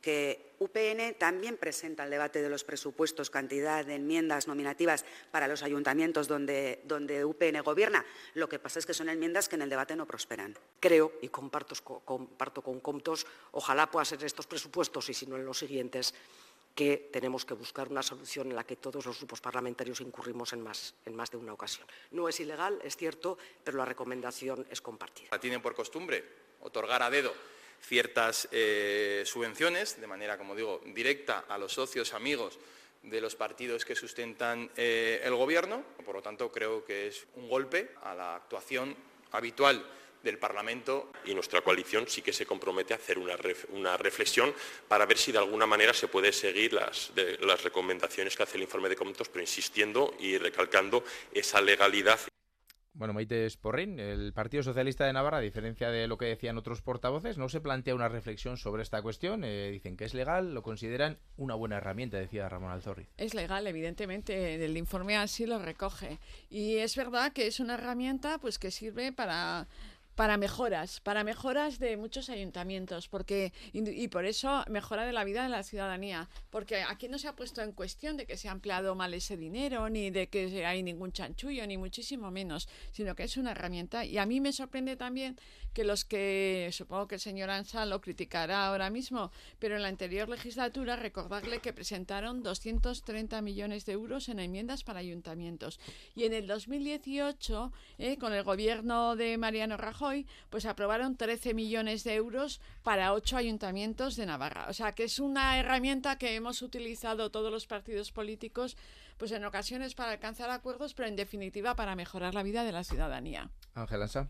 que 0.00 0.54
UPN 0.58 1.14
también 1.18 1.56
presenta 1.56 2.04
el 2.04 2.10
debate 2.10 2.42
de 2.42 2.48
los 2.48 2.64
presupuestos 2.64 3.30
cantidad 3.30 3.84
de 3.84 3.94
enmiendas 3.94 4.48
nominativas 4.48 5.04
para 5.30 5.48
los 5.48 5.62
ayuntamientos 5.62 6.26
donde, 6.28 6.80
donde 6.84 7.24
UPN 7.24 7.62
gobierna. 7.62 8.04
Lo 8.34 8.48
que 8.48 8.58
pasa 8.58 8.78
es 8.78 8.86
que 8.86 8.94
son 8.94 9.08
enmiendas 9.08 9.48
que 9.48 9.56
en 9.56 9.62
el 9.62 9.70
debate 9.70 9.94
no 9.96 10.06
prosperan. 10.06 10.56
Creo, 10.80 11.12
y 11.22 11.28
comparto, 11.28 11.74
comparto 12.04 12.62
con 12.62 12.80
Comptos, 12.80 13.26
ojalá 13.52 13.90
pueda 13.90 14.04
ser 14.04 14.22
estos 14.24 14.46
presupuestos 14.46 15.08
y 15.08 15.14
si 15.14 15.26
no 15.26 15.36
en 15.36 15.44
los 15.44 15.58
siguientes, 15.58 16.14
que 16.74 17.08
tenemos 17.12 17.44
que 17.44 17.54
buscar 17.54 17.88
una 17.88 18.04
solución 18.04 18.50
en 18.50 18.56
la 18.56 18.62
que 18.62 18.76
todos 18.76 19.04
los 19.04 19.18
grupos 19.18 19.40
parlamentarios 19.40 20.00
incurrimos 20.00 20.52
en 20.52 20.62
más, 20.62 20.94
en 21.06 21.16
más 21.16 21.28
de 21.30 21.36
una 21.36 21.52
ocasión. 21.52 21.86
No 22.12 22.28
es 22.28 22.38
ilegal, 22.38 22.78
es 22.84 22.96
cierto, 22.96 23.36
pero 23.64 23.78
la 23.78 23.84
recomendación 23.84 24.64
es 24.70 24.80
compartida. 24.80 25.36
Tienen 25.40 25.60
por 25.60 25.74
costumbre 25.74 26.24
otorgar 26.60 27.02
a 27.02 27.10
dedo 27.10 27.34
ciertas 27.80 28.48
eh, 28.52 29.22
subvenciones 29.24 30.00
de 30.00 30.06
manera, 30.06 30.38
como 30.38 30.54
digo, 30.54 30.80
directa 30.86 31.44
a 31.48 31.58
los 31.58 31.72
socios, 31.72 32.12
amigos 32.14 32.58
de 33.02 33.20
los 33.20 33.36
partidos 33.36 33.84
que 33.84 33.94
sustentan 33.94 34.70
eh, 34.76 35.20
el 35.24 35.34
Gobierno. 35.34 35.84
Por 36.04 36.16
lo 36.16 36.22
tanto, 36.22 36.50
creo 36.50 36.84
que 36.84 37.08
es 37.08 37.26
un 37.36 37.48
golpe 37.48 37.90
a 38.02 38.14
la 38.14 38.36
actuación 38.36 38.96
habitual 39.32 39.84
del 40.22 40.38
Parlamento. 40.38 41.12
Y 41.24 41.34
nuestra 41.34 41.62
coalición 41.62 42.06
sí 42.08 42.22
que 42.22 42.32
se 42.32 42.46
compromete 42.46 42.92
a 42.92 42.96
hacer 42.96 43.18
una, 43.18 43.96
reflexión 43.96 44.54
para 44.88 45.06
ver 45.06 45.18
si 45.18 45.32
de 45.32 45.38
alguna 45.38 45.66
manera 45.66 45.94
se 45.94 46.08
puede 46.08 46.32
seguir 46.32 46.72
las, 46.72 47.12
las 47.40 47.62
recomendaciones 47.62 48.36
que 48.36 48.42
hace 48.42 48.56
el 48.56 48.64
informe 48.64 48.88
de 48.88 48.96
Comentos, 48.96 49.28
pero 49.28 49.42
insistiendo 49.42 50.14
y 50.18 50.36
recalcando 50.38 51.04
esa 51.32 51.60
legalidad. 51.60 52.18
Bueno, 52.98 53.14
Maite 53.14 53.48
Sporrin, 53.48 54.00
el 54.00 54.32
Partido 54.32 54.64
Socialista 54.64 55.06
de 55.06 55.12
Navarra, 55.12 55.36
a 55.36 55.40
diferencia 55.40 55.88
de 55.88 56.08
lo 56.08 56.18
que 56.18 56.26
decían 56.26 56.58
otros 56.58 56.82
portavoces, 56.82 57.38
no 57.38 57.48
se 57.48 57.60
plantea 57.60 57.94
una 57.94 58.08
reflexión 58.08 58.56
sobre 58.56 58.82
esta 58.82 59.00
cuestión. 59.02 59.44
Eh, 59.44 59.70
dicen 59.70 59.96
que 59.96 60.04
es 60.04 60.14
legal, 60.14 60.52
lo 60.52 60.64
consideran 60.64 61.16
una 61.36 61.54
buena 61.54 61.76
herramienta, 61.76 62.16
decía 62.16 62.48
Ramón 62.48 62.72
Alzorri. 62.72 63.06
Es 63.16 63.34
legal, 63.34 63.68
evidentemente, 63.68 64.64
el 64.64 64.76
informe 64.76 65.16
así 65.16 65.46
lo 65.46 65.60
recoge. 65.60 66.18
Y 66.50 66.78
es 66.78 66.96
verdad 66.96 67.32
que 67.32 67.46
es 67.46 67.60
una 67.60 67.74
herramienta 67.74 68.38
pues 68.38 68.58
que 68.58 68.72
sirve 68.72 69.12
para 69.12 69.68
para 70.18 70.36
mejoras, 70.36 70.98
para 70.98 71.22
mejoras 71.22 71.78
de 71.78 71.96
muchos 71.96 72.28
ayuntamientos, 72.28 73.06
porque 73.06 73.52
y, 73.72 74.08
por 74.08 74.24
eso 74.24 74.64
mejora 74.68 75.06
de 75.06 75.12
la 75.12 75.22
vida 75.22 75.44
de 75.44 75.48
la 75.48 75.62
ciudadanía, 75.62 76.28
porque 76.50 76.82
aquí 76.82 77.06
no 77.06 77.20
se 77.20 77.28
ha 77.28 77.36
puesto 77.36 77.62
en 77.62 77.70
cuestión 77.70 78.16
de 78.16 78.26
que 78.26 78.36
se 78.36 78.48
ha 78.48 78.50
empleado 78.50 78.96
mal 78.96 79.14
ese 79.14 79.36
dinero, 79.36 79.88
ni 79.88 80.10
de 80.10 80.28
que 80.28 80.66
hay 80.66 80.82
ningún 80.82 81.12
chanchullo, 81.12 81.64
ni 81.68 81.76
muchísimo 81.76 82.32
menos, 82.32 82.68
sino 82.90 83.14
que 83.14 83.22
es 83.22 83.36
una 83.36 83.52
herramienta. 83.52 84.04
Y 84.04 84.18
a 84.18 84.26
mí 84.26 84.40
me 84.40 84.52
sorprende 84.52 84.96
también 84.96 85.38
que 85.78 85.84
los 85.84 86.04
que, 86.04 86.70
supongo 86.72 87.06
que 87.06 87.14
el 87.14 87.20
señor 87.20 87.50
Ansa 87.50 87.86
lo 87.86 88.00
criticará 88.00 88.66
ahora 88.66 88.90
mismo, 88.90 89.30
pero 89.60 89.76
en 89.76 89.82
la 89.82 89.88
anterior 89.88 90.28
legislatura 90.28 90.96
recordarle 90.96 91.60
que 91.60 91.72
presentaron 91.72 92.42
230 92.42 93.40
millones 93.42 93.86
de 93.86 93.92
euros 93.92 94.28
en 94.28 94.40
enmiendas 94.40 94.82
para 94.82 94.98
ayuntamientos. 94.98 95.78
Y 96.16 96.24
en 96.24 96.32
el 96.32 96.48
2018, 96.48 97.72
eh, 97.98 98.18
con 98.18 98.32
el 98.32 98.42
gobierno 98.42 99.14
de 99.14 99.38
Mariano 99.38 99.76
Rajoy, 99.76 100.26
pues 100.50 100.66
aprobaron 100.66 101.16
13 101.16 101.54
millones 101.54 102.02
de 102.02 102.16
euros 102.16 102.60
para 102.82 103.12
ocho 103.12 103.36
ayuntamientos 103.36 104.16
de 104.16 104.26
Navarra. 104.26 104.66
O 104.68 104.72
sea, 104.72 104.96
que 104.96 105.04
es 105.04 105.20
una 105.20 105.60
herramienta 105.60 106.18
que 106.18 106.34
hemos 106.34 106.60
utilizado 106.60 107.30
todos 107.30 107.52
los 107.52 107.68
partidos 107.68 108.10
políticos, 108.10 108.76
pues 109.16 109.30
en 109.30 109.44
ocasiones 109.44 109.94
para 109.94 110.10
alcanzar 110.10 110.50
acuerdos, 110.50 110.94
pero 110.94 111.08
en 111.08 111.14
definitiva 111.14 111.76
para 111.76 111.94
mejorar 111.94 112.34
la 112.34 112.42
vida 112.42 112.64
de 112.64 112.72
la 112.72 112.82
ciudadanía. 112.82 113.48
Ángel 113.76 114.02
Ansa. 114.02 114.28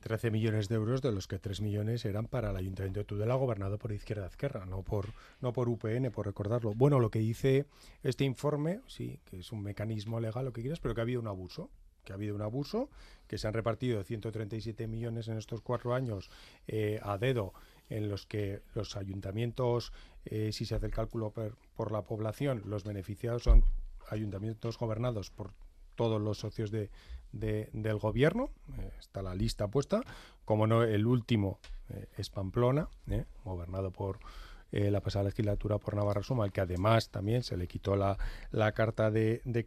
13 0.00 0.30
millones 0.30 0.68
de 0.68 0.76
euros, 0.76 1.02
de 1.02 1.12
los 1.12 1.28
que 1.28 1.38
3 1.38 1.60
millones 1.60 2.04
eran 2.04 2.26
para 2.26 2.50
el 2.50 2.56
Ayuntamiento 2.56 3.00
de 3.00 3.04
Tudela, 3.04 3.34
gobernado 3.34 3.78
por 3.78 3.92
Izquierda 3.92 4.26
Izquierda, 4.26 4.64
no 4.66 4.82
por, 4.82 5.06
no 5.40 5.52
por 5.52 5.68
UPN, 5.68 6.10
por 6.10 6.26
recordarlo. 6.26 6.72
Bueno, 6.74 6.98
lo 6.98 7.10
que 7.10 7.18
dice 7.18 7.66
este 8.02 8.24
informe, 8.24 8.80
sí, 8.86 9.20
que 9.26 9.40
es 9.40 9.52
un 9.52 9.62
mecanismo 9.62 10.20
legal, 10.20 10.44
lo 10.44 10.52
que 10.52 10.62
quieras, 10.62 10.80
pero 10.80 10.94
que 10.94 11.00
ha 11.00 11.02
habido 11.02 11.20
un 11.20 11.28
abuso 11.28 11.70
que 12.04 12.12
ha 12.12 12.16
habido 12.16 12.34
un 12.34 12.42
abuso, 12.42 12.88
que 13.26 13.38
se 13.38 13.46
han 13.46 13.54
repartido 13.54 14.02
137 14.02 14.86
millones 14.86 15.28
en 15.28 15.36
estos 15.36 15.60
cuatro 15.60 15.94
años 15.94 16.30
eh, 16.66 16.98
a 17.02 17.18
dedo, 17.18 17.52
en 17.88 18.08
los 18.08 18.26
que 18.26 18.62
los 18.74 18.96
ayuntamientos, 18.96 19.92
eh, 20.24 20.50
si 20.52 20.64
se 20.64 20.76
hace 20.76 20.86
el 20.86 20.92
cálculo 20.92 21.32
por, 21.32 21.92
la 21.92 22.02
población, 22.02 22.62
los 22.66 22.84
beneficiados 22.84 23.42
son 23.42 23.64
ayuntamientos 24.08 24.78
gobernados 24.78 25.30
por 25.30 25.52
todos 25.96 26.20
los 26.20 26.38
socios 26.38 26.70
de, 26.70 26.90
del 27.32 27.98
gobierno, 27.98 28.50
eh, 28.78 28.90
está 28.98 29.22
la 29.22 29.34
lista 29.34 29.68
puesta, 29.68 30.02
como 30.44 30.66
no, 30.66 30.82
el 30.82 31.06
último 31.06 31.58
es 32.16 32.30
Pamplona, 32.30 32.88
gobernado 33.44 33.90
por 33.90 34.20
eh, 34.72 34.90
la 34.90 35.00
pasada 35.00 35.24
legislatura 35.24 35.78
por 35.78 35.96
Navarra 35.96 36.22
Suma, 36.22 36.44
al 36.44 36.52
que 36.52 36.60
además 36.60 37.10
también 37.10 37.42
se 37.42 37.56
le 37.56 37.66
quitó 37.66 37.96
la, 37.96 38.16
la 38.52 38.70
carta 38.72 39.10
de, 39.10 39.42
de 39.44 39.64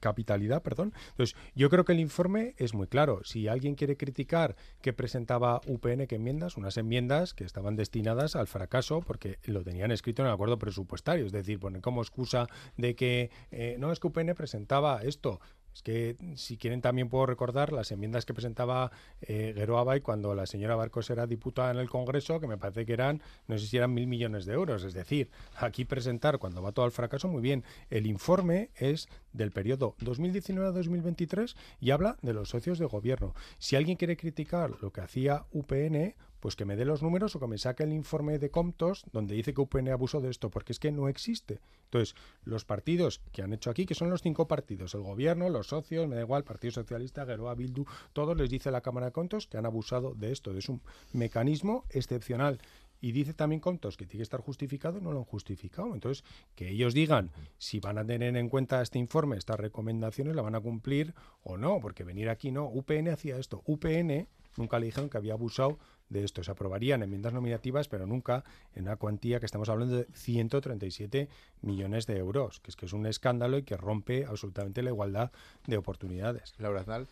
capitalidad. 0.00 0.62
Perdón. 0.62 0.94
Entonces, 1.10 1.36
yo 1.54 1.68
creo 1.68 1.84
que 1.84 1.92
el 1.92 2.00
informe 2.00 2.54
es 2.56 2.72
muy 2.72 2.86
claro. 2.86 3.20
Si 3.24 3.48
alguien 3.48 3.74
quiere 3.74 3.98
criticar 3.98 4.56
que 4.80 4.94
presentaba 4.94 5.60
UPN, 5.66 6.06
que 6.06 6.16
enmiendas? 6.16 6.56
Unas 6.56 6.78
enmiendas 6.78 7.34
que 7.34 7.44
estaban 7.44 7.76
destinadas 7.76 8.34
al 8.34 8.46
fracaso 8.46 9.00
porque 9.00 9.38
lo 9.44 9.62
tenían 9.62 9.90
escrito 9.90 10.22
en 10.22 10.28
el 10.28 10.34
acuerdo 10.34 10.58
presupuestario. 10.58 11.26
Es 11.26 11.32
decir, 11.32 11.60
ponen 11.60 11.82
como 11.82 12.00
excusa 12.00 12.48
de 12.78 12.94
que 12.94 13.30
eh, 13.50 13.76
no 13.78 13.92
es 13.92 14.00
que 14.00 14.06
UPN 14.06 14.34
presentaba 14.34 15.02
esto. 15.02 15.40
Es 15.74 15.82
que 15.82 16.16
si 16.36 16.56
quieren 16.56 16.80
también 16.80 17.08
puedo 17.08 17.26
recordar 17.26 17.72
las 17.72 17.90
enmiendas 17.90 18.24
que 18.24 18.32
presentaba 18.32 18.92
eh, 19.22 19.66
Abay 19.68 20.00
cuando 20.00 20.34
la 20.34 20.46
señora 20.46 20.76
Barcos 20.76 21.10
era 21.10 21.26
diputada 21.26 21.72
en 21.72 21.78
el 21.78 21.90
Congreso, 21.90 22.38
que 22.38 22.46
me 22.46 22.56
parece 22.56 22.86
que 22.86 22.92
eran, 22.92 23.20
no 23.48 23.58
sé 23.58 23.66
si 23.66 23.76
eran 23.76 23.92
mil 23.92 24.06
millones 24.06 24.44
de 24.46 24.52
euros. 24.52 24.84
Es 24.84 24.94
decir, 24.94 25.30
aquí 25.56 25.84
presentar 25.84 26.38
cuando 26.38 26.62
va 26.62 26.70
todo 26.70 26.84
al 26.84 26.92
fracaso, 26.92 27.26
muy 27.26 27.42
bien. 27.42 27.64
El 27.90 28.06
informe 28.06 28.70
es 28.76 29.08
del 29.34 29.50
periodo 29.50 29.94
2019-2023 30.00 31.54
y 31.80 31.90
habla 31.90 32.16
de 32.22 32.32
los 32.32 32.48
socios 32.48 32.78
de 32.78 32.86
gobierno. 32.86 33.34
Si 33.58 33.76
alguien 33.76 33.98
quiere 33.98 34.16
criticar 34.16 34.70
lo 34.80 34.92
que 34.92 35.02
hacía 35.02 35.44
UPN, 35.52 36.14
pues 36.44 36.56
que 36.56 36.66
me 36.66 36.76
dé 36.76 36.84
los 36.84 37.02
números 37.02 37.34
o 37.34 37.40
que 37.40 37.46
me 37.46 37.56
saque 37.56 37.84
el 37.84 37.92
informe 37.94 38.38
de 38.38 38.50
Comptos 38.50 39.04
donde 39.12 39.34
dice 39.34 39.54
que 39.54 39.62
UPN 39.62 39.88
abusó 39.88 40.20
de 40.20 40.28
esto, 40.28 40.50
porque 40.50 40.72
es 40.72 40.78
que 40.78 40.92
no 40.92 41.08
existe. 41.08 41.60
Entonces, 41.84 42.14
los 42.44 42.66
partidos 42.66 43.22
que 43.32 43.40
han 43.40 43.54
hecho 43.54 43.70
aquí, 43.70 43.86
que 43.86 43.94
son 43.94 44.10
los 44.10 44.20
cinco 44.20 44.46
partidos, 44.46 44.94
el 44.94 45.00
gobierno, 45.00 45.48
los 45.48 45.68
socios, 45.68 46.06
me 46.06 46.16
da 46.16 46.20
igual, 46.20 46.44
Partido 46.44 46.72
Socialista, 46.72 47.24
Geroa, 47.24 47.54
Bildu, 47.54 47.86
todos 48.12 48.36
les 48.36 48.50
dice 48.50 48.70
la 48.70 48.82
Cámara 48.82 49.06
de 49.06 49.12
Comptos 49.12 49.46
que 49.46 49.56
han 49.56 49.64
abusado 49.64 50.14
de 50.14 50.32
esto. 50.32 50.54
Es 50.54 50.68
un 50.68 50.82
mecanismo 51.14 51.86
excepcional. 51.88 52.60
Y 53.04 53.12
dice 53.12 53.34
también 53.34 53.60
Comptos 53.60 53.98
que 53.98 54.06
tiene 54.06 54.20
que 54.20 54.22
estar 54.22 54.40
justificado, 54.40 54.98
no 54.98 55.12
lo 55.12 55.18
han 55.18 55.24
justificado. 55.26 55.92
Entonces, 55.92 56.24
que 56.54 56.70
ellos 56.70 56.94
digan 56.94 57.32
si 57.58 57.78
van 57.78 57.98
a 57.98 58.06
tener 58.06 58.34
en 58.34 58.48
cuenta 58.48 58.80
este 58.80 58.98
informe, 58.98 59.36
estas 59.36 59.60
recomendaciones, 59.60 60.34
la 60.34 60.40
van 60.40 60.54
a 60.54 60.60
cumplir 60.60 61.14
o 61.42 61.58
no, 61.58 61.80
porque 61.80 62.02
venir 62.02 62.30
aquí 62.30 62.50
no. 62.50 62.64
UPN 62.64 63.08
hacía 63.08 63.36
esto. 63.36 63.62
UPN 63.66 64.26
nunca 64.56 64.78
le 64.78 64.86
dijeron 64.86 65.10
que 65.10 65.18
había 65.18 65.34
abusado 65.34 65.78
de 66.08 66.24
esto. 66.24 66.42
Se 66.42 66.50
aprobarían 66.50 67.02
enmiendas 67.02 67.34
nominativas, 67.34 67.88
pero 67.88 68.06
nunca 68.06 68.42
en 68.74 68.84
una 68.84 68.96
cuantía 68.96 69.38
que 69.38 69.44
estamos 69.44 69.68
hablando 69.68 69.98
de 69.98 70.06
137 70.14 71.28
millones 71.60 72.06
de 72.06 72.16
euros, 72.16 72.60
que 72.60 72.70
es 72.70 72.76
que 72.76 72.86
es 72.86 72.94
un 72.94 73.04
escándalo 73.04 73.58
y 73.58 73.64
que 73.64 73.76
rompe 73.76 74.24
absolutamente 74.24 74.82
la 74.82 74.88
igualdad 74.88 75.30
de 75.66 75.76
oportunidades. 75.76 76.54
Laura 76.56 76.80
Aznal. 76.80 77.06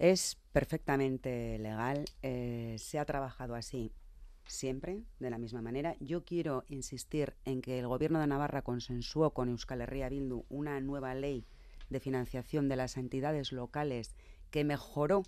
Es 0.00 0.36
perfectamente 0.50 1.58
legal, 1.60 2.06
eh, 2.22 2.74
se 2.80 2.98
ha 2.98 3.04
trabajado 3.04 3.54
así 3.54 3.92
siempre, 4.48 5.04
de 5.20 5.30
la 5.30 5.38
misma 5.38 5.62
manera. 5.62 5.96
Yo 6.00 6.24
quiero 6.24 6.64
insistir 6.68 7.34
en 7.44 7.62
que 7.62 7.78
el 7.78 7.86
Gobierno 7.86 8.20
de 8.20 8.26
Navarra 8.26 8.62
consensuó 8.62 9.30
con 9.32 9.48
Euskal 9.48 9.82
Herria 9.82 10.08
Bildu 10.08 10.44
una 10.48 10.80
nueva 10.80 11.14
ley 11.14 11.44
de 11.90 12.00
financiación 12.00 12.68
de 12.68 12.76
las 12.76 12.96
entidades 12.96 13.52
locales 13.52 14.14
que 14.50 14.64
mejoró 14.64 15.22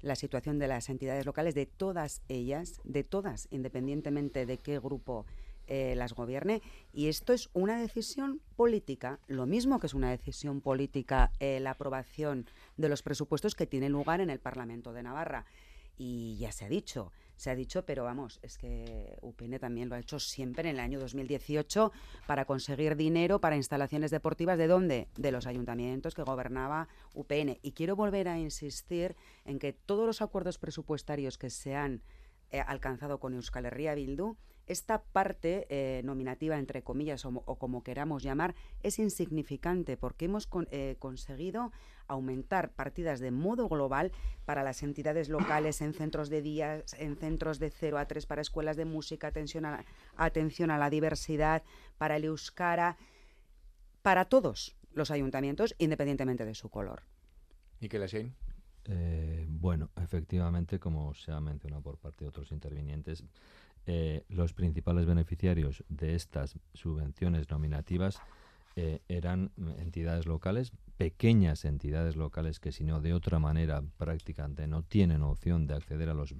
la 0.00 0.16
situación 0.16 0.58
de 0.58 0.68
las 0.68 0.90
entidades 0.90 1.24
locales, 1.24 1.54
de 1.54 1.66
todas 1.66 2.20
ellas, 2.28 2.80
de 2.84 3.04
todas, 3.04 3.48
independientemente 3.50 4.44
de 4.44 4.58
qué 4.58 4.78
grupo 4.78 5.24
eh, 5.66 5.94
las 5.96 6.12
gobierne. 6.12 6.60
Y 6.92 7.08
esto 7.08 7.32
es 7.32 7.48
una 7.54 7.78
decisión 7.78 8.42
política, 8.54 9.18
lo 9.28 9.46
mismo 9.46 9.80
que 9.80 9.86
es 9.86 9.94
una 9.94 10.10
decisión 10.10 10.60
política 10.60 11.32
eh, 11.40 11.58
la 11.58 11.70
aprobación 11.70 12.46
de 12.76 12.90
los 12.90 13.02
presupuestos 13.02 13.54
que 13.54 13.66
tiene 13.66 13.88
lugar 13.88 14.20
en 14.20 14.28
el 14.28 14.40
Parlamento 14.40 14.92
de 14.92 15.02
Navarra. 15.02 15.46
Y 15.96 16.36
ya 16.38 16.52
se 16.52 16.64
ha 16.64 16.68
dicho, 16.68 17.12
se 17.36 17.50
ha 17.50 17.54
dicho, 17.54 17.84
pero 17.84 18.04
vamos, 18.04 18.40
es 18.42 18.58
que 18.58 19.16
UPN 19.22 19.58
también 19.58 19.88
lo 19.88 19.94
ha 19.94 20.00
hecho 20.00 20.18
siempre 20.18 20.68
en 20.68 20.76
el 20.76 20.80
año 20.80 20.98
2018 21.00 21.92
para 22.26 22.44
conseguir 22.44 22.96
dinero 22.96 23.40
para 23.40 23.56
instalaciones 23.56 24.10
deportivas. 24.10 24.58
¿De 24.58 24.66
dónde? 24.66 25.08
De 25.16 25.32
los 25.32 25.46
ayuntamientos 25.46 26.14
que 26.14 26.22
gobernaba 26.22 26.88
UPN. 27.14 27.58
Y 27.62 27.72
quiero 27.72 27.96
volver 27.96 28.28
a 28.28 28.38
insistir 28.38 29.16
en 29.44 29.58
que 29.58 29.72
todos 29.72 30.06
los 30.06 30.22
acuerdos 30.22 30.58
presupuestarios 30.58 31.38
que 31.38 31.50
se 31.50 31.74
han 31.74 32.02
eh, 32.50 32.60
alcanzado 32.60 33.18
con 33.18 33.34
Euskal 33.34 33.66
Herria 33.66 33.94
Bildu 33.94 34.36
esta 34.66 35.02
parte 35.02 35.66
eh, 35.68 36.02
nominativa, 36.04 36.58
entre 36.58 36.82
comillas, 36.82 37.24
o, 37.24 37.32
como 37.58 37.82
queramos 37.82 38.22
llamar, 38.22 38.54
es 38.82 38.98
insignificante 38.98 39.96
porque 39.96 40.24
hemos 40.26 40.48
eh, 40.70 40.96
conseguido 40.98 41.72
aumentar 42.08 42.70
partidas 42.72 43.20
de 43.20 43.30
modo 43.30 43.68
global 43.68 44.12
para 44.44 44.62
las 44.62 44.82
entidades 44.82 45.28
locales 45.28 45.80
en 45.80 45.94
centros 45.94 46.28
de 46.28 46.42
días, 46.42 46.94
en 46.98 47.16
centros 47.16 47.58
de 47.58 47.70
0 47.70 47.98
a 47.98 48.06
3 48.06 48.26
para 48.26 48.42
escuelas 48.42 48.76
de 48.76 48.84
música, 48.84 49.28
atención 49.28 49.64
a, 49.64 49.84
atención 50.16 50.70
a 50.70 50.78
la 50.78 50.90
diversidad, 50.90 51.62
para 51.98 52.16
el 52.16 52.24
euskara, 52.24 52.96
para 54.02 54.26
todos 54.26 54.76
los 54.92 55.10
ayuntamientos, 55.10 55.74
independientemente 55.78 56.44
de 56.44 56.54
su 56.54 56.68
color. 56.68 57.02
¿Y 57.80 57.88
qué 57.88 57.98
le 57.98 58.06
eh, 58.86 59.46
bueno, 59.48 59.90
efectivamente, 59.96 60.78
como 60.78 61.14
se 61.14 61.32
ha 61.32 61.40
mencionado 61.40 61.82
por 61.82 61.96
parte 61.96 62.24
de 62.24 62.28
otros 62.28 62.52
intervinientes, 62.52 63.24
eh, 63.86 64.24
los 64.28 64.52
principales 64.52 65.06
beneficiarios 65.06 65.84
de 65.88 66.14
estas 66.14 66.58
subvenciones 66.72 67.50
nominativas 67.50 68.20
eh, 68.76 69.00
eran 69.08 69.52
entidades 69.78 70.26
locales, 70.26 70.72
pequeñas 70.96 71.64
entidades 71.64 72.16
locales 72.16 72.60
que 72.60 72.72
si 72.72 72.84
no 72.84 73.00
de 73.00 73.14
otra 73.14 73.38
manera 73.38 73.82
prácticamente 73.96 74.66
no 74.66 74.82
tienen 74.82 75.22
opción 75.22 75.66
de 75.66 75.74
acceder 75.74 76.08
a 76.08 76.14
los 76.14 76.34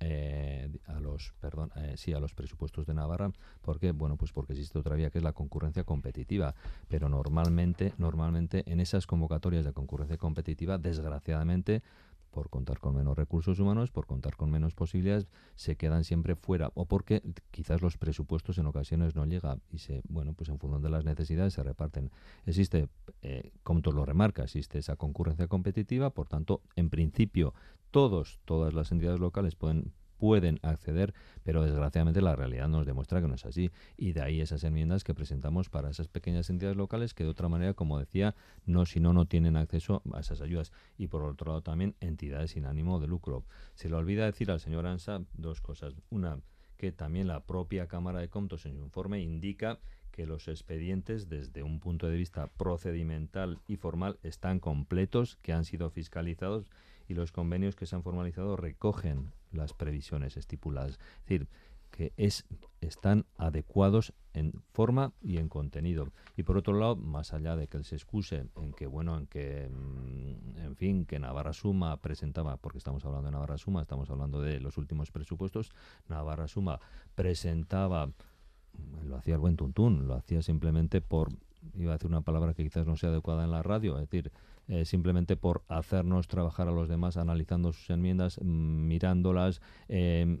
eh, 0.00 0.68
a 0.86 0.98
los 0.98 1.32
perdón 1.40 1.70
sí 1.94 2.12
a 2.12 2.18
los 2.18 2.34
presupuestos 2.34 2.86
de 2.86 2.94
Navarra. 2.94 3.30
Porque 3.60 3.92
bueno 3.92 4.16
pues 4.16 4.32
porque 4.32 4.52
existe 4.52 4.78
otra 4.78 4.96
vía 4.96 5.10
que 5.10 5.18
es 5.18 5.24
la 5.24 5.32
concurrencia 5.32 5.84
competitiva. 5.84 6.54
Pero 6.88 7.08
normalmente 7.08 7.92
normalmente 7.98 8.64
en 8.66 8.80
esas 8.80 9.06
convocatorias 9.06 9.64
de 9.64 9.72
concurrencia 9.72 10.16
competitiva 10.16 10.78
desgraciadamente 10.78 11.82
por 12.32 12.48
contar 12.50 12.80
con 12.80 12.96
menos 12.96 13.16
recursos 13.16 13.60
humanos, 13.60 13.92
por 13.92 14.06
contar 14.06 14.36
con 14.36 14.50
menos 14.50 14.74
posibilidades, 14.74 15.28
se 15.54 15.76
quedan 15.76 16.02
siempre 16.02 16.34
fuera 16.34 16.72
o 16.74 16.86
porque 16.86 17.22
quizás 17.50 17.82
los 17.82 17.98
presupuestos 17.98 18.58
en 18.58 18.66
ocasiones 18.66 19.14
no 19.14 19.24
llegan 19.26 19.62
y 19.70 19.78
se, 19.78 20.02
bueno, 20.08 20.32
pues 20.32 20.48
en 20.48 20.58
función 20.58 20.82
de 20.82 20.90
las 20.90 21.04
necesidades 21.04 21.52
se 21.52 21.62
reparten. 21.62 22.10
Existe, 22.46 22.88
eh, 23.20 23.52
como 23.62 23.82
tú 23.82 23.92
lo 23.92 24.04
remarca, 24.04 24.42
existe 24.42 24.78
esa 24.78 24.96
concurrencia 24.96 25.46
competitiva, 25.46 26.10
por 26.10 26.26
tanto, 26.26 26.62
en 26.74 26.90
principio, 26.90 27.54
todos, 27.90 28.40
todas 28.46 28.72
las 28.72 28.90
entidades 28.90 29.20
locales 29.20 29.54
pueden 29.54 29.92
pueden 30.22 30.60
acceder, 30.62 31.14
pero 31.42 31.64
desgraciadamente 31.64 32.20
la 32.20 32.36
realidad 32.36 32.68
nos 32.68 32.86
demuestra 32.86 33.20
que 33.20 33.26
no 33.26 33.34
es 33.34 33.44
así. 33.44 33.72
Y 33.96 34.12
de 34.12 34.22
ahí 34.22 34.40
esas 34.40 34.62
enmiendas 34.62 35.02
que 35.02 35.14
presentamos 35.14 35.68
para 35.68 35.90
esas 35.90 36.06
pequeñas 36.06 36.48
entidades 36.48 36.76
locales 36.76 37.12
que 37.12 37.24
de 37.24 37.30
otra 37.30 37.48
manera, 37.48 37.74
como 37.74 37.98
decía, 37.98 38.36
no 38.64 38.86
si 38.86 39.00
no, 39.00 39.12
no 39.12 39.26
tienen 39.26 39.56
acceso 39.56 40.00
a 40.14 40.20
esas 40.20 40.40
ayudas. 40.40 40.70
Y 40.96 41.08
por 41.08 41.24
otro 41.24 41.48
lado 41.48 41.62
también 41.62 41.96
entidades 41.98 42.52
sin 42.52 42.66
ánimo 42.66 43.00
de 43.00 43.08
lucro. 43.08 43.44
Se 43.74 43.88
le 43.88 43.96
olvida 43.96 44.24
decir 44.24 44.52
al 44.52 44.60
señor 44.60 44.86
Ansa 44.86 45.22
dos 45.32 45.60
cosas. 45.60 45.92
Una, 46.08 46.38
que 46.76 46.92
también 46.92 47.26
la 47.26 47.42
propia 47.42 47.88
Cámara 47.88 48.20
de 48.20 48.28
Comptos 48.28 48.64
en 48.64 48.76
su 48.76 48.84
informe 48.84 49.20
indica 49.20 49.80
que 50.12 50.24
los 50.24 50.46
expedientes 50.46 51.28
desde 51.28 51.64
un 51.64 51.80
punto 51.80 52.06
de 52.06 52.16
vista 52.16 52.46
procedimental 52.46 53.58
y 53.66 53.74
formal 53.74 54.20
están 54.22 54.60
completos, 54.60 55.36
que 55.42 55.52
han 55.52 55.64
sido 55.64 55.90
fiscalizados 55.90 56.70
y 57.08 57.14
los 57.14 57.32
convenios 57.32 57.76
que 57.76 57.86
se 57.86 57.96
han 57.96 58.02
formalizado 58.02 58.56
recogen 58.56 59.32
las 59.52 59.74
previsiones 59.74 60.36
estipuladas. 60.36 60.92
Es 60.92 61.20
decir, 61.24 61.48
que 61.92 62.12
es, 62.16 62.46
están 62.80 63.26
adecuados 63.36 64.12
en 64.32 64.54
forma 64.72 65.12
y 65.20 65.36
en 65.36 65.48
contenido. 65.48 66.08
Y 66.36 66.42
por 66.42 66.56
otro 66.56 66.74
lado, 66.74 66.96
más 66.96 67.32
allá 67.34 67.54
de 67.54 67.68
que 67.68 67.76
él 67.76 67.84
se 67.84 67.94
excuse 67.94 68.46
en 68.56 68.72
que, 68.72 68.86
bueno, 68.86 69.16
en 69.16 69.26
que, 69.26 69.68
mm, 69.68 70.58
en 70.58 70.76
fin, 70.76 71.04
que 71.04 71.18
Navarra 71.20 71.52
Suma 71.52 71.98
presentaba, 71.98 72.56
porque 72.56 72.78
estamos 72.78 73.04
hablando 73.04 73.26
de 73.26 73.32
Navarra 73.32 73.58
Suma, 73.58 73.82
estamos 73.82 74.10
hablando 74.10 74.40
de 74.40 74.58
los 74.58 74.78
últimos 74.78 75.12
presupuestos, 75.12 75.70
Navarra 76.08 76.48
Suma 76.48 76.80
presentaba, 77.14 78.10
lo 79.04 79.16
hacía 79.16 79.34
el 79.34 79.40
buen 79.40 79.56
tuntún, 79.56 80.08
lo 80.08 80.14
hacía 80.14 80.40
simplemente 80.40 81.02
por, 81.02 81.28
iba 81.74 81.92
a 81.92 81.96
decir 81.96 82.08
una 82.08 82.22
palabra 82.22 82.54
que 82.54 82.64
quizás 82.64 82.86
no 82.86 82.96
sea 82.96 83.10
adecuada 83.10 83.44
en 83.44 83.50
la 83.50 83.62
radio, 83.62 83.98
es 83.98 84.08
decir, 84.08 84.32
eh, 84.72 84.86
simplemente 84.86 85.36
por 85.36 85.64
hacernos 85.68 86.28
trabajar 86.28 86.66
a 86.66 86.70
los 86.70 86.88
demás 86.88 87.18
analizando 87.18 87.74
sus 87.74 87.90
enmiendas, 87.90 88.38
mm, 88.40 88.86
mirándolas, 88.88 89.60
eh, 89.88 90.38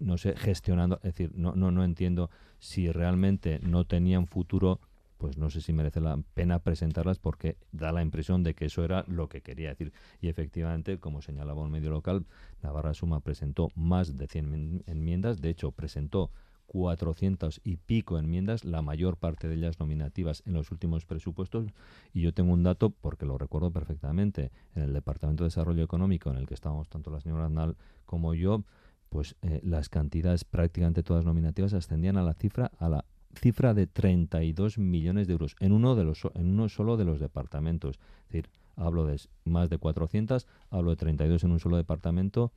no 0.00 0.18
sé, 0.18 0.34
gestionando. 0.36 0.96
Es 1.04 1.14
decir, 1.14 1.30
no, 1.36 1.54
no, 1.54 1.70
no 1.70 1.84
entiendo 1.84 2.30
si 2.58 2.90
realmente 2.90 3.60
no 3.62 3.84
tenían 3.84 4.26
futuro 4.26 4.80
pues 5.18 5.36
no 5.36 5.50
sé 5.50 5.60
si 5.60 5.74
merece 5.74 6.00
la 6.00 6.18
pena 6.32 6.60
presentarlas 6.60 7.18
porque 7.18 7.58
da 7.72 7.92
la 7.92 8.00
impresión 8.00 8.42
de 8.42 8.54
que 8.54 8.64
eso 8.64 8.82
era 8.82 9.04
lo 9.06 9.28
que 9.28 9.42
quería 9.42 9.68
decir. 9.68 9.92
Y 10.20 10.28
efectivamente, 10.28 10.98
como 10.98 11.20
señalaba 11.20 11.60
un 11.60 11.70
medio 11.70 11.90
local, 11.90 12.24
Navarra 12.62 12.94
Suma 12.94 13.20
presentó 13.20 13.68
más 13.74 14.16
de 14.16 14.26
100 14.26 14.84
enmiendas, 14.86 15.42
de 15.42 15.50
hecho 15.50 15.72
presentó 15.72 16.30
400 16.72 17.60
y 17.64 17.78
pico 17.78 18.16
enmiendas, 18.16 18.64
la 18.64 18.80
mayor 18.80 19.16
parte 19.16 19.48
de 19.48 19.56
ellas 19.56 19.80
nominativas 19.80 20.44
en 20.46 20.52
los 20.52 20.70
últimos 20.70 21.04
presupuestos. 21.04 21.66
Y 22.12 22.20
yo 22.20 22.32
tengo 22.32 22.52
un 22.52 22.62
dato, 22.62 22.90
porque 22.90 23.26
lo 23.26 23.38
recuerdo 23.38 23.72
perfectamente, 23.72 24.52
en 24.76 24.84
el 24.84 24.92
Departamento 24.92 25.42
de 25.42 25.48
Desarrollo 25.48 25.82
Económico, 25.82 26.30
en 26.30 26.36
el 26.36 26.46
que 26.46 26.54
estábamos 26.54 26.88
tanto 26.88 27.10
la 27.10 27.20
señora 27.20 27.46
Arnal 27.46 27.76
como 28.06 28.34
yo, 28.34 28.62
pues 29.08 29.34
eh, 29.42 29.60
las 29.64 29.88
cantidades 29.88 30.44
prácticamente 30.44 31.02
todas 31.02 31.24
nominativas 31.24 31.74
ascendían 31.74 32.16
a 32.16 32.22
la 32.22 32.34
cifra, 32.34 32.70
a 32.78 32.88
la 32.88 33.04
cifra 33.34 33.74
de 33.74 33.88
32 33.88 34.78
millones 34.78 35.26
de 35.26 35.32
euros 35.32 35.56
en 35.58 35.72
uno, 35.72 35.96
de 35.96 36.04
los, 36.04 36.22
en 36.34 36.50
uno 36.50 36.68
solo 36.68 36.96
de 36.96 37.04
los 37.04 37.18
departamentos. 37.18 37.96
Es 37.96 38.28
decir, 38.28 38.50
hablo 38.76 39.06
de 39.06 39.20
más 39.44 39.70
de 39.70 39.78
400, 39.78 40.46
hablo 40.70 40.90
de 40.90 40.96
32 40.96 41.42
en 41.42 41.50
un 41.50 41.58
solo 41.58 41.78
departamento. 41.78 42.52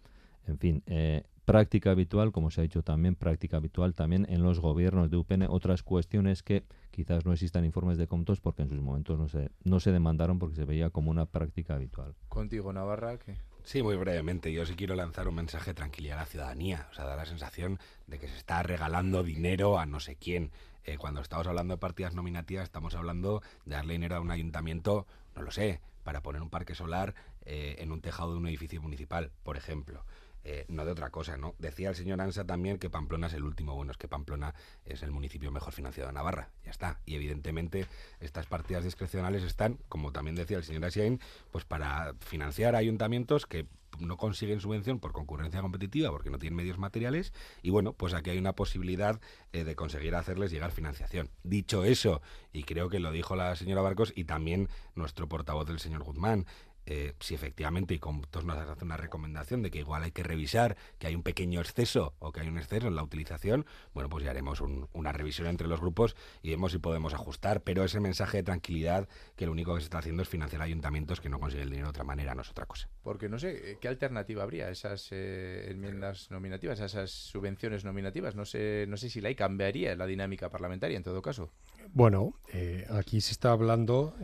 En 0.46 0.60
fin, 0.60 0.84
eh, 0.86 1.24
práctica 1.46 1.92
habitual, 1.92 2.32
como 2.32 2.52
se 2.52 2.62
ha 2.62 2.64
dicho 2.64 2.84
también, 2.84 3.16
práctica 3.16 3.58
habitual 3.58 3.94
también 3.94 4.26
en 4.30 4.44
los 4.44 4.60
gobiernos 4.60 5.10
de 5.10 5.18
UPN. 5.18 5.44
Otras 5.50 5.84
cuestiones 5.84 6.44
que 6.44 6.64
quizás 6.92 7.26
no 7.26 7.34
existan 7.34 7.66
informes 7.66 7.98
de 7.98 8.08
contos 8.08 8.40
porque 8.40 8.62
en 8.62 8.70
sus 8.70 8.82
momentos 8.82 9.20
no 9.20 9.28
se, 9.28 9.52
no 9.64 9.80
se 9.80 9.92
demandaron 9.92 10.40
porque 10.40 10.56
se 10.56 10.66
veía 10.66 10.90
como 10.90 11.12
una 11.12 11.26
práctica 11.26 11.76
habitual. 11.76 12.16
Contigo, 12.30 12.72
Navarra, 12.72 13.18
que 13.18 13.38
Sí, 13.64 13.82
muy 13.82 13.96
brevemente. 13.96 14.52
Yo 14.52 14.66
sí 14.66 14.76
quiero 14.76 14.94
lanzar 14.94 15.28
un 15.30 15.36
mensaje 15.36 15.72
de 15.72 15.76
tranquilidad 15.76 16.18
a 16.18 16.22
la 16.22 16.26
ciudadanía. 16.26 16.88
O 16.92 16.94
sea, 16.94 17.06
da 17.06 17.16
la 17.16 17.26
sensación 17.26 17.80
de 18.08 18.20
que 18.20 18.28
se 18.28 18.36
está 18.36 18.62
regalando 18.62 19.24
dinero 19.24 19.80
a 19.80 19.86
no 19.86 20.02
sé 20.02 20.18
quién. 20.18 20.52
Eh, 20.84 20.98
cuando 20.98 21.22
estamos 21.22 21.48
hablando 21.48 21.76
de 21.76 21.78
partidas 21.78 22.14
nominativas, 22.14 22.66
estamos 22.66 22.94
hablando 22.94 23.42
de 23.66 23.76
darle 23.76 23.94
dinero 23.94 24.18
a 24.18 24.20
un 24.20 24.32
ayuntamiento, 24.32 25.08
no 25.34 25.44
lo 25.44 25.52
sé, 25.52 25.80
para 26.04 26.22
poner 26.22 26.42
un 26.42 26.50
parque 26.50 26.76
solar 26.76 27.16
eh, 27.46 27.78
en 27.80 27.94
un 27.94 28.02
tejado 28.02 28.34
de 28.34 28.40
un 28.40 28.48
edificio 28.48 28.82
municipal, 28.82 29.32
por 29.44 29.56
ejemplo. 29.56 30.06
Eh, 30.46 30.66
no 30.68 30.86
de 30.86 30.92
otra 30.92 31.10
cosa, 31.10 31.38
¿no? 31.38 31.56
Decía 31.58 31.90
el 31.90 31.96
señor 31.96 32.20
Ansa 32.20 32.46
también 32.46 32.78
que 32.78 32.90
Pamplona 32.90 33.28
es 33.28 33.34
el 33.34 33.44
último. 33.44 33.76
Bueno, 33.76 33.92
es 33.92 33.98
que 33.98 34.08
Pamplona 34.08 34.54
es 34.86 35.02
el 35.04 35.12
municipio 35.12 35.52
mejor 35.52 35.74
financiado 35.74 36.08
de 36.08 36.14
Navarra, 36.14 36.50
ya 36.66 36.72
está. 36.72 37.00
Y 37.06 37.16
evidentemente 37.16 37.88
estas 38.20 38.46
partidas 38.46 38.84
discrecionales 38.84 39.44
están, 39.44 39.80
como 39.88 40.12
también 40.12 40.36
decía 40.36 40.58
el 40.58 40.64
señor 40.64 40.86
Asiain, 40.86 41.20
pues 41.52 41.64
para 41.64 42.14
financiar 42.20 42.76
ayuntamientos 42.76 43.46
que 43.46 43.68
no 44.00 44.18
consiguen 44.18 44.60
subvención 44.60 45.00
por 45.00 45.12
concurrencia 45.12 45.62
competitiva 45.62 46.10
porque 46.10 46.30
no 46.30 46.40
tienen 46.40 46.58
medios 46.58 46.78
materiales 46.78 47.34
y 47.62 47.70
bueno, 47.70 47.94
pues 47.94 48.14
aquí 48.14 48.32
hay 48.32 48.38
una 48.38 48.54
posibilidad 48.54 49.20
eh, 49.52 49.64
de 49.64 49.76
conseguir 49.76 50.16
hacerles 50.16 50.52
llegar 50.52 50.72
financiación. 50.72 51.30
Dicho 51.44 51.84
eso, 51.84 52.22
y 52.52 52.64
creo 52.64 52.90
que 52.90 53.00
lo 53.00 53.12
dijo 53.12 53.36
la 53.36 53.56
señora 53.56 53.82
Barcos 53.82 54.14
y 54.16 54.26
también 54.26 54.70
nuestro 54.96 55.28
portavoz 55.28 55.68
del 55.68 55.80
señor 55.80 56.04
Guzmán, 56.04 56.46
eh, 56.86 57.14
si 57.20 57.34
efectivamente, 57.34 57.94
y 57.94 58.00
con 58.00 58.22
todos 58.22 58.46
nos 58.46 58.58
hace 58.58 58.84
una 58.84 58.98
recomendación 58.98 59.62
de 59.62 59.72
que 59.72 59.80
igual 59.80 60.04
hay 60.04 60.12
que 60.12 60.24
revisar 60.24 60.76
que 61.00 61.08
hay 61.08 61.16
un 61.16 61.24
pequeño 61.24 61.62
exceso 61.62 62.14
o 62.20 62.32
que 62.32 62.42
hay 62.42 62.48
un 62.48 62.58
exceso 62.58 62.88
en 62.88 62.96
la 62.96 63.04
utilización, 63.04 63.66
bueno, 63.94 64.10
pues 64.10 64.24
ya 64.26 64.32
haremos 64.32 64.62
una 64.62 65.12
revisión 65.12 65.48
entre 65.48 65.68
los 65.68 65.80
grupos 65.80 66.16
y 66.42 66.50
vemos 66.50 66.72
si 66.72 66.80
podemos 66.80 67.14
ajustar, 67.14 67.62
pero 67.62 67.84
ese 67.84 68.00
mensaje 68.00 68.38
de 68.38 68.44
tranquilidad 68.44 69.08
que 69.36 69.46
lo 69.46 69.52
único 69.52 69.74
que 69.76 69.82
se 69.82 69.86
está 69.86 70.00
haciendo 70.00 70.24
es 70.24 70.30
financiar 70.30 70.62
ayuntamientos 70.62 71.22
que 71.22 71.30
no 71.30 71.40
consiguen 71.40 71.64
el 71.64 71.70
dinero 71.70 71.88
de 71.88 71.92
otra 71.92 72.04
manera, 72.04 72.36
no 72.36 72.42
es 72.42 72.50
otra 72.50 72.66
cosa. 72.66 72.90
Porque 73.02 73.30
no 73.30 73.40
sé, 73.40 73.72
eh, 73.72 73.78
¿qué 73.80 73.88
alternativa 73.88 74.44
habría 74.44 74.68
a 74.68 74.70
esas 74.70 75.10
eh, 75.12 75.68
enmiendas 75.70 76.32
nominativas, 76.32 76.82
a 76.82 76.86
esas 76.86 77.12
subvenciones 77.12 77.86
nominativas? 77.86 78.36
No 78.36 78.46
sé, 78.46 78.86
no 78.88 78.98
sé 78.98 79.10
si 79.10 79.22
la 79.22 79.30
hay 79.30 79.36
cambiaría 79.36 79.96
la 79.96 80.06
dinámica 80.06 80.50
parlamentaria 80.50 80.98
en 80.98 81.04
todo 81.04 81.22
caso. 81.22 81.52
Bueno, 81.94 82.34
aquí 82.90 83.22
se 83.22 83.32
está 83.32 83.52
hablando 83.52 84.16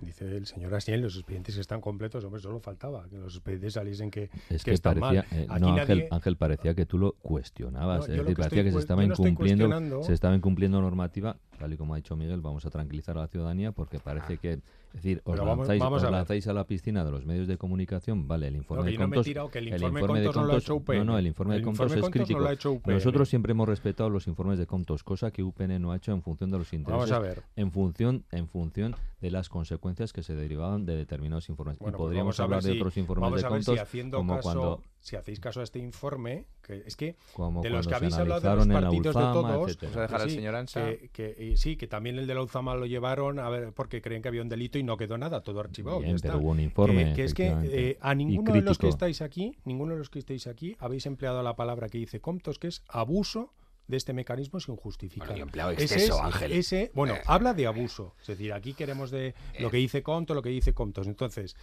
dice 0.00 0.36
el 0.36 0.46
señor 0.46 0.74
Asiel, 0.74 1.00
los 1.02 1.14
expedientes 1.16 1.56
están 1.56 1.80
completos, 1.80 2.24
hombre, 2.24 2.40
solo 2.40 2.60
faltaba 2.60 3.08
que 3.08 3.16
los 3.18 3.34
expedientes 3.34 3.72
saliesen 3.74 4.10
que, 4.10 4.30
es 4.50 4.62
que, 4.64 4.70
que, 4.70 4.74
están 4.74 4.98
parecía, 4.98 5.26
mal. 5.30 5.40
eh, 5.40 5.46
Aquí 5.48 5.60
no, 5.60 5.68
nadie- 5.76 5.80
Ángel, 5.80 6.08
Ángel, 6.10 6.36
parecía 6.36 6.74
que 6.74 6.86
tú 6.86 6.98
lo 6.98 7.12
cuestionabas, 7.22 8.08
No, 8.08 8.14
es 8.14 8.20
decir, 8.20 8.36
parecía 8.36 8.64
que 8.64 8.72
se 8.72 8.78
estaba 8.78 9.02
no 9.04 9.12
incumpliendo, 9.12 10.02
se 10.02 10.12
estaba 10.12 10.34
incumpliendo 10.34 10.80
normativa, 10.80 11.36
tal 11.58 11.72
y 11.72 11.76
como 11.76 11.92
ha 11.92 11.96
dicho 11.96 12.16
Miguel, 12.16 12.40
vamos 12.40 12.64
a 12.64 12.70
tranquilizar 12.70 13.18
a 13.18 13.22
la 13.22 13.26
ciudadanía 13.26 13.72
porque 13.72 13.98
parece 13.98 14.38
que, 14.38 14.52
es 14.52 14.62
decir, 14.92 15.20
os 15.24 15.38
vamos- 15.38 15.58
lanzáis, 15.58 15.80
vamos 15.80 16.02
os 16.02 16.10
lanzáis 16.10 16.46
a 16.46 16.52
la 16.54 16.64
piscina 16.64 17.04
de 17.04 17.10
los 17.10 17.26
medios 17.26 17.46
de 17.48 17.58
comunicación, 17.58 18.26
vale, 18.26 18.48
el 18.48 18.56
informe 18.56 18.82
No, 18.82 18.86
de 18.86 18.92
yo 18.92 19.00
no 19.00 19.08
me 19.08 19.14
he 19.14 19.16
Contos, 19.16 19.26
tirado, 19.26 19.50
que 19.50 19.58
el 19.58 19.68
informe 19.68 20.00
informe 20.00 20.20
de 20.20 20.26
Contos 20.26 20.42
no 20.42 20.46
lo 20.48 20.54
ha 20.54 20.58
hecho 20.58 20.74
UPN. 20.76 20.98
no, 20.98 21.04
no, 21.04 21.18
el 21.18 21.26
informe 21.26 21.54
El 21.56 21.60
de 21.60 21.64
Contos 21.64 21.84
informe 21.86 21.94
es 21.98 22.02
Contos 22.02 22.20
no 22.20 22.24
crítico. 22.36 22.50
hecho 22.52 22.72
UPN. 22.72 22.94
Nosotros 22.94 23.28
siempre 23.28 23.50
hemos 23.52 23.68
respetado 23.68 24.08
los 24.10 24.26
informes 24.28 24.58
de 24.58 24.66
Contos, 24.66 25.02
cosa 25.02 25.30
que 25.30 25.42
UPN 25.42 25.78
no 25.80 25.92
ha 25.92 25.96
hecho 25.96 26.12
en 26.12 26.22
función 26.22 26.50
de 26.50 26.58
los 26.58 26.72
intereses, 26.72 27.10
Vamos 27.10 27.12
a 27.12 27.18
ver. 27.18 27.42
en 27.56 27.72
función, 27.72 28.24
en 28.30 28.48
función 28.48 28.94
de 29.20 29.30
las 29.30 29.48
consecuencias 29.48 30.12
que 30.12 30.22
se 30.22 30.34
derivaban 30.34 30.86
de 30.86 30.96
determinados 30.96 31.48
informes. 31.48 31.78
Bueno, 31.78 31.96
y 31.96 31.98
pues 31.98 32.06
podríamos 32.06 32.38
hablar 32.40 32.62
de 32.62 32.72
otros 32.72 32.96
informes 32.96 33.32
de 33.32 33.38
si 33.40 33.46
Contos, 33.46 33.80
como 34.12 34.36
caso- 34.36 34.42
cuando 34.42 34.82
si 35.00 35.16
hacéis 35.16 35.40
caso 35.40 35.60
a 35.60 35.62
este 35.64 35.78
informe, 35.78 36.46
que 36.62 36.82
es 36.86 36.96
que 36.96 37.16
Como 37.32 37.62
de 37.62 37.70
los 37.70 37.86
que 37.86 37.94
habéis 37.94 38.14
hablado 38.14 38.40
de 38.40 38.56
los 38.56 38.66
partidos 38.68 39.14
de 39.14 39.20
todos. 39.20 39.42
Vamos 39.44 39.78
a 39.82 39.86
dejar 39.86 40.08
que 40.08 40.14
al 40.16 40.28
sí, 40.30 40.36
señor 40.36 40.54
Ansa. 40.56 40.84
que- 40.86 41.08
que- 41.12 41.44
y 41.44 41.56
sí, 41.56 41.76
que 41.76 41.86
también 41.86 42.18
el 42.18 42.26
de 42.26 42.34
la 42.34 42.42
Ulzama 42.42 42.74
lo 42.74 42.84
llevaron 42.86 43.38
a 43.38 43.48
ver 43.48 43.72
porque 43.72 44.02
creen 44.02 44.22
que 44.22 44.28
había 44.28 44.42
un 44.42 44.48
delito 44.48 44.78
y 44.78 44.82
no 44.82 44.96
quedó 44.96 45.16
nada, 45.16 45.40
todo 45.42 45.60
archivado. 45.60 46.00
Bien, 46.00 46.16
ya 46.16 46.22
pero 46.22 46.34
está. 46.34 46.42
hubo 46.44 46.50
un 46.50 46.60
informe, 46.60 47.04
Que, 47.10 47.12
que 47.14 47.24
es 47.24 47.34
que 47.34 47.46
eh, 47.64 47.98
a 48.00 48.14
ninguno 48.14 48.52
de 48.52 48.62
los 48.62 48.76
que 48.78 48.88
estáis 48.88 49.22
aquí, 49.22 49.56
ninguno 49.64 49.92
de 49.92 49.98
los 49.98 50.10
que 50.10 50.18
estáis 50.18 50.46
aquí, 50.46 50.76
habéis 50.78 51.06
empleado 51.06 51.42
la 51.42 51.54
palabra 51.56 51.88
que 51.88 51.98
dice 51.98 52.20
Comptos, 52.20 52.58
que 52.58 52.68
es 52.68 52.82
abuso 52.88 53.52
de 53.86 53.96
este 53.96 54.12
mecanismo 54.12 54.60
sin 54.60 54.76
justificar. 54.76 55.28
Bueno, 55.28 55.70
Ese 55.70 55.82
exceso, 55.94 56.16
es- 56.18 56.20
Ángel. 56.20 56.52
ese- 56.52 56.90
bueno, 56.94 57.14
Eh. 57.14 57.22
habla 57.24 57.54
de 57.54 57.66
abuso. 57.66 58.14
Es 58.20 58.26
decir, 58.26 58.52
aquí 58.52 58.74
queremos 58.74 59.10
de 59.10 59.34
lo 59.60 59.70
que 59.70 59.78
dice 59.78 60.02
Comptos, 60.02 60.34
lo 60.34 60.42
que 60.42 60.50
dice 60.50 60.74
Comptos. 60.74 61.06
Entonces, 61.06 61.56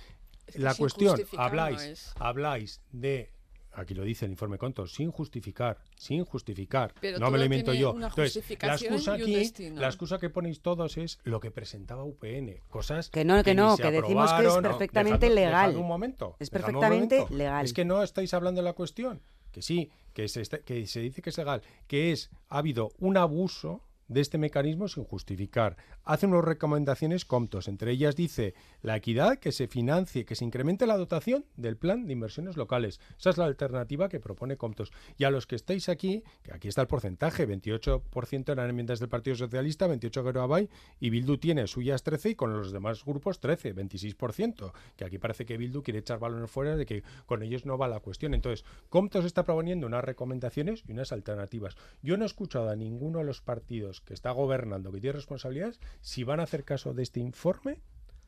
que 0.46 0.60
la 0.60 0.74
cuestión, 0.76 1.20
no 1.34 1.42
habláis, 1.42 1.82
es. 1.82 2.14
habláis 2.20 2.82
de 2.92 3.32
aquí 3.78 3.94
lo 3.94 4.04
dice 4.04 4.24
el 4.26 4.32
informe 4.32 4.58
Contos, 4.58 4.94
sin 4.94 5.12
justificar, 5.12 5.78
sin 5.98 6.24
justificar. 6.24 6.94
Pero 7.02 7.20
no 7.20 7.30
me 7.30 7.38
lo 7.38 7.44
invento 7.44 7.74
yo. 7.74 7.92
una 7.92 8.08
Entonces, 8.08 8.36
la 8.36 8.42
justificación 8.42 8.94
excusa 8.94 9.14
aquí, 9.16 9.70
la 9.72 9.88
excusa 9.88 10.18
que 10.18 10.30
ponéis 10.30 10.62
todos 10.62 10.96
es 10.98 11.20
lo 11.24 11.42
que 11.42 11.52
presentaba 11.52 12.06
UPN, 12.06 12.62
cosas 12.70 13.10
Que 13.10 13.26
no, 13.26 13.44
que 13.44 13.54
no, 13.54 13.76
que 13.76 13.92
decimos 13.92 14.32
que 14.34 14.48
es 14.48 14.54
perfectamente 14.62 15.30
legal. 15.30 15.76
un 15.76 15.88
momento. 15.88 16.38
Es 16.40 16.50
perfectamente 16.50 17.18
momento. 17.18 17.36
legal. 17.38 17.66
Es 17.66 17.74
que 17.74 17.84
no 17.84 18.02
estáis 18.02 18.34
hablando 18.34 18.62
de 18.62 18.66
la 18.66 18.74
cuestión. 18.74 19.22
Que 19.52 19.62
sí, 19.62 19.90
que 20.14 20.28
se, 20.28 20.42
está- 20.42 20.60
que 20.60 20.86
se 20.88 21.00
dice 21.02 21.22
que 21.22 21.30
es 21.30 21.38
legal, 21.38 21.62
que 21.88 22.12
es 22.12 22.30
ha 22.50 22.58
habido 22.60 22.92
un 23.00 23.18
abuso 23.18 23.82
de 24.08 24.22
este 24.22 24.38
mecanismo 24.38 24.88
sin 24.88 25.04
justificar. 25.04 25.78
Hace 26.04 26.28
unas 26.28 26.44
recomendaciones 26.44 27.26
comptos. 27.26 27.68
Entre 27.68 27.92
ellas 27.92 28.16
dice 28.16 28.54
la 28.82 28.96
equidad, 28.96 29.38
que 29.40 29.52
se 29.52 29.68
financie, 29.68 30.26
que 30.26 30.36
se 30.36 30.46
incremente 30.46 30.86
la 30.86 30.98
dotación 30.98 31.46
del 31.56 31.78
plan 31.78 32.06
de 32.06 32.14
inversiones 32.14 32.58
locales. 32.58 33.00
Esa 33.18 33.32
es 33.32 33.38
la 33.38 33.46
alternativa 33.46 34.10
que 34.10 34.20
propone 34.20 34.58
Comptos. 34.58 34.92
Y 35.18 35.24
a 35.24 35.32
los 35.32 35.48
que 35.48 35.56
estáis 35.56 35.90
aquí, 35.90 36.24
que 36.44 36.54
aquí 36.54 36.68
está 36.68 36.82
el 36.82 36.88
porcentaje, 36.88 37.48
28% 37.48 38.52
eran 38.52 38.70
enmiendas 38.70 39.00
del 39.00 39.10
Partido 39.10 39.36
Socialista, 39.36 39.88
28 39.88 40.24
que 40.24 40.40
Abay, 40.40 40.70
y 41.00 41.10
Bildu 41.10 41.38
tiene 41.38 41.68
suyas 41.68 42.04
13 42.04 42.32
y 42.32 42.36
con 42.36 42.54
los 42.54 42.72
demás 42.72 43.04
grupos 43.04 43.40
13, 43.40 43.76
26%. 43.76 44.72
Que 44.96 45.06
aquí 45.06 45.18
parece 45.18 45.46
que 45.46 45.58
Bildu 45.58 45.82
quiere 45.82 46.00
echar 46.00 46.20
balones 46.20 46.50
fuera 46.52 46.76
de 46.76 46.86
que 46.86 47.04
con 47.26 47.42
ellos 47.44 47.66
no 47.66 47.78
va 47.78 47.88
la 47.88 48.00
cuestión. 48.00 48.34
Entonces, 48.34 48.66
Comptos 48.90 49.26
está 49.26 49.44
proponiendo 49.44 49.88
unas 49.88 50.04
recomendaciones 50.04 50.84
y 50.88 50.92
unas 50.92 51.12
alternativas. 51.12 51.76
Yo 52.02 52.18
no 52.18 52.24
he 52.24 52.28
escuchado 52.28 52.70
a 52.70 52.76
ninguno 52.76 53.20
de 53.20 53.26
los 53.26 53.42
partidos 53.42 53.95
que 54.02 54.14
está 54.14 54.32
gobernando, 54.32 54.92
que 54.92 55.02
tiene 55.02 55.16
responsabilidades, 55.16 55.80
si 56.02 56.24
van 56.24 56.40
a 56.40 56.44
hacer 56.44 56.64
caso 56.64 56.94
de 56.94 57.04
este 57.04 57.20
informe 57.20 57.82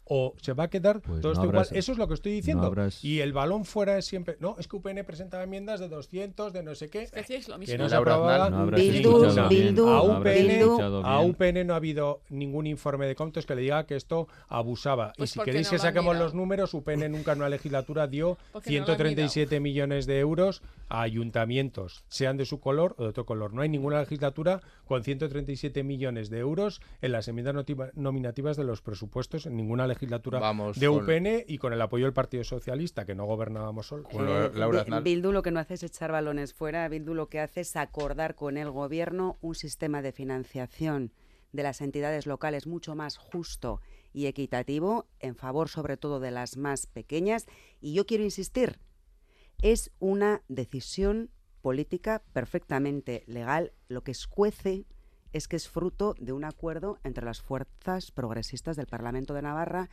o 0.10 0.34
se 0.42 0.54
va 0.54 0.66
a 0.66 0.70
quedar 0.70 1.02
Pues 1.02 1.22
todo 1.22 1.34
no 1.34 1.40
esto 1.42 1.46
igual. 1.46 1.68
Eso 1.72 1.92
es 1.92 1.98
lo 1.98 2.08
que 2.08 2.14
estoy 2.14 2.32
no 2.32 2.36
diciendo. 2.36 2.76
Y 3.02 3.20
el 3.20 3.34
balón 3.34 3.66
fuera 3.66 3.98
es 3.98 4.06
siempre. 4.06 4.38
No, 4.40 4.56
es 4.58 4.68
que 4.68 4.76
UPN 4.78 5.04
presentaba 5.06 5.44
enmiendas 5.44 5.80
de 5.80 5.90
200, 5.90 6.54
de 6.54 6.64
no 6.64 6.76
sé 6.76 6.90
qué. 6.90 7.08
que 7.08 7.18
decíais 7.18 7.48
lo 7.48 7.56
que 7.56 7.60
mismo. 7.60 7.78
no 7.78 7.90
se 7.90 7.96
aprobaba 7.96 8.50
no 8.50 8.66
bien, 8.68 9.04
Bildu, 9.50 9.88
a 9.88 10.02
UPN, 10.04 11.04
a. 11.04 11.22
UPN 11.22 11.68
no 11.68 11.74
ha 11.74 11.78
habido 11.78 12.22
ningún 12.30 12.68
informe 12.68 13.08
de 13.08 13.16
Comptos 13.16 13.46
que 13.46 13.56
le 13.56 13.62
diga 13.62 13.86
que 13.86 13.96
esto 13.96 14.28
abusaba. 14.48 15.14
Pues 15.18 15.32
y 15.32 15.34
si 15.34 15.40
porque 15.40 15.52
queréis 15.52 15.68
no 15.68 15.72
que 15.72 15.80
saquemos 15.80 16.18
los 16.18 16.34
números, 16.34 16.74
UPN 16.74 17.12
nunca 17.12 17.34
en 17.34 17.40
una 17.40 17.50
legislatura 17.50 18.08
dio 18.08 18.38
Porque 18.52 18.80
no 18.80 18.86
lo 18.86 18.92
han 18.92 18.98
137 18.98 19.60
millones 19.60 20.06
de 20.06 20.20
euros 20.20 20.62
a 20.90 21.02
ayuntamientos, 21.02 22.04
sean 22.08 22.38
de 22.38 22.46
su 22.46 22.60
color 22.60 22.96
o 22.98 23.04
de 23.04 23.10
otro 23.10 23.26
color. 23.26 23.54
No 23.54 23.62
hay 23.62 23.70
ninguna 23.70 24.00
legislatura 24.00 24.62
con 24.86 25.04
137 25.04 25.84
millones 25.84 26.30
de 26.30 26.40
euros 26.40 26.82
en 27.02 27.12
las 27.12 27.28
enmiendas 27.28 27.66
nominativas 27.96 28.56
de 28.56 28.64
los 28.64 28.82
presupuestos 28.82 29.46
en 29.46 29.58
ninguna 29.58 29.86
legislatura 29.86 29.97
Vamos 30.40 30.80
de 30.80 30.88
con- 30.88 31.04
UPN 31.04 31.44
y 31.48 31.58
con 31.58 31.74
el 31.74 31.82
apoyo 31.82 32.06
del 32.06 32.14
Partido 32.14 32.44
Socialista, 32.44 33.06
que 33.06 33.16
no 33.16 33.26
gobernábamos 33.26 33.88
solos. 33.88 34.08
Con 34.12 34.28
Eh, 34.28 34.52
Laura 34.54 34.82
Aznar. 34.82 35.04
Bildu 35.04 35.32
lo 35.32 35.42
que 35.42 35.52
no 35.52 35.60
hace 35.60 35.76
es 35.76 35.84
echar 35.84 36.12
balones 36.12 36.54
fuera, 36.54 36.88
Bildu 36.90 37.14
lo 37.14 37.30
que 37.30 37.40
hace 37.40 37.62
es 37.62 37.76
acordar 37.76 38.36
con 38.36 38.58
el 38.58 38.70
gobierno 38.72 39.38
un 39.42 39.56
sistema 39.56 40.02
de 40.02 40.12
financiación 40.12 41.12
de 41.54 41.64
las 41.64 41.82
entidades 41.82 42.26
locales 42.28 42.68
mucho 42.68 42.96
más 42.96 43.18
justo 43.18 43.82
y 44.14 44.26
equitativo, 44.26 45.08
en 45.20 45.36
favor 45.36 45.70
sobre 45.70 45.96
todo 45.98 46.20
de 46.20 46.32
las 46.32 46.58
más 46.58 46.88
pequeñas. 46.88 47.46
Y 47.80 47.94
yo 47.94 48.06
quiero 48.06 48.24
insistir, 48.24 48.80
es 49.62 49.92
una 50.00 50.44
decisión 50.48 51.32
política 51.62 52.24
perfectamente 52.34 53.24
legal. 53.28 53.74
Lo 53.88 54.04
que 54.04 54.12
escuece 54.12 54.86
es 55.34 55.48
que 55.48 55.56
es 55.56 55.68
fruto 55.68 56.16
de 56.20 56.34
un 56.34 56.44
acuerdo 56.44 57.00
entre 57.04 57.26
las 57.26 57.42
fuerzas 57.42 58.12
progresistas 58.12 58.76
del 58.76 58.88
Parlamento 58.88 59.34
de 59.34 59.42
Navarra, 59.42 59.90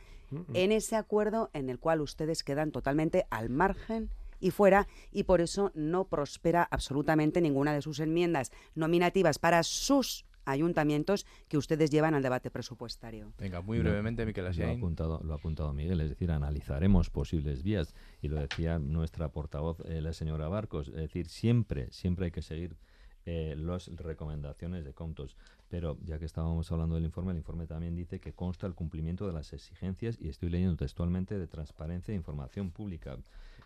en 0.53 0.71
ese 0.71 0.95
acuerdo 0.95 1.49
en 1.53 1.69
el 1.69 1.79
cual 1.79 2.01
ustedes 2.01 2.43
quedan 2.43 2.71
totalmente 2.71 3.25
al 3.29 3.49
margen 3.49 4.09
y 4.39 4.51
fuera, 4.51 4.87
y 5.11 5.23
por 5.23 5.41
eso 5.41 5.71
no 5.75 6.05
prospera 6.05 6.67
absolutamente 6.69 7.41
ninguna 7.41 7.73
de 7.73 7.81
sus 7.81 7.99
enmiendas 7.99 8.51
nominativas 8.75 9.39
para 9.39 9.63
sus 9.63 10.25
ayuntamientos 10.45 11.25
que 11.47 11.57
ustedes 11.57 11.89
llevan 11.89 12.13
al 12.13 12.21
debate 12.21 12.51
presupuestario. 12.51 13.33
Venga, 13.39 13.61
muy 13.61 13.79
brevemente, 13.79 14.25
Miquel 14.25 14.45
Lo 14.45 14.67
ha, 14.67 14.71
apuntado, 14.71 15.21
lo 15.23 15.33
ha 15.33 15.37
apuntado 15.37 15.73
Miguel, 15.73 16.01
es 16.01 16.09
decir, 16.09 16.31
analizaremos 16.31 17.09
posibles 17.09 17.63
vías, 17.63 17.93
y 18.21 18.27
lo 18.27 18.39
decía 18.39 18.79
nuestra 18.79 19.29
portavoz, 19.29 19.79
eh, 19.85 20.01
la 20.01 20.13
señora 20.13 20.47
Barcos, 20.47 20.89
es 20.89 20.95
decir, 20.95 21.27
siempre, 21.27 21.91
siempre 21.91 22.25
hay 22.25 22.31
que 22.31 22.41
seguir 22.41 22.77
eh, 23.25 23.55
las 23.57 23.87
recomendaciones 23.95 24.85
de 24.85 24.93
Comptos. 24.93 25.35
Pero 25.69 25.97
ya 26.03 26.19
que 26.19 26.25
estábamos 26.25 26.71
hablando 26.71 26.95
del 26.95 27.05
informe, 27.05 27.31
el 27.31 27.37
informe 27.37 27.65
también 27.67 27.95
dice 27.95 28.19
que 28.19 28.33
consta 28.33 28.67
el 28.67 28.75
cumplimiento 28.75 29.25
de 29.27 29.33
las 29.33 29.51
exigencias, 29.53 30.17
y 30.21 30.29
estoy 30.29 30.49
leyendo 30.49 30.75
textualmente, 30.75 31.37
de 31.37 31.47
transparencia 31.47 32.11
e 32.11 32.15
información 32.15 32.71
pública. 32.71 33.17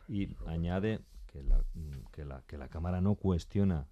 Y 0.08 0.30
añade 0.48 1.02
que 1.28 1.44
la, 1.44 1.58
mm, 1.60 2.12
que 2.12 2.26
la, 2.26 2.42
que 2.48 2.58
la 2.58 2.70
Cámara 2.70 3.02
no 3.02 3.16
cuestiona 3.16 3.88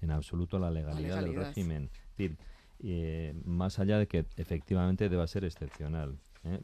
en 0.00 0.10
absoluto 0.10 0.58
la 0.58 0.70
legalidad, 0.70 1.16
del 1.16 1.24
legalidad. 1.26 1.48
régimen. 1.48 1.84
Es 1.84 2.16
decir, 2.16 2.36
eh, 2.80 3.34
más 3.44 3.78
allá 3.78 3.98
de 3.98 4.08
que 4.08 4.26
efectivamente 4.36 5.08
deba 5.08 5.26
ser 5.26 5.44
excepcional. 5.44 6.18
¿eh? 6.44 6.60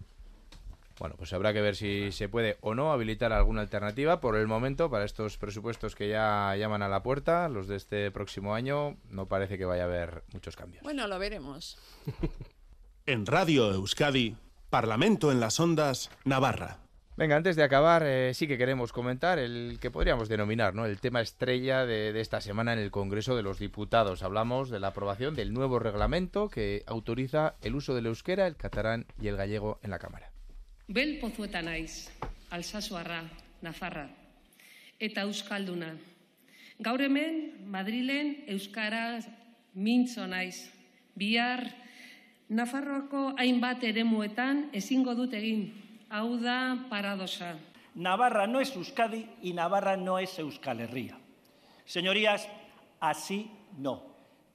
Bueno, 0.98 1.14
pues 1.16 1.32
habrá 1.32 1.52
que 1.52 1.60
ver 1.60 1.76
si 1.76 2.10
se 2.10 2.28
puede 2.28 2.58
o 2.60 2.74
no 2.74 2.92
habilitar 2.92 3.32
alguna 3.32 3.60
alternativa. 3.60 4.20
Por 4.20 4.36
el 4.36 4.48
momento, 4.48 4.90
para 4.90 5.04
estos 5.04 5.38
presupuestos 5.38 5.94
que 5.94 6.08
ya 6.08 6.54
llaman 6.56 6.82
a 6.82 6.88
la 6.88 7.02
puerta, 7.02 7.48
los 7.48 7.68
de 7.68 7.76
este 7.76 8.10
próximo 8.10 8.54
año, 8.54 8.96
no 9.10 9.26
parece 9.26 9.58
que 9.58 9.64
vaya 9.64 9.82
a 9.82 9.86
haber 9.86 10.24
muchos 10.32 10.56
cambios. 10.56 10.82
Bueno, 10.82 11.06
lo 11.06 11.18
veremos. 11.18 11.78
En 13.06 13.24
Radio 13.24 13.72
Euskadi, 13.72 14.36
Parlamento 14.68 15.32
en 15.32 15.40
las 15.40 15.58
Ondas, 15.60 16.10
Navarra. 16.26 16.80
Venga, 17.16 17.36
antes 17.36 17.56
de 17.56 17.62
acabar, 17.62 18.02
eh, 18.04 18.34
sí 18.34 18.46
que 18.46 18.58
queremos 18.58 18.92
comentar 18.92 19.38
el 19.38 19.78
que 19.80 19.90
podríamos 19.90 20.28
denominar 20.28 20.74
¿no? 20.74 20.84
el 20.84 21.00
tema 21.00 21.22
estrella 21.22 21.86
de, 21.86 22.12
de 22.12 22.20
esta 22.20 22.42
semana 22.42 22.74
en 22.74 22.78
el 22.78 22.90
Congreso 22.90 23.34
de 23.34 23.42
los 23.42 23.58
Diputados. 23.58 24.22
Hablamos 24.22 24.68
de 24.68 24.78
la 24.78 24.88
aprobación 24.88 25.34
del 25.34 25.54
nuevo 25.54 25.78
reglamento 25.78 26.50
que 26.50 26.84
autoriza 26.86 27.54
el 27.62 27.76
uso 27.76 27.94
del 27.94 28.04
euskera, 28.04 28.46
el 28.46 28.56
catalán 28.56 29.06
y 29.18 29.28
el 29.28 29.38
gallego 29.38 29.80
en 29.82 29.88
la 29.88 29.98
Cámara. 29.98 30.30
Bel 30.88 31.18
pozueta 31.20 31.60
naiz, 31.60 32.08
alsazuarra, 32.48 33.20
nafarra, 33.60 34.06
eta 34.98 35.26
euskalduna. 35.28 35.90
Gaur 36.80 37.02
hemen, 37.04 37.66
Madrilen, 37.68 38.30
euskaraz 38.48 39.26
mintzo 39.74 40.24
naiz. 40.26 40.70
Bihar, 41.12 41.66
Nafarroako 42.48 43.34
hainbat 43.36 43.82
eremuetan 43.84 44.70
ezingo 44.72 45.12
dut 45.12 45.34
egin. 45.36 45.66
Hau 46.08 46.38
da 46.40 46.78
paradosa. 46.88 47.58
Navarra 47.94 48.46
no 48.46 48.60
es 48.60 48.74
Euskadi 48.74 49.26
y 49.42 49.52
Navarra 49.52 49.98
no 49.98 50.18
es 50.18 50.38
Euskal 50.38 50.80
Herria. 50.80 51.18
Señorías, 51.84 52.48
así 53.00 53.50
no. 53.76 54.02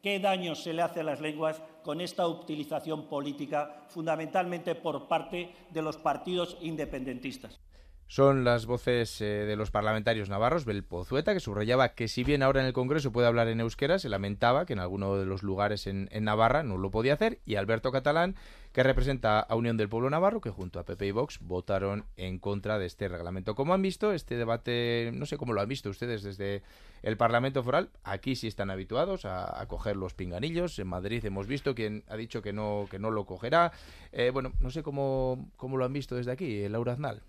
¿Qué 0.02 0.20
daño 0.20 0.56
se 0.56 0.74
le 0.74 0.82
hace 0.82 1.02
a 1.02 1.04
las 1.04 1.22
lenguas 1.22 1.62
con 1.84 2.02
esta 2.02 2.28
utilización 2.28 3.04
política, 3.08 3.86
fundamentalmente 3.90 4.76
por 4.76 5.08
parte 5.08 5.54
de 5.70 5.82
los 5.82 5.98
partidos 5.98 6.58
independentistas? 6.62 7.60
Son 8.08 8.44
las 8.44 8.66
voces 8.66 9.22
eh, 9.22 9.26
de 9.26 9.56
los 9.56 9.72
parlamentarios 9.72 10.30
navarros, 10.30 10.66
Belpozueta, 10.66 11.34
que 11.34 11.40
subrayaba 11.40 11.90
que 11.90 12.08
si 12.08 12.24
bien 12.24 12.44
ahora 12.44 12.62
en 12.62 12.68
el 12.68 12.74
Congreso 12.74 13.12
puede 13.12 13.28
hablar 13.28 13.48
en 13.48 13.60
euskera, 13.60 13.98
se 13.98 14.10
lamentaba 14.10 14.66
que 14.66 14.74
en 14.74 14.80
alguno 14.80 15.18
de 15.18 15.26
los 15.26 15.42
lugares 15.42 15.88
en, 15.88 16.10
Navarra 16.24 16.64
no 16.64 16.78
lo 16.78 16.92
podía 16.92 17.14
hacer, 17.14 17.40
y 17.46 17.56
Alberto 17.56 17.92
Catalán, 17.92 18.36
que 18.72 18.84
representa 18.84 19.40
a 19.40 19.56
Unión 19.56 19.78
del 19.78 19.90
Pueblo 19.90 20.10
Navarro, 20.10 20.42
que 20.42 20.52
junto 20.52 20.80
a 20.80 20.84
PP 20.84 21.08
y 21.08 21.12
Vox 21.12 21.40
votaron 21.42 22.06
en 22.16 22.38
contra 22.38 22.78
de 22.78 22.86
este 22.86 23.08
reglamento. 23.08 23.56
¿Cómo 23.56 23.74
han 23.74 23.82
visto 23.82 24.12
este 24.12 24.36
debate? 24.36 25.12
No 25.14 25.26
sé 25.26 25.38
cómo 25.38 25.54
lo 25.54 25.62
han 25.62 25.68
visto 25.68 25.90
ustedes 25.90 26.22
desde 26.24 26.62
el 27.02 27.18
Parlamento 27.18 27.64
Foral. 27.64 27.90
Aquí 28.04 28.36
sí 28.36 28.48
están 28.48 28.70
habituados 28.70 29.26
a, 29.26 29.66
coger 29.68 29.96
los 29.96 30.14
pinganillos. 30.14 30.78
En 30.78 30.88
Madrid 30.88 31.26
hemos 31.26 31.48
visto 31.48 31.74
quien 31.74 32.04
ha 32.08 32.16
dicho 32.16 32.42
que 32.42 32.54
no, 32.54 32.88
que 32.92 33.00
no 33.00 33.10
lo 33.10 33.26
cogerá. 33.26 33.72
Eh, 34.12 34.30
bueno, 34.32 34.54
no 34.60 34.70
sé 34.70 34.84
cómo, 34.84 35.50
cómo 35.58 35.78
lo 35.78 35.86
han 35.86 35.94
visto 35.94 36.16
desde 36.16 36.32
aquí, 36.32 36.68
Laura 36.70 36.94
Aznal. 36.94 37.24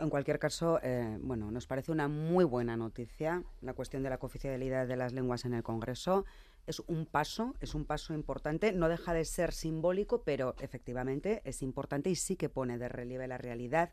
En 0.00 0.08
cualquier 0.08 0.38
caso, 0.38 0.80
eh, 0.82 1.18
bueno, 1.20 1.50
nos 1.50 1.66
parece 1.66 1.92
una 1.92 2.08
muy 2.08 2.46
buena 2.46 2.74
noticia 2.74 3.44
la 3.60 3.74
cuestión 3.74 4.02
de 4.02 4.08
la 4.08 4.16
cooficialidad 4.16 4.88
de 4.88 4.96
las 4.96 5.12
lenguas 5.12 5.44
en 5.44 5.52
el 5.52 5.62
Congreso. 5.62 6.24
Es 6.66 6.80
un 6.86 7.04
paso, 7.04 7.54
es 7.60 7.74
un 7.74 7.84
paso 7.84 8.14
importante. 8.14 8.72
No 8.72 8.88
deja 8.88 9.12
de 9.12 9.26
ser 9.26 9.52
simbólico, 9.52 10.22
pero 10.22 10.56
efectivamente 10.60 11.42
es 11.44 11.60
importante 11.60 12.08
y 12.08 12.16
sí 12.16 12.36
que 12.36 12.48
pone 12.48 12.78
de 12.78 12.88
relieve 12.88 13.28
la 13.28 13.36
realidad 13.36 13.90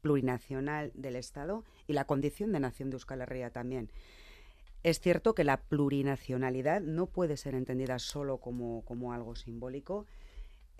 plurinacional 0.00 0.92
del 0.94 1.16
Estado 1.16 1.62
y 1.86 1.92
la 1.92 2.06
condición 2.06 2.52
de 2.52 2.60
nación 2.60 2.88
de 2.88 2.94
Euskal 2.94 3.20
Herria 3.20 3.50
también. 3.50 3.90
Es 4.82 4.98
cierto 4.98 5.34
que 5.34 5.44
la 5.44 5.58
plurinacionalidad 5.58 6.80
no 6.80 7.04
puede 7.04 7.36
ser 7.36 7.54
entendida 7.54 7.98
solo 7.98 8.38
como, 8.38 8.82
como 8.86 9.12
algo 9.12 9.36
simbólico. 9.36 10.06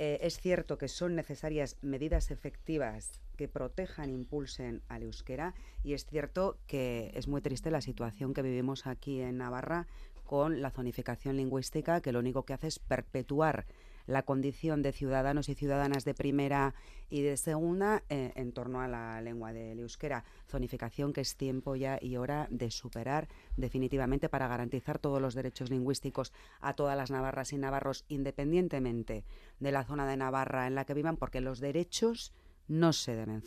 Eh, 0.02 0.18
es 0.26 0.40
cierto 0.40 0.78
que 0.78 0.88
son 0.88 1.14
necesarias 1.14 1.76
medidas 1.82 2.30
efectivas 2.30 3.20
que 3.36 3.48
protejan, 3.48 4.08
impulsen 4.08 4.80
al 4.88 5.02
euskera 5.02 5.52
y 5.84 5.92
es 5.92 6.06
cierto 6.06 6.56
que 6.66 7.10
es 7.12 7.28
muy 7.28 7.42
triste 7.42 7.70
la 7.70 7.82
situación 7.82 8.32
que 8.32 8.40
vivimos 8.40 8.86
aquí 8.86 9.20
en 9.20 9.36
Navarra 9.36 9.88
con 10.24 10.62
la 10.62 10.70
zonificación 10.70 11.36
lingüística 11.36 12.00
que 12.00 12.12
lo 12.12 12.18
único 12.20 12.46
que 12.46 12.54
hace 12.54 12.68
es 12.68 12.78
perpetuar 12.78 13.66
la 14.10 14.24
condición 14.24 14.82
de 14.82 14.92
ciudadanos 14.92 15.48
y 15.48 15.54
ciudadanas 15.54 16.04
de 16.04 16.14
primera 16.14 16.74
y 17.10 17.22
de 17.22 17.36
segunda 17.36 18.02
eh, 18.08 18.32
en 18.34 18.52
torno 18.52 18.80
a 18.80 18.88
la 18.88 19.20
lengua 19.20 19.52
del 19.52 19.78
euskera. 19.78 20.24
Zonificación 20.48 21.12
que 21.12 21.20
es 21.20 21.36
tiempo 21.36 21.76
ya 21.76 21.98
y 22.00 22.16
hora 22.16 22.48
de 22.50 22.70
superar 22.72 23.28
definitivamente 23.56 24.28
para 24.28 24.48
garantizar 24.48 24.98
todos 24.98 25.22
los 25.22 25.34
derechos 25.34 25.70
lingüísticos 25.70 26.32
a 26.60 26.74
todas 26.74 26.96
las 26.96 27.10
navarras 27.10 27.52
y 27.52 27.58
navarros 27.58 28.04
independientemente 28.08 29.24
de 29.60 29.72
la 29.72 29.84
zona 29.84 30.06
de 30.06 30.16
Navarra 30.16 30.66
en 30.66 30.74
la 30.74 30.84
que 30.84 30.94
vivan, 30.94 31.16
porque 31.16 31.40
los 31.40 31.60
derechos 31.60 32.32
no 32.66 32.92
se 32.92 33.14
deben 33.14 33.42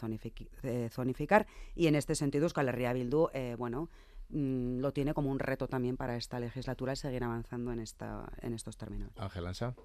eh, 0.64 0.90
zonificar 0.90 1.46
y 1.76 1.88
en 1.88 1.96
este 1.96 2.16
sentido 2.16 2.46
Euskal 2.46 2.70
Herria 2.70 2.94
Bildu, 2.94 3.28
eh, 3.34 3.56
bueno, 3.58 3.90
mm, 4.30 4.80
lo 4.80 4.94
tiene 4.94 5.14
como 5.14 5.30
un 5.30 5.40
reto 5.40 5.68
también 5.68 5.98
para 5.98 6.16
esta 6.16 6.40
legislatura 6.40 6.96
seguir 6.96 7.24
avanzando 7.24 7.74
en, 7.74 7.80
esta, 7.80 8.32
en 8.42 8.54
estos 8.54 8.78
términos. 8.78 9.12
Ángel 9.18 9.48
Ansa. 9.48 9.76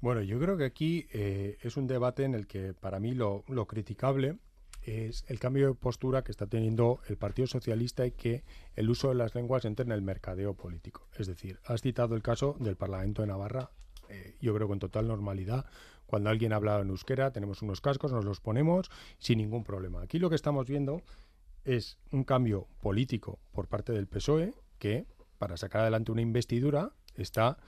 Bueno, 0.00 0.22
yo 0.22 0.38
creo 0.38 0.56
que 0.56 0.64
aquí 0.64 1.06
eh, 1.12 1.58
es 1.62 1.76
un 1.76 1.86
debate 1.86 2.24
en 2.24 2.34
el 2.34 2.46
que 2.46 2.74
para 2.74 3.00
mí 3.00 3.12
lo, 3.14 3.44
criticable 3.66 4.38
es 4.82 5.24
el 5.26 5.40
cambio 5.40 5.68
de 5.68 5.74
postura 5.74 6.22
que 6.22 6.30
está 6.30 6.46
teniendo 6.46 7.00
el 7.08 7.16
Partido 7.16 7.48
Socialista 7.48 8.06
y 8.06 8.12
que 8.12 8.44
el 8.76 8.88
uso 8.88 9.08
de 9.08 9.16
las 9.16 9.34
lenguas 9.34 9.64
entre 9.64 9.84
en 9.84 9.92
el 9.92 10.02
mercadeo 10.02 10.54
político. 10.54 11.08
Es 11.18 11.26
decir, 11.26 11.58
has 11.64 11.80
citado 11.80 12.14
el 12.14 12.22
caso 12.22 12.56
del 12.60 12.76
Parlamento 12.76 13.22
de 13.22 13.28
Navarra, 13.28 13.70
yo 14.40 14.54
creo 14.54 14.72
en 14.72 14.78
total 14.78 15.08
normalidad, 15.08 15.66
cuando 16.06 16.30
alguien 16.30 16.52
habla 16.52 16.80
en 16.80 16.88
euskera, 16.88 17.32
tenemos 17.32 17.62
unos 17.62 17.80
cascos, 17.80 18.12
nos 18.12 18.24
los 18.24 18.40
ponemos 18.40 18.90
sin 19.18 19.38
ningún 19.38 19.64
problema. 19.64 20.02
Aquí 20.02 20.18
lo 20.18 20.30
que 20.30 20.36
estamos 20.36 20.66
viendo 20.68 21.02
es 21.64 21.98
un 22.12 22.22
cambio 22.22 22.68
político 22.80 23.40
por 23.52 23.66
parte 23.66 23.92
del 23.92 24.06
PSOE 24.06 24.54
que, 24.78 25.04
para 25.38 25.56
sacar 25.56 25.82
adelante 25.82 26.12
una 26.12 26.22
investidura, 26.22 26.92
está 27.16 27.58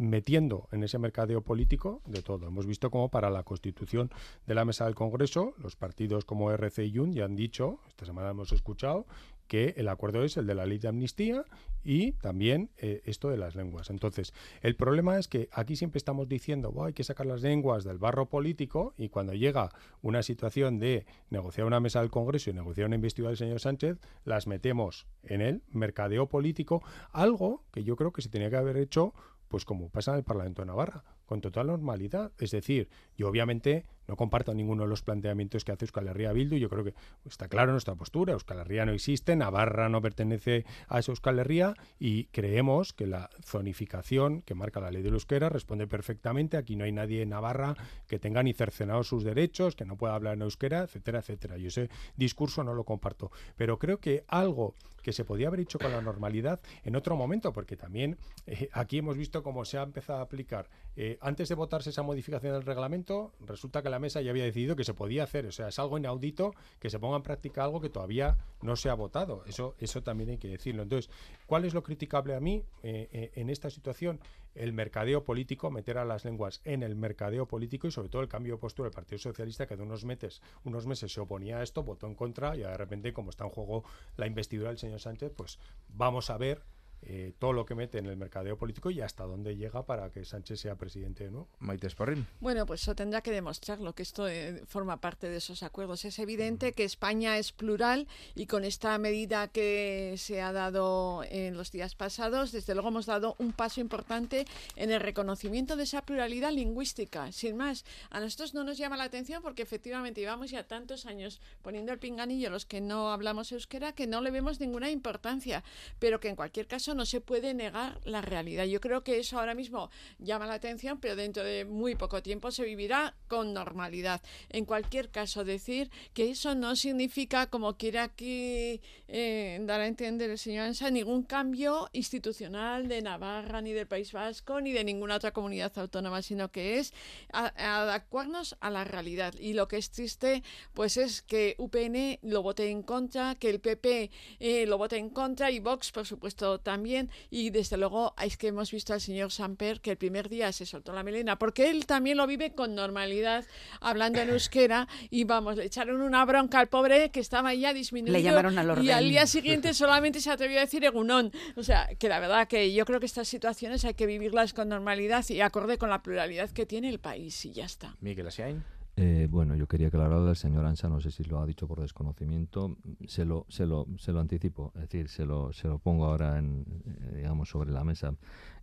metiendo 0.00 0.66
en 0.72 0.82
ese 0.82 0.98
mercadeo 0.98 1.42
político 1.42 2.00
de 2.06 2.22
todo. 2.22 2.48
Hemos 2.48 2.66
visto 2.66 2.90
como 2.90 3.10
para 3.10 3.30
la 3.30 3.42
constitución 3.42 4.10
de 4.46 4.54
la 4.54 4.64
mesa 4.64 4.86
del 4.86 4.94
Congreso, 4.94 5.54
los 5.58 5.76
partidos 5.76 6.24
como 6.24 6.50
RC 6.50 6.86
y 6.86 6.98
UN 6.98 7.12
ya 7.12 7.26
han 7.26 7.36
dicho, 7.36 7.80
esta 7.88 8.06
semana 8.06 8.30
hemos 8.30 8.50
escuchado, 8.52 9.06
que 9.46 9.74
el 9.76 9.88
acuerdo 9.88 10.22
es 10.22 10.36
el 10.36 10.46
de 10.46 10.54
la 10.54 10.64
ley 10.64 10.78
de 10.78 10.86
amnistía 10.86 11.44
y 11.82 12.12
también 12.12 12.70
eh, 12.78 13.02
esto 13.04 13.30
de 13.30 13.36
las 13.36 13.56
lenguas. 13.56 13.90
Entonces, 13.90 14.32
el 14.62 14.76
problema 14.76 15.18
es 15.18 15.26
que 15.26 15.48
aquí 15.50 15.74
siempre 15.74 15.98
estamos 15.98 16.28
diciendo, 16.28 16.72
hay 16.84 16.92
que 16.92 17.02
sacar 17.02 17.26
las 17.26 17.42
lenguas 17.42 17.82
del 17.82 17.98
barro 17.98 18.26
político 18.26 18.94
y 18.96 19.08
cuando 19.08 19.34
llega 19.34 19.70
una 20.02 20.22
situación 20.22 20.78
de 20.78 21.04
negociar 21.30 21.66
una 21.66 21.80
mesa 21.80 22.00
del 22.00 22.10
Congreso 22.10 22.48
y 22.48 22.52
negociar 22.52 22.86
una 22.86 22.94
investidura 22.94 23.30
del 23.30 23.38
señor 23.38 23.58
Sánchez, 23.58 23.98
las 24.24 24.46
metemos 24.46 25.08
en 25.24 25.40
el 25.40 25.62
mercadeo 25.72 26.28
político, 26.28 26.82
algo 27.10 27.64
que 27.72 27.82
yo 27.82 27.96
creo 27.96 28.12
que 28.12 28.22
se 28.22 28.28
tenía 28.28 28.50
que 28.50 28.56
haber 28.56 28.76
hecho 28.76 29.12
pues 29.50 29.64
como 29.64 29.90
pasa 29.90 30.12
en 30.12 30.18
el 30.18 30.24
Parlamento 30.24 30.62
de 30.62 30.66
Navarra, 30.66 31.02
con 31.26 31.40
total 31.40 31.66
normalidad. 31.66 32.30
Es 32.38 32.52
decir, 32.52 32.88
yo 33.16 33.28
obviamente 33.28 33.84
no 34.10 34.16
comparto 34.16 34.52
ninguno 34.52 34.82
de 34.82 34.88
los 34.88 35.02
planteamientos 35.02 35.64
que 35.64 35.70
hace 35.70 35.84
Euskal 35.84 36.08
Herria 36.08 36.32
Bildu. 36.32 36.56
Yo 36.56 36.68
creo 36.68 36.82
que 36.82 36.94
está 37.24 37.46
claro 37.46 37.70
nuestra 37.70 37.94
postura. 37.94 38.32
Euskal 38.32 38.58
Herria 38.58 38.84
no 38.84 38.92
existe, 38.92 39.36
Navarra 39.36 39.88
no 39.88 40.02
pertenece 40.02 40.64
a 40.88 40.98
esa 40.98 41.12
Euskal 41.12 41.38
Herria 41.38 41.74
y 42.00 42.24
creemos 42.26 42.92
que 42.92 43.06
la 43.06 43.30
zonificación 43.44 44.42
que 44.42 44.56
marca 44.56 44.80
la 44.80 44.90
ley 44.90 45.02
de 45.02 45.10
euskera 45.10 45.48
responde 45.48 45.86
perfectamente. 45.86 46.56
Aquí 46.56 46.74
no 46.74 46.84
hay 46.84 46.90
nadie 46.90 47.22
en 47.22 47.28
Navarra 47.28 47.76
que 48.08 48.18
tenga 48.18 48.42
ni 48.42 48.52
cercenado 48.52 49.04
sus 49.04 49.22
derechos, 49.22 49.76
que 49.76 49.84
no 49.84 49.96
pueda 49.96 50.16
hablar 50.16 50.34
en 50.34 50.42
euskera, 50.42 50.82
etcétera, 50.82 51.20
etcétera. 51.20 51.56
Yo 51.56 51.68
ese 51.68 51.88
discurso 52.16 52.64
no 52.64 52.74
lo 52.74 52.82
comparto. 52.82 53.30
Pero 53.56 53.78
creo 53.78 54.00
que 54.00 54.24
algo 54.26 54.74
que 55.02 55.12
se 55.12 55.24
podía 55.24 55.46
haber 55.48 55.60
hecho 55.60 55.78
con 55.78 55.92
la 55.92 56.02
normalidad 56.02 56.60
en 56.82 56.96
otro 56.96 57.16
momento, 57.16 57.52
porque 57.52 57.76
también 57.76 58.18
eh, 58.46 58.68
aquí 58.72 58.98
hemos 58.98 59.16
visto 59.16 59.42
cómo 59.42 59.64
se 59.64 59.78
ha 59.78 59.82
empezado 59.82 60.18
a 60.18 60.22
aplicar. 60.22 60.68
Eh, 60.96 61.16
antes 61.20 61.48
de 61.48 61.54
votarse 61.54 61.90
esa 61.90 62.02
modificación 62.02 62.52
del 62.52 62.64
reglamento, 62.64 63.32
resulta 63.40 63.82
que 63.82 63.88
la 63.88 63.98
mesa 64.00 64.20
ya 64.20 64.30
había 64.30 64.44
decidido 64.44 64.74
que 64.74 64.84
se 64.84 64.94
podía 64.94 65.22
hacer. 65.22 65.46
O 65.46 65.52
sea, 65.52 65.68
es 65.68 65.78
algo 65.78 65.98
inaudito 65.98 66.52
que 66.78 66.90
se 66.90 66.98
ponga 66.98 67.16
en 67.16 67.22
práctica 67.22 67.62
algo 67.64 67.80
que 67.80 67.88
todavía 67.88 68.36
no 68.62 68.76
se 68.76 68.90
ha 68.90 68.94
votado. 68.94 69.44
Eso, 69.46 69.74
eso 69.78 70.02
también 70.02 70.30
hay 70.30 70.38
que 70.38 70.48
decirlo. 70.48 70.82
Entonces, 70.82 71.10
¿cuál 71.46 71.64
es 71.64 71.74
lo 71.74 71.82
criticable 71.82 72.34
a 72.34 72.40
mí 72.40 72.64
eh, 72.82 73.30
en 73.34 73.50
esta 73.50 73.70
situación? 73.70 74.20
El 74.54 74.72
mercadeo 74.72 75.22
político, 75.22 75.70
meter 75.70 75.98
a 75.98 76.04
las 76.04 76.24
lenguas 76.24 76.60
en 76.64 76.82
el 76.82 76.96
mercadeo 76.96 77.46
político 77.46 77.86
y 77.86 77.92
sobre 77.92 78.08
todo 78.08 78.22
el 78.22 78.28
cambio 78.28 78.54
de 78.54 78.60
postura 78.60 78.88
del 78.88 78.94
Partido 78.94 79.18
Socialista 79.18 79.66
que 79.66 79.76
de 79.76 79.82
unos 79.82 80.04
meses, 80.04 80.42
unos 80.64 80.86
meses 80.86 81.12
se 81.12 81.20
oponía 81.20 81.58
a 81.58 81.62
esto, 81.62 81.84
votó 81.84 82.08
en 82.08 82.16
contra 82.16 82.56
y 82.56 82.60
de 82.60 82.76
repente, 82.76 83.12
como 83.12 83.30
está 83.30 83.44
en 83.44 83.50
juego 83.50 83.84
la 84.16 84.26
investidura 84.26 84.70
del 84.70 84.78
señor 84.78 85.00
Sánchez, 85.00 85.32
pues 85.36 85.58
vamos 85.88 86.30
a 86.30 86.36
ver 86.36 86.62
eh, 87.02 87.32
todo 87.38 87.52
lo 87.52 87.64
que 87.64 87.74
mete 87.74 87.98
en 87.98 88.06
el 88.06 88.16
mercadeo 88.16 88.58
político 88.58 88.90
y 88.90 89.00
hasta 89.00 89.24
dónde 89.24 89.56
llega 89.56 89.86
para 89.86 90.10
que 90.10 90.24
Sánchez 90.24 90.60
sea 90.60 90.76
presidente 90.76 91.30
no 91.30 91.48
Maite 91.58 91.88
Sporrin. 91.88 92.26
Bueno, 92.40 92.66
pues 92.66 92.82
eso 92.82 92.94
tendrá 92.94 93.22
que 93.22 93.30
demostrarlo, 93.30 93.94
que 93.94 94.02
esto 94.02 94.28
eh, 94.28 94.62
forma 94.66 95.00
parte 95.00 95.28
de 95.28 95.38
esos 95.38 95.62
acuerdos. 95.62 96.04
Es 96.04 96.18
evidente 96.18 96.72
que 96.72 96.84
España 96.84 97.38
es 97.38 97.52
plural 97.52 98.06
y 98.34 98.46
con 98.46 98.64
esta 98.64 98.96
medida 98.98 99.48
que 99.48 100.14
se 100.18 100.42
ha 100.42 100.52
dado 100.52 101.24
en 101.30 101.56
los 101.56 101.72
días 101.72 101.94
pasados, 101.94 102.52
desde 102.52 102.74
luego 102.74 102.88
hemos 102.90 103.06
dado 103.06 103.34
un 103.38 103.52
paso 103.52 103.80
importante 103.80 104.44
en 104.76 104.90
el 104.90 105.00
reconocimiento 105.00 105.76
de 105.76 105.84
esa 105.84 106.02
pluralidad 106.02 106.52
lingüística. 106.52 107.32
Sin 107.32 107.56
más, 107.56 107.84
a 108.10 108.20
nosotros 108.20 108.54
no 108.54 108.64
nos 108.64 108.76
llama 108.78 108.96
la 108.96 109.04
atención 109.04 109.42
porque 109.42 109.62
efectivamente 109.62 110.20
llevamos 110.20 110.50
ya 110.50 110.66
tantos 110.66 111.06
años 111.06 111.40
poniendo 111.62 111.92
el 111.92 111.98
pinganillo 111.98 112.48
a 112.48 112.50
los 112.52 112.66
que 112.66 112.80
no 112.80 113.10
hablamos 113.10 113.52
euskera 113.52 113.92
que 113.92 114.06
no 114.06 114.20
le 114.20 114.30
vemos 114.30 114.60
ninguna 114.60 114.90
importancia, 114.90 115.64
pero 115.98 116.20
que 116.20 116.28
en 116.28 116.36
cualquier 116.36 116.66
caso 116.66 116.89
no 116.94 117.06
se 117.06 117.20
puede 117.20 117.54
negar 117.54 118.00
la 118.04 118.20
realidad. 118.20 118.64
Yo 118.64 118.80
creo 118.80 119.02
que 119.02 119.18
eso 119.18 119.38
ahora 119.38 119.54
mismo 119.54 119.90
llama 120.18 120.46
la 120.46 120.54
atención, 120.54 120.98
pero 121.00 121.16
dentro 121.16 121.44
de 121.44 121.64
muy 121.64 121.94
poco 121.94 122.22
tiempo 122.22 122.50
se 122.50 122.64
vivirá 122.64 123.14
con 123.28 123.52
normalidad. 123.52 124.20
En 124.48 124.64
cualquier 124.64 125.10
caso, 125.10 125.44
decir 125.44 125.90
que 126.14 126.30
eso 126.30 126.54
no 126.54 126.76
significa, 126.76 127.48
como 127.48 127.76
quiere 127.76 127.98
aquí 127.98 128.80
eh, 129.08 129.58
dar 129.62 129.80
a 129.80 129.86
entender 129.86 130.30
el 130.30 130.38
señor 130.38 130.66
Ansa, 130.66 130.90
ningún 130.90 131.22
cambio 131.22 131.88
institucional 131.92 132.88
de 132.88 133.02
Navarra, 133.02 133.60
ni 133.60 133.72
del 133.72 133.86
País 133.86 134.12
Vasco, 134.12 134.60
ni 134.60 134.72
de 134.72 134.84
ninguna 134.84 135.16
otra 135.16 135.32
comunidad 135.32 135.76
autónoma, 135.78 136.22
sino 136.22 136.50
que 136.50 136.78
es 136.78 136.92
adecuarnos 137.32 138.56
a 138.60 138.70
la 138.70 138.84
realidad. 138.84 139.34
Y 139.38 139.52
lo 139.52 139.68
que 139.68 139.76
es 139.76 139.90
triste, 139.90 140.42
pues 140.74 140.96
es 140.96 141.22
que 141.22 141.54
UPN 141.58 142.18
lo 142.22 142.42
vote 142.42 142.70
en 142.70 142.82
contra, 142.82 143.34
que 143.34 143.50
el 143.50 143.60
PP 143.60 144.10
eh, 144.38 144.66
lo 144.66 144.78
vote 144.78 144.96
en 144.96 145.10
contra 145.10 145.50
y 145.50 145.60
Vox, 145.60 145.92
por 145.92 146.06
supuesto, 146.06 146.58
también 146.58 146.79
también. 146.80 147.10
Y 147.28 147.50
desde 147.50 147.76
luego 147.76 148.14
es 148.22 148.38
que 148.38 148.48
hemos 148.48 148.70
visto 148.70 148.94
al 148.94 149.02
señor 149.02 149.30
Samper 149.30 149.82
que 149.82 149.90
el 149.90 149.98
primer 149.98 150.30
día 150.30 150.50
se 150.50 150.64
soltó 150.64 150.94
la 150.94 151.02
melena, 151.02 151.38
porque 151.38 151.68
él 151.68 151.84
también 151.84 152.16
lo 152.16 152.26
vive 152.26 152.54
con 152.54 152.74
normalidad, 152.74 153.44
hablando 153.80 154.18
en 154.18 154.30
euskera. 154.30 154.88
Y 155.10 155.24
vamos, 155.24 155.56
le 155.56 155.66
echaron 155.66 156.00
una 156.00 156.24
bronca 156.24 156.58
al 156.58 156.68
pobre 156.68 157.10
que 157.10 157.20
estaba 157.20 157.52
ya 157.52 157.74
disminuido. 157.74 158.14
Le 158.14 158.22
llamaron 158.22 158.58
al 158.58 158.82
Y 158.82 158.90
al 158.90 159.10
día 159.10 159.26
siguiente 159.26 159.74
solamente 159.74 160.20
se 160.20 160.30
atrevió 160.30 160.56
a 160.56 160.62
decir 160.62 160.82
Egunón. 160.82 161.32
O 161.56 161.62
sea, 161.62 161.86
que 161.98 162.08
la 162.08 162.18
verdad 162.18 162.48
que 162.48 162.72
yo 162.72 162.86
creo 162.86 162.98
que 162.98 163.06
estas 163.06 163.28
situaciones 163.28 163.84
hay 163.84 163.92
que 163.92 164.06
vivirlas 164.06 164.54
con 164.54 164.70
normalidad 164.70 165.28
y 165.28 165.42
acorde 165.42 165.76
con 165.76 165.90
la 165.90 166.02
pluralidad 166.02 166.48
que 166.48 166.64
tiene 166.64 166.88
el 166.88 166.98
país 166.98 167.44
y 167.44 167.52
ya 167.52 167.66
está. 167.66 167.94
Miguel 168.00 168.26
Asiain. 168.26 168.64
Eh, 168.96 169.28
bueno, 169.30 169.54
yo 169.54 169.66
quería 169.66 169.88
aclarar 169.88 170.22
del 170.24 170.36
señor 170.36 170.66
Ansa, 170.66 170.88
no 170.88 171.00
sé 171.00 171.10
si 171.10 171.24
lo 171.24 171.40
ha 171.40 171.46
dicho 171.46 171.66
por 171.66 171.80
desconocimiento, 171.80 172.76
se 173.06 173.24
lo, 173.24 173.46
se 173.48 173.66
lo, 173.66 173.86
se 173.96 174.12
lo 174.12 174.20
anticipo, 174.20 174.72
es 174.74 174.82
decir, 174.82 175.08
se 175.08 175.24
lo, 175.24 175.52
se 175.52 175.68
lo 175.68 175.78
pongo 175.78 176.06
ahora 176.06 176.38
en, 176.38 176.64
eh, 176.84 177.16
digamos, 177.16 177.48
sobre 177.48 177.70
la 177.70 177.84
mesa. 177.84 178.14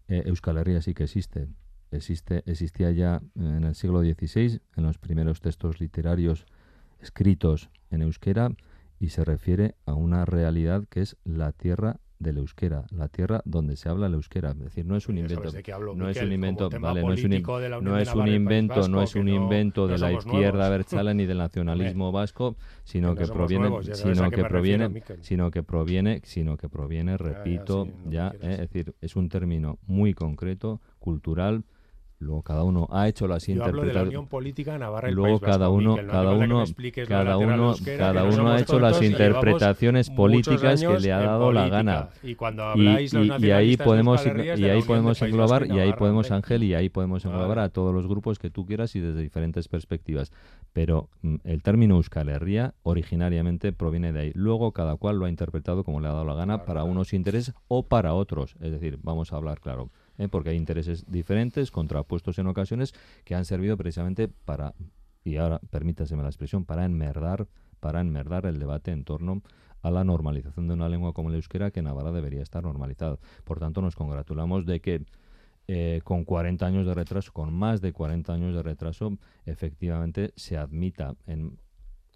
Eh, 0.07 0.23
Euskal 0.25 0.57
Herria 0.57 0.81
sí 0.81 0.93
que 0.93 1.05
existe, 1.05 1.47
existe, 1.91 2.43
existía 2.45 2.91
ya 2.91 3.21
en 3.35 3.63
el 3.63 3.75
siglo 3.75 4.01
XVI, 4.01 4.61
en 4.75 4.83
los 4.83 4.97
primeros 4.97 5.41
textos 5.41 5.79
literarios 5.79 6.45
escritos 6.99 7.69
en 7.89 8.01
euskera, 8.01 8.49
y 8.99 9.09
se 9.09 9.23
refiere 9.23 9.75
a 9.85 9.93
una 9.93 10.25
realidad 10.25 10.85
que 10.89 11.01
es 11.01 11.17
la 11.23 11.51
tierra 11.51 11.99
del 12.19 12.37
euskera, 12.37 12.85
la 12.91 13.07
tierra 13.07 13.41
donde 13.45 13.75
se 13.75 13.89
habla 13.89 14.07
el 14.07 14.15
euskera, 14.15 14.51
es 14.51 14.59
decir, 14.59 14.85
no 14.85 14.95
es 14.95 15.07
un 15.07 15.17
invento, 15.17 15.51
no 15.95 16.09
es 16.09 16.21
un 16.21 16.31
invento, 16.31 16.69
vale, 16.79 17.01
no 17.01 17.13
es 17.13 17.23
un, 17.23 17.83
no 17.83 17.97
es 17.97 18.13
un 18.13 18.27
invento, 18.27 18.87
no 18.87 19.01
es 19.01 19.15
un 19.15 19.29
invento 19.29 19.87
de 19.87 19.97
la 19.97 20.11
izquierda 20.11 20.69
berchala 20.69 21.13
ni 21.13 21.25
del 21.25 21.37
nacionalismo 21.47 22.11
vasco, 22.11 22.55
sino 22.83 23.15
que, 23.15 23.27
proviene, 23.27 23.69
sino 23.93 24.31
que, 24.31 24.43
proviene, 24.43 25.03
sino 25.21 25.51
que 25.51 25.63
proviene, 25.63 26.21
sino 26.23 26.57
que 26.57 26.69
proviene, 26.69 27.17
repito, 27.17 27.87
ya, 28.09 28.33
eh, 28.41 28.53
es 28.53 28.59
decir, 28.59 28.95
es 29.01 29.15
un 29.15 29.29
término 29.29 29.79
muy 29.85 30.13
concreto, 30.13 30.81
cultural, 30.99 31.63
Luego 32.19 32.41
cada 32.41 32.63
uno 32.63 32.87
ha 32.91 33.07
hecho 33.07 33.27
las 33.27 33.47
interpretaciones. 33.47 33.93
de 33.93 33.99
la 33.99 34.07
Unión 34.07 34.27
Política 34.27 34.77
Navarra 34.79 35.11
Luego 35.11 35.39
cada 35.39 35.69
uno, 35.69 35.95
cada 35.95 36.33
uno, 36.33 36.63
cada 37.07 37.37
uno, 37.37 37.75
cada 37.97 38.23
uno 38.23 38.51
ha 38.51 38.59
hecho 38.59 38.79
las 38.79 39.01
interpretaciones 39.03 40.09
políticas 40.09 40.81
que 40.81 40.99
le 40.99 41.13
ha 41.13 41.19
dado 41.19 41.51
la 41.51 41.69
gana. 41.69 42.09
Y 42.23 42.33
cuando 42.33 42.63
habláis 42.63 43.13
y, 43.13 43.51
ahí 43.51 43.77
podemos 43.77 44.25
y 44.25 44.65
ahí 44.65 44.81
podemos 44.81 45.21
englobar 45.21 45.67
y 45.67 45.79
ahí 45.79 45.93
podemos 45.93 46.31
Ángel 46.31 46.63
y 46.63 46.73
ahí 46.73 46.89
podemos 46.89 47.23
englobar 47.23 47.59
a 47.59 47.69
todos 47.69 47.93
los 47.93 48.07
grupos 48.07 48.39
que 48.39 48.49
tú 48.49 48.65
quieras 48.65 48.95
y 48.95 48.99
desde 48.99 49.21
diferentes 49.21 49.67
perspectivas. 49.67 50.31
Pero 50.73 51.09
mm, 51.21 51.35
el 51.43 51.61
término 51.61 51.95
Euskal 51.95 52.29
Herria 52.29 52.73
originariamente 52.81 53.73
proviene 53.73 54.11
de 54.11 54.19
ahí. 54.19 54.31
Luego 54.33 54.71
cada 54.71 54.95
cual 54.95 55.17
lo 55.17 55.25
ha 55.25 55.29
interpretado 55.29 55.83
como 55.83 55.99
le 55.99 56.07
ha 56.07 56.13
dado 56.13 56.25
la 56.25 56.33
gana 56.33 56.65
para 56.65 56.83
unos 56.83 57.13
intereses 57.13 57.53
o 57.67 57.83
para 57.83 58.15
otros. 58.15 58.55
Es 58.59 58.71
decir, 58.71 58.97
vamos 59.03 59.33
a 59.33 59.35
hablar 59.35 59.59
claro. 59.59 59.91
¿Eh? 60.17 60.27
porque 60.27 60.49
hay 60.49 60.57
intereses 60.57 61.05
diferentes, 61.09 61.71
contrapuestos 61.71 62.39
en 62.39 62.47
ocasiones, 62.47 62.93
que 63.23 63.35
han 63.35 63.45
servido 63.45 63.77
precisamente 63.77 64.27
para, 64.27 64.73
y 65.23 65.37
ahora 65.37 65.59
permítaseme 65.69 66.23
la 66.23 66.29
expresión, 66.29 66.65
para 66.65 66.85
enmerdar, 66.85 67.47
para 67.79 68.01
enmerdar 68.01 68.45
el 68.45 68.59
debate 68.59 68.91
en 68.91 69.03
torno 69.03 69.41
a 69.81 69.91
la 69.91 70.03
normalización 70.03 70.67
de 70.67 70.73
una 70.73 70.89
lengua 70.89 71.13
como 71.13 71.29
el 71.29 71.35
euskera 71.35 71.71
que 71.71 71.79
en 71.79 71.85
Navarra 71.85 72.11
debería 72.11 72.41
estar 72.41 72.63
normalizada. 72.63 73.19
Por 73.43 73.59
tanto, 73.59 73.81
nos 73.81 73.95
congratulamos 73.95 74.65
de 74.65 74.81
que 74.81 75.05
eh, 75.67 76.01
con 76.03 76.23
40 76.23 76.65
años 76.65 76.85
de 76.85 76.93
retraso, 76.93 77.31
con 77.33 77.53
más 77.53 77.81
de 77.81 77.93
40 77.93 78.33
años 78.33 78.55
de 78.55 78.63
retraso, 78.63 79.17
efectivamente 79.45 80.31
se 80.35 80.57
admita 80.57 81.15
en, 81.25 81.59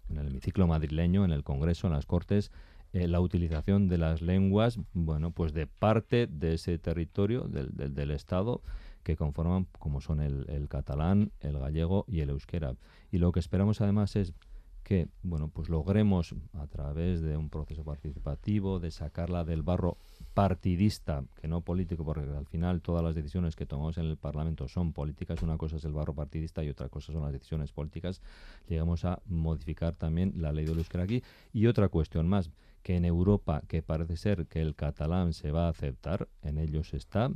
en 0.08 0.18
el 0.18 0.28
hemiciclo 0.28 0.66
madrileño, 0.66 1.24
en 1.24 1.32
el 1.32 1.44
Congreso, 1.44 1.86
en 1.86 1.92
las 1.92 2.06
Cortes, 2.06 2.50
eh, 2.92 3.08
la 3.08 3.20
utilización 3.20 3.88
de 3.88 3.98
las 3.98 4.20
lenguas, 4.20 4.78
bueno, 4.92 5.30
pues 5.30 5.52
de 5.52 5.66
parte 5.66 6.26
de 6.26 6.54
ese 6.54 6.78
territorio 6.78 7.42
del, 7.42 7.94
del, 7.94 8.10
Estado 8.10 8.62
que 9.02 9.16
conforman 9.16 9.66
como 9.78 10.00
son 10.00 10.20
el, 10.20 10.44
el, 10.48 10.68
catalán, 10.68 11.32
el 11.40 11.58
gallego 11.58 12.04
y 12.06 12.20
el 12.20 12.30
euskera. 12.30 12.76
Y 13.10 13.18
lo 13.18 13.32
que 13.32 13.40
esperamos 13.40 13.80
además 13.80 14.14
es 14.16 14.34
que, 14.82 15.08
bueno, 15.22 15.48
pues 15.48 15.68
logremos 15.68 16.34
a 16.52 16.66
través 16.66 17.22
de 17.22 17.36
un 17.36 17.48
proceso 17.48 17.84
participativo, 17.84 18.78
de 18.78 18.90
sacarla 18.90 19.44
del 19.44 19.62
barro 19.62 19.96
partidista, 20.34 21.24
que 21.40 21.48
no 21.48 21.60
político, 21.60 22.04
porque 22.04 22.22
al 22.22 22.46
final 22.46 22.80
todas 22.80 23.02
las 23.02 23.14
decisiones 23.14 23.54
que 23.54 23.66
tomamos 23.66 23.98
en 23.98 24.06
el 24.06 24.16
Parlamento 24.16 24.66
son 24.66 24.92
políticas, 24.92 25.42
una 25.42 25.58
cosa 25.58 25.76
es 25.76 25.84
el 25.84 25.92
barro 25.92 26.14
partidista 26.14 26.64
y 26.64 26.70
otra 26.70 26.88
cosa 26.88 27.12
son 27.12 27.22
las 27.22 27.32
decisiones 27.32 27.72
políticas, 27.72 28.22
llegamos 28.68 29.04
a 29.04 29.20
modificar 29.26 29.94
también 29.94 30.32
la 30.36 30.52
ley 30.52 30.64
del 30.64 30.78
euskera 30.78 31.04
aquí. 31.04 31.22
Y 31.52 31.66
otra 31.66 31.88
cuestión 31.88 32.28
más, 32.28 32.50
que 32.82 32.96
en 32.96 33.04
Europa, 33.04 33.62
que 33.68 33.82
parece 33.82 34.16
ser 34.16 34.46
que 34.46 34.60
el 34.60 34.74
catalán 34.74 35.34
se 35.34 35.50
va 35.50 35.66
a 35.66 35.70
aceptar, 35.70 36.28
en 36.42 36.58
ellos 36.58 36.94
está, 36.94 37.30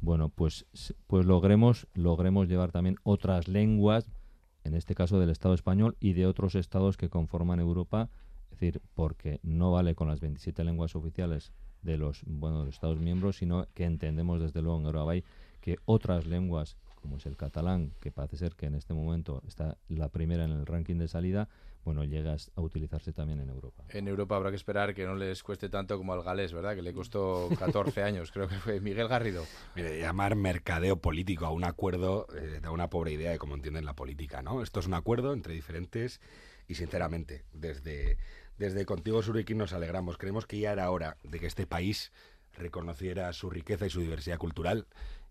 bueno, 0.00 0.28
pues, 0.28 0.66
pues 1.06 1.26
logremos, 1.26 1.86
logremos 1.94 2.48
llevar 2.48 2.72
también 2.72 2.96
otras 3.02 3.48
lenguas, 3.48 4.10
en 4.64 4.74
este 4.74 4.94
caso 4.94 5.18
del 5.18 5.30
Estado 5.30 5.54
español 5.54 5.96
y 6.00 6.14
de 6.14 6.26
otros 6.26 6.54
estados 6.54 6.96
que 6.96 7.08
conforman 7.08 7.60
Europa, 7.60 8.10
es 8.50 8.58
decir, 8.58 8.82
porque 8.94 9.40
no 9.42 9.72
vale 9.72 9.94
con 9.94 10.08
las 10.08 10.20
27 10.20 10.64
lenguas 10.64 10.96
oficiales 10.96 11.52
de 11.82 11.96
los, 11.96 12.22
bueno, 12.26 12.60
de 12.60 12.66
los 12.66 12.74
Estados 12.74 12.98
miembros, 12.98 13.36
sino 13.36 13.66
que 13.74 13.84
entendemos 13.84 14.40
desde 14.40 14.62
luego 14.62 14.78
en 14.78 14.86
Europa 14.86 15.12
que 15.60 15.78
otras 15.84 16.26
lenguas, 16.26 16.76
como 16.96 17.16
es 17.16 17.26
el 17.26 17.36
catalán, 17.36 17.92
que 18.00 18.10
parece 18.10 18.36
ser 18.36 18.54
que 18.54 18.66
en 18.66 18.74
este 18.74 18.94
momento 18.94 19.42
está 19.46 19.76
la 19.88 20.08
primera 20.08 20.44
en 20.44 20.52
el 20.52 20.66
ranking 20.66 20.96
de 20.96 21.08
salida, 21.08 21.48
bueno, 21.84 22.04
llegas 22.04 22.50
a 22.56 22.60
utilizarse 22.60 23.12
también 23.12 23.40
en 23.40 23.48
Europa. 23.48 23.84
En 23.88 24.06
Europa 24.06 24.36
habrá 24.36 24.50
que 24.50 24.56
esperar 24.56 24.94
que 24.94 25.06
no 25.06 25.14
les 25.14 25.42
cueste 25.42 25.68
tanto 25.68 25.96
como 25.96 26.12
al 26.12 26.22
galés, 26.22 26.52
¿verdad? 26.52 26.74
Que 26.74 26.82
le 26.82 26.92
costó 26.92 27.48
14 27.58 28.02
años, 28.02 28.30
creo 28.32 28.48
que 28.48 28.56
fue 28.56 28.80
Miguel 28.80 29.08
Garrido. 29.08 29.44
Mire, 29.74 29.98
llamar 29.98 30.36
mercadeo 30.36 30.96
político 30.96 31.46
a 31.46 31.50
un 31.50 31.64
acuerdo 31.64 32.26
eh, 32.36 32.60
da 32.60 32.70
una 32.70 32.90
pobre 32.90 33.12
idea 33.12 33.30
de 33.30 33.38
cómo 33.38 33.54
entienden 33.54 33.84
la 33.84 33.94
política, 33.94 34.42
¿no? 34.42 34.62
Esto 34.62 34.80
es 34.80 34.86
un 34.86 34.94
acuerdo 34.94 35.32
entre 35.32 35.54
diferentes 35.54 36.20
y, 36.68 36.74
sinceramente, 36.74 37.44
desde, 37.52 38.18
desde 38.60 38.84
Contigo 38.84 39.22
Suriquín 39.22 39.56
nos 39.56 39.72
alegramos. 39.72 40.18
Creemos 40.18 40.44
que 40.44 40.58
ya 40.58 40.72
era 40.72 40.90
hora 40.90 41.16
de 41.22 41.40
que 41.40 41.46
este 41.46 41.66
país 41.66 42.12
reconociera 42.52 43.32
su 43.32 43.48
riqueza 43.48 43.86
y 43.86 43.90
su 43.90 44.00
diversidad 44.00 44.36
cultural 44.36 44.86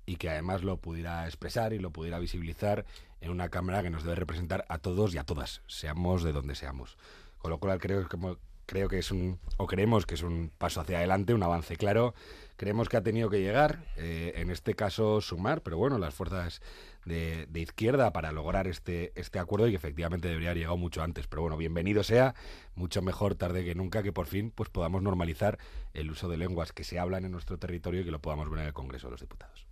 y 0.08 0.16
que 0.16 0.32
además 0.32 0.64
lo 0.64 0.78
pudiera 0.78 1.28
expresar 1.28 1.72
y 1.74 1.78
lo 1.78 1.92
pudiera 1.92 2.18
visibilizar 2.18 2.88
en 3.22 3.30
una 3.30 3.50
cámara 3.50 3.84
que 3.84 3.92
nos 3.92 4.04
debe 4.04 4.16
representar 4.16 4.66
a 4.68 4.80
todos 4.80 5.14
y 5.14 5.20
a 5.20 5.26
todas, 5.26 5.62
seamos 5.68 6.24
de 6.24 6.32
donde 6.32 6.56
seamos. 6.56 6.98
Con 7.38 7.52
lo 7.52 7.60
cual 7.60 7.80
creo 7.80 8.90
que 8.90 8.98
es 8.98 9.12
un 9.12 9.40
o 9.58 9.68
creemos 9.68 10.08
que 10.08 10.16
es 10.16 10.24
un 10.24 10.52
paso 10.58 10.82
hacia 10.82 10.98
adelante, 10.98 11.36
un 11.36 11.44
avance 11.44 11.76
claro. 11.76 12.16
Creemos 12.58 12.90
que 12.90 12.98
ha 12.98 13.04
tenido 13.04 13.30
que 13.30 13.42
llegar, 13.42 13.86
eh, 13.96 14.34
en 14.38 14.50
este 14.50 14.74
caso 14.74 15.22
sumar, 15.22 15.62
pero 15.62 15.78
bueno, 15.78 16.00
las 16.00 16.16
fuerzas 16.16 16.64
de, 17.06 17.48
izquierda 17.56 18.12
para 18.12 18.32
lograr 18.32 18.68
este, 18.68 19.12
este 19.16 19.40
acuerdo 19.40 19.68
y 19.68 19.72
que 19.72 19.78
efectivamente 19.78 20.28
debería 20.28 20.50
haber 20.50 20.60
llegado 20.60 20.78
mucho 20.78 21.02
antes. 21.02 21.28
Pero 21.28 21.42
bueno, 21.42 21.58
bienvenido 21.58 22.04
sea, 22.04 22.36
mucho 22.76 23.02
mejor 23.02 23.36
tarde 23.36 23.64
que 23.64 23.76
nunca 23.76 24.04
que 24.04 24.14
por 24.14 24.28
fin 24.28 24.52
pues 24.52 24.70
podamos 24.70 25.02
normalizar 25.02 25.58
el 25.94 26.12
uso 26.12 26.30
de 26.30 26.38
lenguas 26.38 26.72
que 26.72 26.84
se 26.84 27.00
hablan 27.00 27.26
en 27.26 27.32
nuestro 27.32 27.58
territorio 27.58 28.02
y 28.02 28.06
que 28.06 28.12
lo 28.12 28.20
podamos 28.20 28.50
ver 28.50 28.60
en 28.60 28.66
el 28.68 28.74
Congreso 28.74 29.08
de 29.08 29.12
los 29.12 29.22
Diputados. 29.22 29.69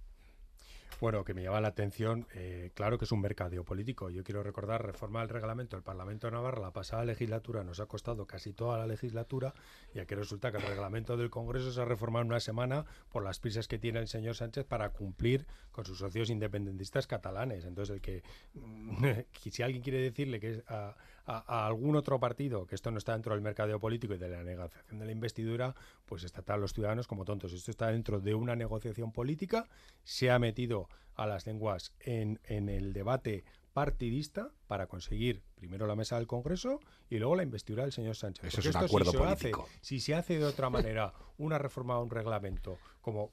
Bueno, 1.00 1.24
que 1.24 1.36
me 1.36 1.44
llama 1.44 1.62
la 1.62 1.68
atención, 1.68 2.26
eh, 2.34 2.72
claro 2.74 2.98
que 2.98 3.06
es 3.06 3.12
un 3.12 3.22
mercadeo 3.22 3.64
político. 3.64 4.10
Yo 4.10 4.24
quiero 4.24 4.42
recordar, 4.42 4.84
reforma 4.84 5.22
el 5.22 5.30
reglamento 5.30 5.76
del 5.76 5.84
Parlamento 5.84 6.26
de 6.26 6.32
Navarra, 6.32 6.60
la 6.60 6.72
pasada 6.72 7.06
legislatura 7.06 7.64
nos 7.64 7.80
ha 7.80 7.86
costado 7.86 8.26
casi 8.26 8.52
toda 8.52 8.80
la 8.80 8.88
legislatura 8.88 9.54
y 9.94 10.00
aquí 10.00 10.16
resulta 10.16 10.52
que 10.52 10.58
el 10.58 10.64
reglamento 10.64 11.16
del 11.16 11.30
Congreso 11.30 11.72
se 11.72 11.82
ha 11.82 11.86
reformado 11.86 12.24
en 12.24 12.30
una 12.30 12.40
semana 12.40 12.86
por 13.12 13.24
las 13.24 13.40
prisas 13.40 13.68
que 13.68 13.78
tiene 13.78 14.00
el 14.00 14.08
señor 14.08 14.36
Sánchez 14.36 14.66
para 14.66 14.90
cumplir 14.90 15.46
con 15.72 15.86
sus 15.86 16.00
socios 16.00 16.32
independentistas 16.32 17.06
catalanes. 17.06 17.66
Entonces, 17.66 17.94
el 17.94 18.02
que 18.02 18.24
si 19.52 19.62
alguien 19.62 19.84
quiere 19.84 20.00
decirle 20.00 20.40
que 20.40 20.64
a, 20.68 20.96
a, 21.28 21.68
algún 21.68 21.96
otro 21.96 22.20
partido, 22.20 22.66
que 22.66 22.76
esto 22.76 22.90
no 22.90 22.98
está 22.98 23.14
dentro 23.14 23.34
del 23.34 23.42
mercadeo 23.42 23.80
político 23.80 24.14
y 24.14 24.18
de 24.18 24.30
la 24.30 24.44
negociación 24.44 25.00
de 25.00 25.06
la 25.06 25.12
investidura, 25.12 25.76
pues 26.06 26.24
está 26.24 26.42
a 26.54 26.58
los 26.58 26.74
ciudadanos 26.74 27.08
como 27.08 27.26
tontos. 27.26 27.54
Esto 27.54 27.70
está 27.70 27.88
dentro 27.88 28.22
de 28.22 28.34
una 28.34 28.56
negociación 28.56 29.12
política, 29.12 29.68
se 30.04 30.32
ha 30.32 30.40
metido 30.40 30.90
a 31.16 31.28
las 31.28 31.46
lenguas 31.46 31.94
en, 32.00 32.40
en 32.46 32.70
el 32.70 32.94
debate 32.94 33.44
partidista 33.74 34.50
para 34.66 34.88
conseguir 34.88 35.44
primero 35.54 35.86
la 35.86 35.96
mesa 35.96 36.16
del 36.18 36.26
Congreso 36.26 36.80
y 37.10 37.18
luego 37.20 37.36
la 37.36 37.44
investidura 37.44 37.84
del 37.84 37.92
señor 37.92 38.16
Sánchez. 38.16 38.46
Eso 38.46 38.62
es 38.62 38.76
un 38.76 38.84
acuerdo 38.84 39.12
político. 39.14 39.68
si 39.82 40.00
se 40.00 40.16
hace 40.16 40.40
de 40.40 40.46
otra 40.46 40.70
manera 40.70 41.14
una 41.38 41.60
reforma 41.60 41.96
a 41.96 42.00
un 42.00 42.10
reglamento 42.10 42.80
como 43.02 43.32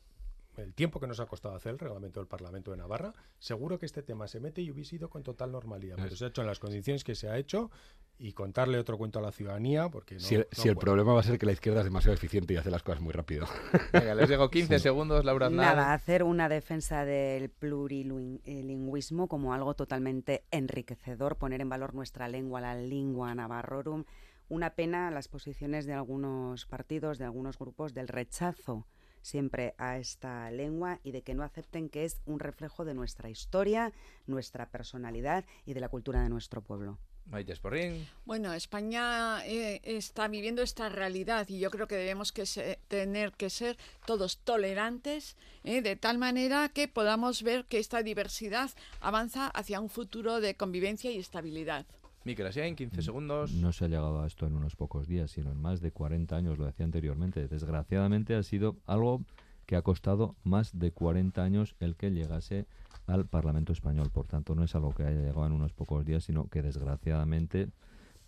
el 0.56 0.74
tiempo 0.74 1.00
que 1.00 1.06
nos 1.06 1.20
ha 1.20 1.26
costado 1.26 1.54
hacer 1.54 1.72
el 1.72 1.78
reglamento 1.78 2.20
del 2.20 2.26
Parlamento 2.26 2.70
de 2.70 2.76
Navarra, 2.76 3.12
seguro 3.38 3.78
que 3.78 3.86
este 3.86 4.02
tema 4.02 4.28
se 4.28 4.40
mete 4.40 4.62
y 4.62 4.70
hubiese 4.70 4.96
ido 4.96 5.08
con 5.08 5.22
total 5.22 5.52
normalidad. 5.52 5.96
Pero 6.00 6.16
se 6.16 6.24
ha 6.24 6.28
hecho 6.28 6.42
en 6.42 6.46
las 6.46 6.58
condiciones 6.58 7.04
que 7.04 7.14
se 7.14 7.28
ha 7.28 7.38
hecho 7.38 7.70
y 8.18 8.32
contarle 8.32 8.78
otro 8.78 8.96
cuento 8.96 9.18
a 9.18 9.22
la 9.22 9.32
ciudadanía 9.32 9.88
porque 9.88 10.20
Si 10.20 10.34
el, 10.34 10.76
problema 10.76 11.12
va 11.12 11.20
a 11.20 11.24
ser 11.24 11.38
que 11.38 11.46
la 11.46 11.52
izquierda 11.52 11.80
es 11.80 11.84
demasiado 11.84 12.14
eficiente 12.14 12.54
y 12.54 12.56
hace 12.56 12.70
las 12.70 12.82
cosas 12.82 13.00
muy 13.00 13.12
rápido. 13.12 13.46
Venga, 13.92 14.14
les 14.14 14.28
dejo 14.28 14.50
15 14.50 14.78
segundos, 14.78 15.24
Laura 15.24 15.50
Nada, 15.50 15.92
hacer 15.92 16.22
una 16.22 16.48
defensa 16.48 17.04
del 17.04 17.48
plurilingüismo 17.48 19.28
como 19.28 19.52
algo 19.52 19.74
totalmente 19.74 20.44
enriquecedor, 20.50 21.36
poner 21.36 21.60
en 21.60 21.68
valor 21.68 21.94
nuestra 21.94 22.28
lengua, 22.28 22.60
la 22.60 22.74
lengua 22.74 23.34
navarrorum. 23.34 24.04
Una 24.48 24.74
pena 24.74 25.10
las 25.10 25.28
posiciones 25.28 25.86
de 25.86 25.94
algunos 25.94 26.66
partidos, 26.66 27.18
de 27.18 27.24
algunos 27.24 27.58
grupos, 27.58 27.94
del 27.94 28.08
rechazo 28.08 28.86
siempre 29.24 29.74
a 29.78 29.96
esta 29.96 30.50
lengua 30.50 31.00
y 31.02 31.10
de 31.12 31.22
que 31.22 31.34
no 31.34 31.42
acepten 31.42 31.88
que 31.88 32.04
es 32.04 32.20
un 32.26 32.40
reflejo 32.40 32.84
de 32.84 32.92
nuestra 32.92 33.30
historia, 33.30 33.92
nuestra 34.26 34.70
personalidad 34.70 35.46
y 35.64 35.72
de 35.72 35.80
la 35.80 35.88
cultura 35.88 36.22
de 36.22 36.28
nuestro 36.28 36.60
pueblo. 36.60 36.98
Maite 37.26 37.54
Esporrín. 37.54 38.06
Bueno, 38.26 38.52
España 38.52 39.42
eh, 39.46 39.80
está 39.84 40.28
viviendo 40.28 40.60
esta 40.60 40.90
realidad 40.90 41.48
y 41.48 41.58
yo 41.58 41.70
creo 41.70 41.86
que 41.86 41.96
debemos 41.96 42.32
que 42.32 42.44
tener 42.88 43.32
que 43.32 43.48
ser 43.48 43.78
todos 44.04 44.36
tolerantes 44.40 45.36
eh, 45.62 45.80
de 45.80 45.96
tal 45.96 46.18
manera 46.18 46.68
que 46.68 46.86
podamos 46.86 47.42
ver 47.42 47.64
que 47.64 47.78
esta 47.78 48.02
diversidad 48.02 48.70
avanza 49.00 49.48
hacia 49.48 49.80
un 49.80 49.88
futuro 49.88 50.42
de 50.42 50.54
convivencia 50.54 51.10
y 51.10 51.18
estabilidad. 51.18 51.86
Miquel 52.24 52.50
en 52.56 52.74
15 52.74 53.02
segundos. 53.02 53.52
No 53.52 53.72
se 53.72 53.84
ha 53.84 53.88
llegado 53.88 54.22
a 54.22 54.26
esto 54.26 54.46
en 54.46 54.54
unos 54.54 54.76
pocos 54.76 55.06
días, 55.06 55.30
sino 55.30 55.52
en 55.52 55.60
más 55.60 55.82
de 55.82 55.90
40 55.90 56.34
años, 56.34 56.56
lo 56.56 56.64
decía 56.64 56.86
anteriormente. 56.86 57.46
Desgraciadamente 57.48 58.34
ha 58.34 58.42
sido 58.42 58.76
algo 58.86 59.20
que 59.66 59.76
ha 59.76 59.82
costado 59.82 60.34
más 60.42 60.78
de 60.78 60.90
40 60.90 61.42
años 61.42 61.76
el 61.80 61.96
que 61.96 62.10
llegase 62.10 62.66
al 63.06 63.26
Parlamento 63.26 63.74
español. 63.74 64.10
Por 64.10 64.26
tanto, 64.26 64.54
no 64.54 64.64
es 64.64 64.74
algo 64.74 64.94
que 64.94 65.02
haya 65.02 65.20
llegado 65.20 65.46
en 65.46 65.52
unos 65.52 65.74
pocos 65.74 66.06
días, 66.06 66.24
sino 66.24 66.48
que 66.48 66.62
desgraciadamente 66.62 67.68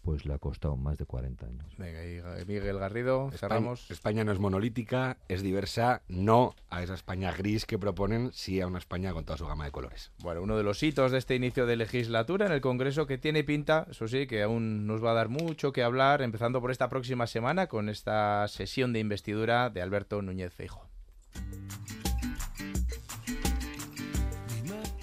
pues 0.07 0.25
le 0.25 0.35
ha 0.35 0.39
costado 0.39 0.77
más 0.77 0.97
de 0.97 1.05
40 1.05 1.47
años. 1.47 1.67
Venga, 1.77 2.07
y 2.07 2.45
Miguel 2.47 2.79
Garrido, 2.79 3.33
cerramos. 3.33 3.91
España, 3.91 4.23
no 4.23 4.31
es 4.31 4.39
monolítica, 4.39 5.19
es 5.29 5.43
diversa, 5.43 6.03
no 6.07 6.55
a 6.71 6.85
esa 6.85 6.95
España 6.95 7.33
gris 7.33 7.67
que 7.67 7.77
proponen, 7.77 8.31
sí 8.33 8.61
a 8.61 8.69
una 8.69 8.79
España 8.79 9.13
con 9.13 9.25
toda 9.25 9.37
su 9.37 9.49
gama 9.49 9.65
de 9.65 9.73
colores. 9.73 10.13
Bueno, 10.21 10.43
uno 10.43 10.57
de 10.57 10.63
los 10.63 10.81
hitos 10.81 11.11
de 11.11 11.19
este 11.19 11.35
inicio 11.35 11.67
de 11.67 11.75
legislatura 11.75 12.47
en 12.47 12.53
el 12.53 12.61
Congreso 12.61 13.09
que 13.09 13.19
tiene 13.19 13.43
pinta, 13.43 13.89
eso 13.91 14.07
sí, 14.07 14.29
que 14.29 14.45
aún 14.45 14.87
nos 14.87 15.05
va 15.05 15.11
a 15.11 15.15
dar 15.15 15.29
mucho 15.29 15.73
que 15.73 15.83
hablar, 15.83 16.23
empezando 16.23 16.61
por 16.61 16.71
esta 16.71 16.89
próxima 16.89 17.27
semana 17.27 17.67
con 17.67 17.89
esta 17.89 18.47
sesión 18.47 18.93
de 18.93 19.01
investidura 19.01 19.71
de 19.71 19.83
Alberto 19.83 20.23
Núñez 20.23 20.55
Feijo. 20.55 20.87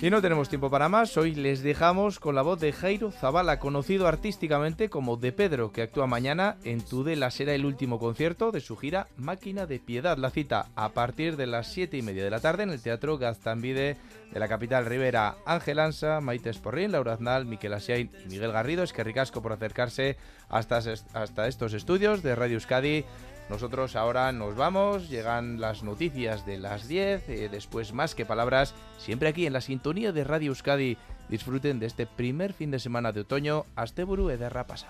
Y 0.03 0.09
no 0.09 0.21
tenemos 0.21 0.49
tiempo 0.49 0.69
para 0.69 0.89
más, 0.89 1.15
hoy 1.15 1.33
les 1.33 1.63
dejamos 1.63 2.19
con 2.19 2.35
la 2.35 2.41
voz 2.41 2.59
de 2.59 2.73
Jairo 2.73 3.09
Zavala, 3.09 3.57
conocido 3.57 4.05
artísticamente 4.05 4.89
como 4.89 5.15
De 5.15 5.31
Pedro, 5.31 5.71
que 5.71 5.81
actúa 5.81 6.07
mañana 6.07 6.57
en 6.65 6.81
Tudela. 6.81 7.31
Será 7.31 7.53
el 7.53 7.65
último 7.65 7.99
concierto 7.99 8.51
de 8.51 8.59
su 8.59 8.75
gira 8.75 9.07
Máquina 9.15 9.65
de 9.65 9.79
Piedad. 9.79 10.17
La 10.17 10.29
cita 10.29 10.67
a 10.75 10.89
partir 10.89 11.37
de 11.37 11.47
las 11.47 11.71
7 11.71 11.95
y 11.95 12.01
media 12.01 12.25
de 12.25 12.31
la 12.31 12.41
tarde 12.41 12.63
en 12.63 12.71
el 12.71 12.81
Teatro 12.81 13.17
Gaztambide 13.17 13.95
de 14.33 14.39
la 14.41 14.49
capital 14.49 14.85
Rivera. 14.85 15.37
Ángel 15.45 15.79
Ansa, 15.79 16.19
Maite 16.19 16.49
Esporrín, 16.49 16.91
Laura 16.91 17.13
Aznal, 17.13 17.45
Miquel 17.45 17.73
Asiain 17.73 18.11
y 18.25 18.29
Miguel 18.29 18.51
Garrido. 18.51 18.83
Es 18.83 18.91
que 18.91 19.05
ricasco 19.05 19.41
por 19.41 19.53
acercarse 19.53 20.17
hasta, 20.49 20.81
hasta 21.13 21.47
estos 21.47 21.73
estudios 21.73 22.21
de 22.23 22.35
Radio 22.35 22.55
Euskadi. 22.55 23.05
Nosotros 23.53 23.95
ahora 23.95 24.31
nos 24.31 24.55
vamos, 24.55 25.09
llegan 25.09 25.61
las 25.61 25.83
noticias 25.83 26.43
de 26.43 26.57
las 26.57 26.87
10, 26.87 27.29
eh, 27.29 27.49
después 27.51 27.93
más 27.93 28.15
que 28.15 28.25
palabras, 28.25 28.73
siempre 28.97 29.29
aquí 29.29 29.45
en 29.45 29.53
la 29.53 29.61
sintonía 29.61 30.11
de 30.11 30.23
Radio 30.23 30.49
Euskadi. 30.49 30.97
Disfruten 31.29 31.79
de 31.79 31.85
este 31.85 32.07
primer 32.07 32.53
fin 32.53 32.71
de 32.71 32.79
semana 32.79 33.11
de 33.11 33.21
otoño. 33.21 33.67
Asteburu 33.75 34.31
Ederra 34.31 34.65
pasa. 34.65 34.87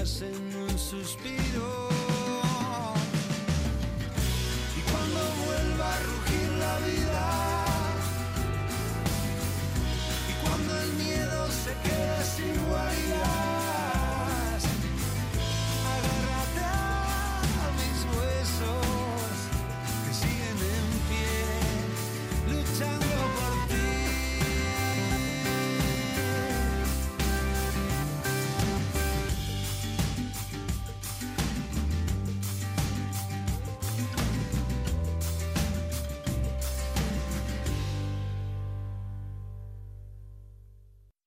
Al 0.00 0.39